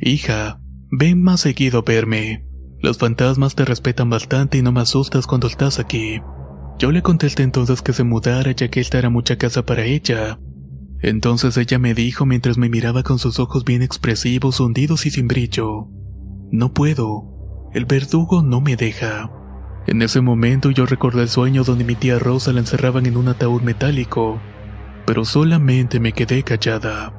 Hija, 0.00 0.60
ven 0.90 1.22
más 1.22 1.40
seguido 1.40 1.78
a 1.78 1.82
verme. 1.82 2.46
Los 2.80 2.98
fantasmas 2.98 3.54
te 3.54 3.64
respetan 3.64 4.10
bastante 4.10 4.58
y 4.58 4.62
no 4.62 4.72
me 4.72 4.80
asustas 4.80 5.26
cuando 5.26 5.46
estás 5.46 5.78
aquí. 5.78 6.20
Yo 6.78 6.90
le 6.90 7.02
contesté 7.02 7.42
entonces 7.42 7.80
que 7.80 7.92
se 7.92 8.04
mudara 8.04 8.52
ya 8.52 8.68
que 8.68 8.80
esta 8.80 8.98
era 8.98 9.08
mucha 9.08 9.36
casa 9.36 9.64
para 9.64 9.84
ella. 9.84 10.38
Entonces 11.00 11.56
ella 11.56 11.78
me 11.78 11.94
dijo 11.94 12.26
mientras 12.26 12.58
me 12.58 12.68
miraba 12.68 13.02
con 13.02 13.18
sus 13.18 13.38
ojos 13.38 13.64
bien 13.64 13.82
expresivos, 13.82 14.60
hundidos 14.60 15.06
y 15.06 15.10
sin 15.10 15.26
brillo. 15.26 15.88
No 16.50 16.74
puedo. 16.74 17.70
El 17.72 17.86
verdugo 17.86 18.42
no 18.42 18.60
me 18.60 18.76
deja. 18.76 19.30
En 19.86 20.02
ese 20.02 20.20
momento 20.20 20.70
yo 20.70 20.84
recordé 20.84 21.22
el 21.22 21.28
sueño 21.28 21.64
donde 21.64 21.84
mi 21.84 21.94
tía 21.94 22.18
Rosa 22.18 22.52
la 22.52 22.60
encerraban 22.60 23.06
en 23.06 23.16
un 23.16 23.28
ataúd 23.28 23.62
metálico 23.62 24.40
pero 25.12 25.26
solamente 25.26 26.00
me 26.00 26.14
quedé 26.14 26.42
callada. 26.42 27.12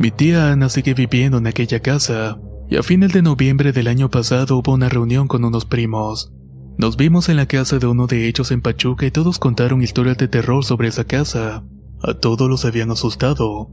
Mi 0.00 0.10
tía 0.10 0.50
Ana 0.50 0.68
sigue 0.68 0.92
viviendo 0.92 1.38
en 1.38 1.46
aquella 1.46 1.78
casa, 1.78 2.40
y 2.68 2.74
a 2.74 2.82
fines 2.82 3.12
de 3.12 3.22
noviembre 3.22 3.70
del 3.70 3.86
año 3.86 4.10
pasado 4.10 4.58
hubo 4.58 4.72
una 4.72 4.88
reunión 4.88 5.28
con 5.28 5.44
unos 5.44 5.64
primos. 5.64 6.32
Nos 6.78 6.96
vimos 6.96 7.28
en 7.28 7.36
la 7.36 7.46
casa 7.46 7.78
de 7.78 7.86
uno 7.86 8.08
de 8.08 8.26
ellos 8.26 8.50
en 8.50 8.60
Pachuca 8.60 9.06
y 9.06 9.12
todos 9.12 9.38
contaron 9.38 9.82
historias 9.82 10.18
de 10.18 10.26
terror 10.26 10.64
sobre 10.64 10.88
esa 10.88 11.04
casa. 11.04 11.62
A 12.02 12.14
todos 12.14 12.50
los 12.50 12.64
habían 12.64 12.90
asustado. 12.90 13.70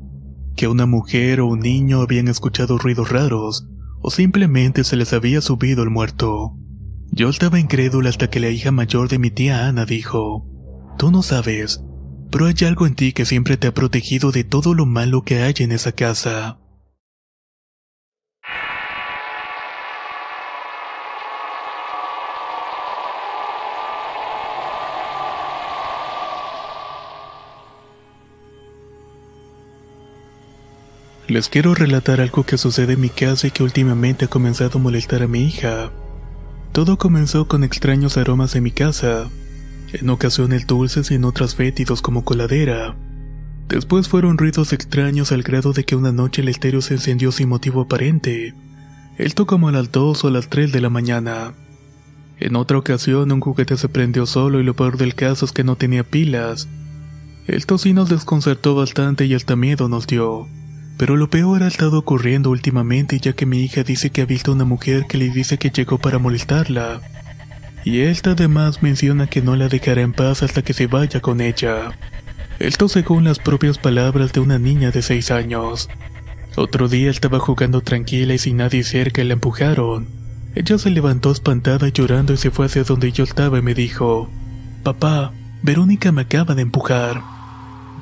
Que 0.56 0.68
una 0.68 0.86
mujer 0.86 1.42
o 1.42 1.48
un 1.48 1.62
niño 1.62 2.02
habían 2.02 2.28
escuchado 2.28 2.78
ruidos 2.78 3.10
raros, 3.10 3.68
o 4.00 4.12
simplemente 4.12 4.84
se 4.84 4.96
les 4.96 5.12
había 5.12 5.42
subido 5.42 5.82
el 5.82 5.90
muerto. 5.90 6.56
Yo 7.10 7.30
estaba 7.30 7.60
incrédula 7.60 8.10
hasta 8.10 8.30
que 8.30 8.40
la 8.40 8.50
hija 8.50 8.72
mayor 8.72 9.10
de 9.10 9.18
mi 9.18 9.32
tía 9.32 9.68
Ana 9.68 9.88
dijo, 9.88 10.46
Tú 11.00 11.10
no 11.10 11.24
sabes, 11.24 11.84
pero 12.36 12.48
hay 12.48 12.68
algo 12.68 12.86
en 12.86 12.96
ti 12.96 13.14
que 13.14 13.24
siempre 13.24 13.56
te 13.56 13.68
ha 13.68 13.74
protegido 13.74 14.34
de 14.34 14.44
todo 14.44 14.74
lo 14.74 14.86
malo 14.86 15.24
que 15.24 15.42
hay 15.42 15.54
en 15.60 15.72
esa 15.72 15.94
casa. 15.94 16.58
Les 31.30 31.48
quiero 31.48 31.74
relatar 31.74 32.20
algo 32.20 32.44
que 32.44 32.58
sucede 32.58 32.96
en 32.96 33.00
mi 33.00 33.08
casa 33.08 33.48
y 33.48 33.52
que 33.52 33.64
últimamente 33.64 34.26
ha 34.26 34.28
comenzado 34.28 34.78
a 34.78 34.82
molestar 34.82 35.24
a 35.24 35.28
mi 35.30 35.46
hija. 35.46 35.90
Todo 36.74 36.98
comenzó 36.98 37.48
con 37.48 37.64
extraños 37.64 38.18
aromas 38.18 38.58
en 38.58 38.64
mi 38.64 38.72
casa, 38.72 39.30
en 39.94 40.10
ocasiones 40.10 40.68
dulces 40.68 41.12
y 41.12 41.16
en 41.16 41.26
otras 41.26 41.56
fétidos 41.56 42.02
como 42.02 42.26
coladera. 42.26 42.96
Después 43.68 44.08
fueron 44.08 44.38
ruidos 44.38 44.74
extraños 44.74 45.32
al 45.32 45.44
grado 45.44 45.74
de 45.74 45.86
que 45.86 45.96
una 45.96 46.12
noche 46.12 46.42
el 46.42 46.50
estéreo 46.50 46.82
se 46.82 46.96
encendió 46.96 47.32
sin 47.32 47.50
motivo 47.50 47.82
aparente. 47.82 48.54
Esto 49.18 49.46
como 49.48 49.70
a 49.70 49.72
las 49.72 49.92
2 49.92 50.24
o 50.24 50.28
a 50.28 50.32
las 50.32 50.50
3 50.50 50.72
de 50.72 50.82
la 50.82 50.90
mañana. 50.90 51.54
En 52.40 52.56
otra 52.56 52.78
ocasión 52.78 53.32
un 53.32 53.40
juguete 53.40 53.78
se 53.78 53.90
prendió 53.90 54.26
solo 54.26 54.60
y 54.60 54.64
lo 54.64 54.76
peor 54.76 54.98
del 54.98 55.16
caso 55.16 55.46
es 55.46 55.52
que 55.52 55.64
no 55.64 55.78
tenía 55.78 56.04
pilas. 56.04 56.68
Esto 57.48 57.78
sí 57.78 57.94
nos 57.94 58.10
desconcertó 58.10 58.76
bastante 58.76 59.26
y 59.26 59.34
hasta 59.34 59.56
miedo 59.56 59.88
nos 59.88 60.06
dio. 60.06 60.48
Pero 60.98 61.18
lo 61.18 61.30
peor 61.30 61.64
ha 61.64 61.68
estado 61.68 62.00
ocurriendo 62.00 62.50
últimamente 62.50 63.20
ya 63.20 63.34
que 63.34 63.46
mi 63.46 63.62
hija 63.62 63.84
dice 63.84 64.10
que 64.10 64.22
ha 64.22 64.26
visto 64.26 64.52
una 64.52 64.66
mujer 64.66 65.06
que 65.08 65.18
le 65.18 65.30
dice 65.30 65.58
que 65.58 65.70
llegó 65.70 65.98
para 65.98 66.20
molestarla 66.20 67.02
y 67.86 68.02
esta 68.02 68.32
además 68.32 68.82
menciona 68.82 69.28
que 69.28 69.44
no 69.44 69.56
la 69.56 69.70
dejará 69.70 70.02
en 70.02 70.12
paz 70.12 70.42
hasta 70.42 70.64
que 70.64 70.74
se 70.74 70.88
vaya 70.88 71.22
con 71.22 71.40
ella. 71.40 71.92
Esto 72.58 72.90
según 72.90 73.24
las 73.24 73.38
propias 73.38 73.78
palabras 73.78 74.34
de 74.34 74.40
una 74.40 74.58
niña 74.58 74.90
de 74.90 75.04
6 75.04 75.30
años. 75.30 75.88
Otro 76.56 76.88
día 76.88 77.12
estaba 77.12 77.40
jugando 77.40 77.82
tranquila 77.82 78.34
y 78.34 78.40
sin 78.40 78.58
nadie 78.58 78.84
cerca 78.84 79.22
y 79.22 79.26
la 79.26 79.34
empujaron. 79.34 80.08
Ella 80.56 80.80
se 80.80 80.90
levantó 80.90 81.32
espantada 81.32 81.90
llorando 81.90 82.34
y 82.34 82.38
se 82.38 82.50
fue 82.50 82.66
hacia 82.66 82.84
donde 82.84 83.12
yo 83.12 83.24
estaba 83.24 83.60
y 83.60 83.62
me 83.62 83.76
dijo, 83.76 84.30
Papá, 84.82 85.32
Verónica 85.62 86.12
me 86.12 86.24
acaba 86.24 86.56
de 86.56 86.64
empujar. 86.64 87.22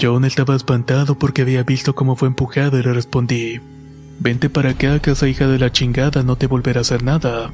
Aún 0.01 0.25
estaba 0.25 0.55
espantado 0.55 1.17
porque 1.17 1.43
había 1.43 1.63
visto 1.63 1.93
cómo 1.93 2.15
fue 2.15 2.27
empujada 2.27 2.79
y 2.79 2.83
le 2.83 2.93
respondí, 2.93 3.59
Vente 4.19 4.49
para 4.49 4.71
acá, 4.71 4.99
casa 4.99 5.27
hija 5.27 5.47
de 5.47 5.59
la 5.59 5.71
chingada, 5.71 6.23
no 6.23 6.35
te 6.37 6.47
volverá 6.47 6.79
a 6.79 6.81
hacer 6.81 7.03
nada. 7.03 7.51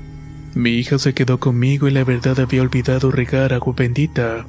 Mi 0.55 0.71
hija 0.71 0.97
se 0.97 1.13
quedó 1.13 1.39
conmigo 1.39 1.87
y 1.87 1.91
la 1.91 2.03
verdad 2.03 2.39
había 2.39 2.61
olvidado 2.61 3.11
regar 3.11 3.53
agua 3.53 3.73
bendita. 3.77 4.45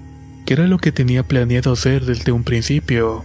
que 0.47 0.55
era 0.55 0.67
lo 0.67 0.79
que 0.79 0.91
tenía 0.91 1.23
planeado 1.23 1.73
hacer 1.73 2.05
desde 2.05 2.33
un 2.33 2.43
principio. 2.43 3.25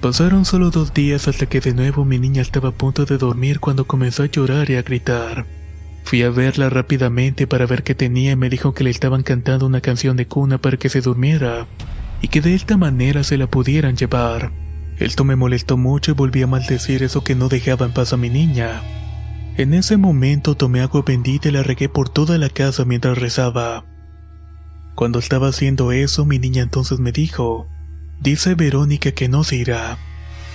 Pasaron 0.00 0.44
solo 0.44 0.70
dos 0.70 0.94
días 0.94 1.28
hasta 1.28 1.46
que 1.46 1.60
de 1.60 1.74
nuevo 1.74 2.04
mi 2.04 2.18
niña 2.18 2.42
estaba 2.42 2.70
a 2.70 2.72
punto 2.72 3.04
de 3.04 3.18
dormir 3.18 3.60
cuando 3.60 3.86
comenzó 3.86 4.22
a 4.22 4.26
llorar 4.26 4.70
y 4.70 4.76
a 4.76 4.82
gritar. 4.82 5.46
Fui 6.04 6.22
a 6.22 6.30
verla 6.30 6.70
rápidamente 6.70 7.46
para 7.46 7.66
ver 7.66 7.82
qué 7.82 7.94
tenía 7.94 8.32
y 8.32 8.36
me 8.36 8.48
dijo 8.48 8.74
que 8.74 8.82
le 8.82 8.90
estaban 8.90 9.22
cantando 9.22 9.66
una 9.66 9.80
canción 9.80 10.16
de 10.16 10.26
cuna 10.26 10.58
para 10.58 10.78
que 10.78 10.88
se 10.88 11.00
durmiera 11.00 11.66
y 12.22 12.28
que 12.28 12.40
de 12.40 12.54
esta 12.54 12.76
manera 12.76 13.22
se 13.24 13.36
la 13.36 13.46
pudieran 13.46 13.96
llevar. 13.96 14.50
Esto 14.98 15.24
me 15.24 15.36
molestó 15.36 15.76
mucho 15.76 16.12
y 16.12 16.14
volví 16.14 16.42
a 16.42 16.46
maldecir 16.46 17.02
eso 17.02 17.22
que 17.22 17.34
no 17.34 17.48
dejaba 17.48 17.86
en 17.86 17.92
paz 17.92 18.12
a 18.12 18.16
mi 18.16 18.30
niña. 18.30 18.82
En 19.58 19.74
ese 19.74 19.96
momento 19.96 20.56
tomé 20.56 20.82
agua 20.82 21.02
bendita 21.04 21.48
y 21.48 21.50
la 21.50 21.64
regué 21.64 21.88
por 21.88 22.08
toda 22.08 22.38
la 22.38 22.48
casa 22.48 22.84
mientras 22.84 23.18
rezaba. 23.18 23.84
Cuando 24.94 25.18
estaba 25.18 25.48
haciendo 25.48 25.90
eso, 25.90 26.24
mi 26.24 26.38
niña 26.38 26.62
entonces 26.62 27.00
me 27.00 27.10
dijo, 27.10 27.66
Dice 28.20 28.54
Verónica 28.54 29.10
que 29.10 29.28
no 29.28 29.42
se 29.42 29.56
irá. 29.56 29.98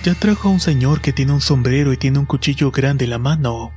Ya 0.04 0.14
trajo 0.14 0.48
a 0.48 0.52
un 0.52 0.60
señor 0.60 1.02
que 1.02 1.12
tiene 1.12 1.32
un 1.32 1.42
sombrero 1.42 1.92
y 1.92 1.98
tiene 1.98 2.18
un 2.18 2.24
cuchillo 2.24 2.70
grande 2.70 3.04
en 3.04 3.10
la 3.10 3.18
mano. 3.18 3.72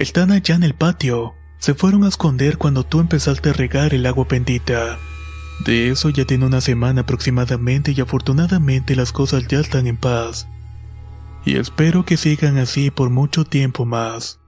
Están 0.00 0.32
allá 0.32 0.56
en 0.56 0.64
el 0.64 0.74
patio. 0.74 1.34
Se 1.60 1.74
fueron 1.74 2.02
a 2.02 2.08
esconder 2.08 2.58
cuando 2.58 2.82
tú 2.82 2.98
empezaste 2.98 3.50
a 3.50 3.52
regar 3.52 3.94
el 3.94 4.04
agua 4.04 4.26
bendita. 4.28 4.98
De 5.64 5.90
eso 5.90 6.10
ya 6.10 6.24
tiene 6.24 6.46
una 6.46 6.60
semana 6.60 7.02
aproximadamente 7.02 7.92
y 7.92 8.00
afortunadamente 8.00 8.96
las 8.96 9.12
cosas 9.12 9.46
ya 9.46 9.60
están 9.60 9.86
en 9.86 9.96
paz. 9.96 10.48
Y 11.44 11.54
espero 11.56 12.04
que 12.04 12.16
sigan 12.16 12.58
así 12.58 12.90
por 12.90 13.10
mucho 13.10 13.44
tiempo 13.44 13.84
más. 13.84 14.39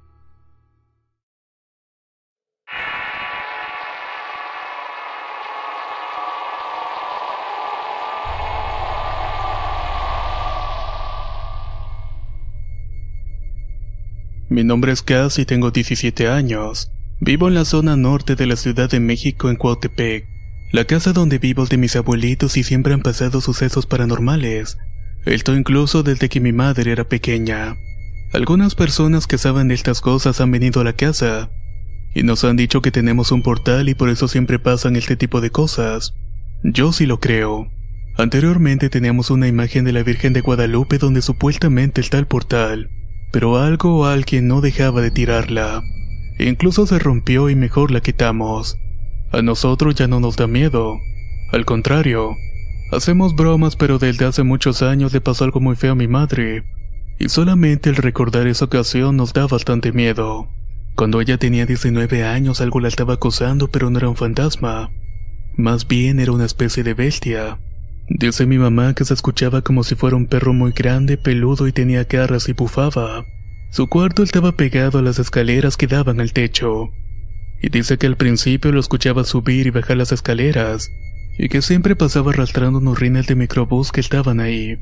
Mi 14.53 14.65
nombre 14.65 14.93
es 14.93 15.01
Cass 15.01 15.39
y 15.39 15.47
tengo 15.47 15.71
17 15.71 16.29
años. 16.29 16.93
Vivo 17.21 17.49
en 17.49 17.55
la 17.55 17.65
zona 17.65 17.97
norte 17.97 18.37
de 18.37 18.45
la 18.45 18.57
Ciudad 18.57 18.91
de 18.91 19.01
México 19.01 19.49
en 19.49 19.57
Cuautepec. 19.57 20.29
La 20.73 20.85
casa 20.85 21.15
donde 21.15 21.39
vivo 21.39 21.63
es 21.63 21.71
de 21.71 21.79
mis 21.79 21.97
abuelitos 21.97 22.59
y 22.59 22.63
siempre 22.63 22.93
han 22.93 23.01
pasado 23.01 23.41
sucesos 23.41 23.87
paranormales. 23.87 24.77
Esto 25.25 25.57
incluso 25.57 26.03
desde 26.03 26.29
que 26.29 26.41
mi 26.41 26.53
madre 26.53 26.93
era 26.93 27.05
pequeña. 27.05 27.77
Algunas 28.35 28.75
personas 28.75 29.27
que 29.27 29.39
saben 29.39 29.69
de 29.69 29.75
estas 29.75 30.03
cosas 30.03 30.39
han 30.43 30.51
venido 30.51 30.83
a 30.83 30.85
la 30.85 30.93
casa 30.93 31.51
y 32.15 32.23
nos 32.23 32.45
han 32.45 32.57
dicho 32.57 32.83
que 32.83 32.91
tenemos 32.91 33.33
un 33.33 33.41
portal 33.41 33.89
y 33.89 33.95
por 33.95 34.11
eso 34.11 34.29
siempre 34.29 34.59
pasan 34.59 34.97
este 34.97 35.17
tipo 35.17 35.41
de 35.41 35.49
cosas. 35.49 36.13
Yo 36.63 36.93
sí 36.93 37.07
lo 37.07 37.21
creo. 37.21 37.69
Anteriormente 38.19 38.91
teníamos 38.91 39.31
una 39.31 39.49
imagen 39.49 39.87
de 39.87 39.93
la 39.93 40.03
Virgen 40.03 40.35
de 40.35 40.43
Guadalupe 40.43 40.99
donde 40.99 41.23
supuestamente 41.23 42.03
está 42.03 42.19
el 42.19 42.27
portal 42.27 42.91
pero 43.33 43.57
algo 43.57 43.99
o 43.99 44.05
alguien 44.05 44.47
no 44.47 44.61
dejaba 44.61 45.01
de 45.01 45.11
tirarla. 45.11 45.83
Incluso 46.39 46.87
se 46.87 46.99
rompió 46.99 47.51
y 47.51 47.57
mejor 47.57 47.91
la 47.91 48.01
quitamos. 48.01 48.79
A 49.33 49.43
nosotros 49.43 49.95
ya 49.95 50.07
no 50.07 50.21
nos 50.21 50.37
da 50.37 50.47
miedo. 50.47 50.99
Al 51.51 51.65
contrario, 51.65 52.37
hacemos 52.93 53.35
bromas 53.35 53.75
pero 53.75 53.99
desde 53.99 54.27
hace 54.27 54.43
muchos 54.43 54.83
años 54.83 55.13
le 55.13 55.21
pasó 55.21 55.45
algo 55.45 55.61
muy 55.61 55.75
feo 55.75 55.93
a 55.93 55.97
mi 55.97 56.07
madre. 56.07 56.65
Y 57.19 57.29
solamente 57.29 57.89
el 57.89 57.97
recordar 57.97 58.47
esa 58.47 58.67
ocasión 58.67 59.17
nos 59.17 59.33
da 59.33 59.47
bastante 59.47 59.93
miedo. 59.93 60.49
Cuando 60.95 61.21
ella 61.21 61.39
tenía 61.39 61.65
19 61.65 62.25
años 62.25 62.61
algo 62.61 62.81
la 62.81 62.89
estaba 62.89 63.15
acosando 63.15 63.69
pero 63.69 63.89
no 63.89 63.99
era 63.99 64.09
un 64.09 64.17
fantasma. 64.17 64.91
Más 65.57 65.89
bien 65.89 66.21
era 66.21 66.33
una 66.33 66.45
especie 66.45 66.83
de 66.83 66.93
bestia. 66.95 67.59
Dice 68.09 68.47
mi 68.47 68.59
mamá 68.59 68.95
que 68.95 69.05
se 69.05 69.15
escuchaba 69.15 69.63
como 69.63 69.85
si 69.85 69.95
fuera 69.95 70.17
un 70.17 70.27
perro 70.27 70.53
muy 70.53 70.73
grande, 70.73 71.17
peludo 71.17 71.69
y 71.69 71.73
tenía 71.73 72.05
garras 72.05 72.49
y 72.49 72.53
bufaba. 72.53 73.25
Su 73.71 73.87
cuarto 73.89 74.23
estaba 74.23 74.53
pegado 74.53 74.99
a 74.99 75.03
las 75.03 75.19
escaleras 75.19 75.77
que 75.77 75.87
daban 75.87 76.21
al 76.21 76.33
techo. 76.33 76.91
Y 77.63 77.71
dice 77.71 77.97
que 77.97 78.07
al 78.07 78.17
principio 78.17 78.73
lo 78.73 78.81
escuchaba 78.81 79.25
subir 79.25 79.67
y 79.67 79.71
bajar 79.71 79.97
las 79.97 80.13
escaleras, 80.13 80.91
y 81.39 81.49
que 81.49 81.63
siempre 81.63 81.97
pasaba 81.97 82.33
arrastrando 82.33 82.81
unos 82.81 82.99
rines 82.99 83.27
de 83.29 83.37
microbús 83.37 83.93
que 83.93 84.01
estaban 84.01 84.41
ahí. 84.41 84.79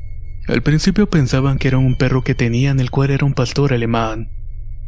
Al 0.47 0.63
principio 0.63 1.07
pensaban 1.07 1.59
que 1.59 1.67
era 1.67 1.77
un 1.77 1.95
perro 1.95 2.23
que 2.23 2.35
tenían, 2.35 2.79
el 2.79 2.89
cual 2.89 3.11
era 3.11 3.25
un 3.25 3.33
pastor 3.33 3.73
alemán. 3.73 4.29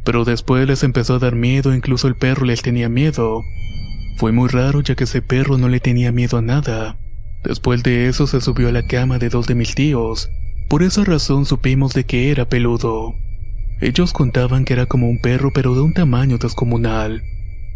Pero 0.03 0.25
después 0.25 0.67
les 0.67 0.83
empezó 0.83 1.15
a 1.15 1.19
dar 1.19 1.35
miedo, 1.35 1.73
incluso 1.73 2.07
el 2.07 2.15
perro 2.15 2.45
les 2.45 2.61
tenía 2.61 2.89
miedo. 2.89 3.41
Fue 4.17 4.31
muy 4.31 4.49
raro 4.49 4.81
ya 4.81 4.95
que 4.95 5.05
ese 5.05 5.21
perro 5.21 5.57
no 5.57 5.69
le 5.69 5.79
tenía 5.79 6.11
miedo 6.11 6.37
a 6.37 6.41
nada. 6.41 6.97
Después 7.43 7.83
de 7.83 8.07
eso 8.07 8.27
se 8.27 8.41
subió 8.41 8.69
a 8.69 8.71
la 8.71 8.87
cama 8.87 9.19
de 9.19 9.29
dos 9.29 9.47
de 9.47 9.55
mis 9.55 9.75
tíos. 9.75 10.29
Por 10.69 10.81
esa 10.81 11.03
razón 11.03 11.45
supimos 11.45 11.93
de 11.93 12.05
que 12.05 12.31
era 12.31 12.47
peludo. 12.47 13.15
Ellos 13.81 14.13
contaban 14.13 14.63
que 14.63 14.73
era 14.73 14.85
como 14.85 15.09
un 15.09 15.19
perro 15.19 15.51
pero 15.53 15.75
de 15.75 15.81
un 15.81 15.93
tamaño 15.93 16.37
descomunal. 16.37 17.23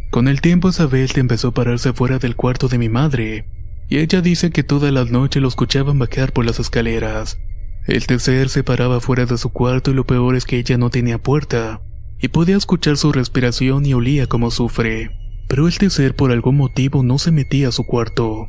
Con 0.09 0.29
el 0.29 0.39
tiempo 0.39 0.69
esa 0.69 0.87
bestia 0.87 1.19
empezó 1.19 1.49
a 1.49 1.53
pararse 1.53 1.91
fuera 1.91 2.17
del 2.17 2.35
cuarto 2.35 2.69
de 2.69 2.77
mi 2.77 2.87
madre, 2.87 3.45
y 3.89 3.97
ella 3.97 4.21
dice 4.21 4.51
que 4.51 4.63
todas 4.63 4.93
las 4.93 5.11
noches 5.11 5.41
lo 5.41 5.49
escuchaban 5.49 5.99
bajar 5.99 6.31
por 6.31 6.45
las 6.45 6.59
escaleras. 6.59 7.37
El 7.85 8.05
tercer 8.07 8.49
se 8.49 8.63
paraba 8.63 9.01
fuera 9.01 9.25
de 9.25 9.37
su 9.37 9.49
cuarto 9.49 9.91
y 9.91 9.93
lo 9.93 10.05
peor 10.05 10.35
es 10.35 10.45
que 10.45 10.57
ella 10.57 10.77
no 10.77 10.89
tenía 10.89 11.17
puerta, 11.17 11.81
y 12.21 12.29
podía 12.29 12.55
escuchar 12.55 12.97
su 12.97 13.11
respiración 13.11 13.85
y 13.85 13.93
olía 13.93 14.27
como 14.27 14.49
sufre. 14.49 15.11
Pero 15.49 15.67
el 15.67 15.77
tercer 15.77 16.15
por 16.15 16.31
algún 16.31 16.57
motivo 16.57 17.03
no 17.03 17.17
se 17.17 17.31
metía 17.31 17.69
a 17.69 17.71
su 17.73 17.85
cuarto. 17.85 18.47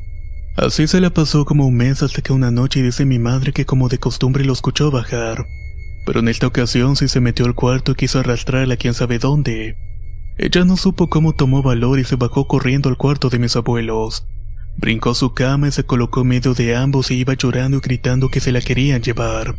Así 0.59 0.89
se 0.89 1.01
la 1.01 1.11
pasó 1.11 1.45
como 1.45 1.69
un 1.69 1.77
mes 1.77 2.03
hasta 2.03 2.21
que 2.21 2.33
una 2.33 2.51
noche 2.51 2.83
dice 2.83 3.05
mi 3.05 3.21
madre 3.21 3.53
que 3.53 3.65
como 3.65 3.89
de 3.89 3.99
costumbre 3.99 4.45
lo 4.45 4.53
escuchó 4.53 4.91
bajar. 4.91 5.47
Pero 6.05 6.19
en 6.19 6.27
esta 6.27 6.49
ocasión 6.49 6.97
sí 6.97 7.07
se 7.07 7.21
metió 7.21 7.47
al 7.47 7.55
cuarto 7.55 7.93
y 7.93 7.95
quiso 7.95 8.19
arrastrarla 8.19 8.75
a 8.75 8.77
quién 8.77 8.93
sabe 8.93 9.21
dónde. 9.21 9.77
Ella 10.37 10.65
no 10.65 10.77
supo 10.77 11.09
cómo 11.09 11.33
tomó 11.33 11.63
valor 11.63 12.01
y 12.01 12.05
se 12.05 12.17
bajó 12.17 12.49
corriendo 12.49 12.89
al 12.89 12.97
cuarto 12.97 13.31
de 13.31 13.39
mis 13.39 13.55
abuelos. 13.55 14.27
Brincó 14.77 15.15
su 15.15 15.33
cama 15.33 15.69
y 15.69 15.71
se 15.71 15.85
colocó 15.85 16.23
en 16.23 16.29
medio 16.29 16.55
de 16.55 16.75
ambos 16.75 17.13
y 17.13 17.19
iba 17.19 17.35
llorando 17.35 17.77
y 17.77 17.81
gritando 17.81 18.29
que 18.29 18.41
se 18.41 18.51
la 18.51 18.61
querían 18.61 19.01
llevar. 19.01 19.55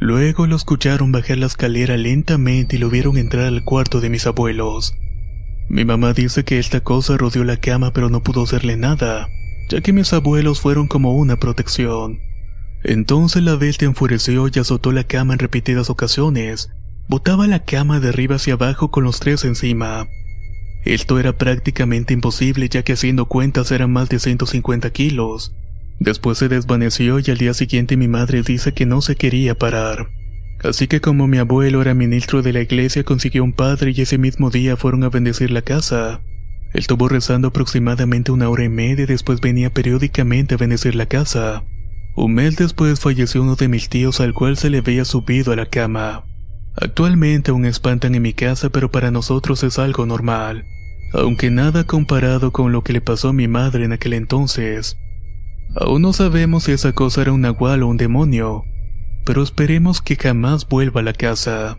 Luego 0.00 0.46
lo 0.46 0.56
escucharon 0.56 1.12
bajar 1.12 1.38
la 1.38 1.46
escalera 1.46 1.96
lentamente 1.96 2.76
y 2.76 2.78
lo 2.78 2.90
vieron 2.90 3.16
entrar 3.16 3.46
al 3.46 3.64
cuarto 3.64 4.02
de 4.02 4.10
mis 4.10 4.26
abuelos. 4.26 4.92
Mi 5.70 5.86
mamá 5.86 6.12
dice 6.12 6.44
que 6.44 6.58
esta 6.58 6.80
cosa 6.82 7.16
rodeó 7.16 7.42
la 7.42 7.56
cama 7.56 7.94
pero 7.94 8.10
no 8.10 8.22
pudo 8.22 8.42
hacerle 8.42 8.76
nada 8.76 9.30
ya 9.68 9.80
que 9.80 9.92
mis 9.92 10.12
abuelos 10.12 10.60
fueron 10.60 10.86
como 10.86 11.12
una 11.14 11.36
protección. 11.36 12.20
Entonces 12.84 13.42
la 13.42 13.56
bestia 13.56 13.86
enfureció 13.86 14.48
y 14.52 14.58
azotó 14.58 14.92
la 14.92 15.04
cama 15.04 15.34
en 15.34 15.38
repetidas 15.38 15.90
ocasiones. 15.90 16.70
Botaba 17.08 17.46
la 17.46 17.64
cama 17.64 18.00
de 18.00 18.10
arriba 18.10 18.36
hacia 18.36 18.54
abajo 18.54 18.90
con 18.90 19.04
los 19.04 19.20
tres 19.20 19.44
encima. 19.44 20.06
Esto 20.84 21.18
era 21.18 21.32
prácticamente 21.32 22.14
imposible 22.14 22.68
ya 22.68 22.82
que 22.82 22.92
haciendo 22.92 23.26
cuentas 23.26 23.72
eran 23.72 23.92
más 23.92 24.08
de 24.08 24.20
150 24.20 24.90
kilos. 24.90 25.52
Después 25.98 26.38
se 26.38 26.48
desvaneció 26.48 27.18
y 27.18 27.24
al 27.30 27.38
día 27.38 27.54
siguiente 27.54 27.96
mi 27.96 28.06
madre 28.06 28.42
dice 28.42 28.72
que 28.72 28.86
no 28.86 29.00
se 29.00 29.16
quería 29.16 29.56
parar. 29.56 30.08
Así 30.62 30.86
que 30.86 31.00
como 31.00 31.26
mi 31.26 31.38
abuelo 31.38 31.82
era 31.82 31.94
ministro 31.94 32.42
de 32.42 32.52
la 32.52 32.60
iglesia 32.60 33.04
consiguió 33.04 33.44
un 33.44 33.52
padre 33.52 33.92
y 33.94 34.02
ese 34.02 34.18
mismo 34.18 34.50
día 34.50 34.76
fueron 34.76 35.04
a 35.04 35.08
bendecir 35.08 35.50
la 35.50 35.62
casa. 35.62 36.20
Estuvo 36.76 37.08
rezando 37.08 37.48
aproximadamente 37.48 38.32
una 38.32 38.50
hora 38.50 38.62
y 38.62 38.68
media 38.68 39.04
y 39.04 39.06
después 39.06 39.40
venía 39.40 39.70
periódicamente 39.70 40.54
a 40.54 40.58
bendecir 40.58 40.94
la 40.94 41.06
casa. 41.06 41.64
Un 42.14 42.34
mes 42.34 42.56
después 42.56 43.00
falleció 43.00 43.42
uno 43.42 43.56
de 43.56 43.68
mis 43.68 43.88
tíos 43.88 44.20
al 44.20 44.34
cual 44.34 44.58
se 44.58 44.68
le 44.68 44.78
había 44.78 45.06
subido 45.06 45.54
a 45.54 45.56
la 45.56 45.64
cama. 45.64 46.26
Actualmente 46.76 47.50
aún 47.50 47.64
espantan 47.64 48.14
en 48.14 48.20
mi 48.20 48.34
casa 48.34 48.68
pero 48.68 48.90
para 48.90 49.10
nosotros 49.10 49.64
es 49.64 49.78
algo 49.78 50.04
normal. 50.04 50.66
Aunque 51.14 51.50
nada 51.50 51.84
comparado 51.84 52.52
con 52.52 52.72
lo 52.72 52.84
que 52.84 52.92
le 52.92 53.00
pasó 53.00 53.30
a 53.30 53.32
mi 53.32 53.48
madre 53.48 53.86
en 53.86 53.92
aquel 53.92 54.12
entonces. 54.12 54.98
Aún 55.76 56.02
no 56.02 56.12
sabemos 56.12 56.64
si 56.64 56.72
esa 56.72 56.92
cosa 56.92 57.22
era 57.22 57.32
un 57.32 57.40
nahual 57.40 57.84
o 57.84 57.88
un 57.88 57.96
demonio, 57.96 58.64
pero 59.24 59.42
esperemos 59.42 60.02
que 60.02 60.16
jamás 60.16 60.68
vuelva 60.68 61.00
a 61.00 61.04
la 61.04 61.14
casa. 61.14 61.78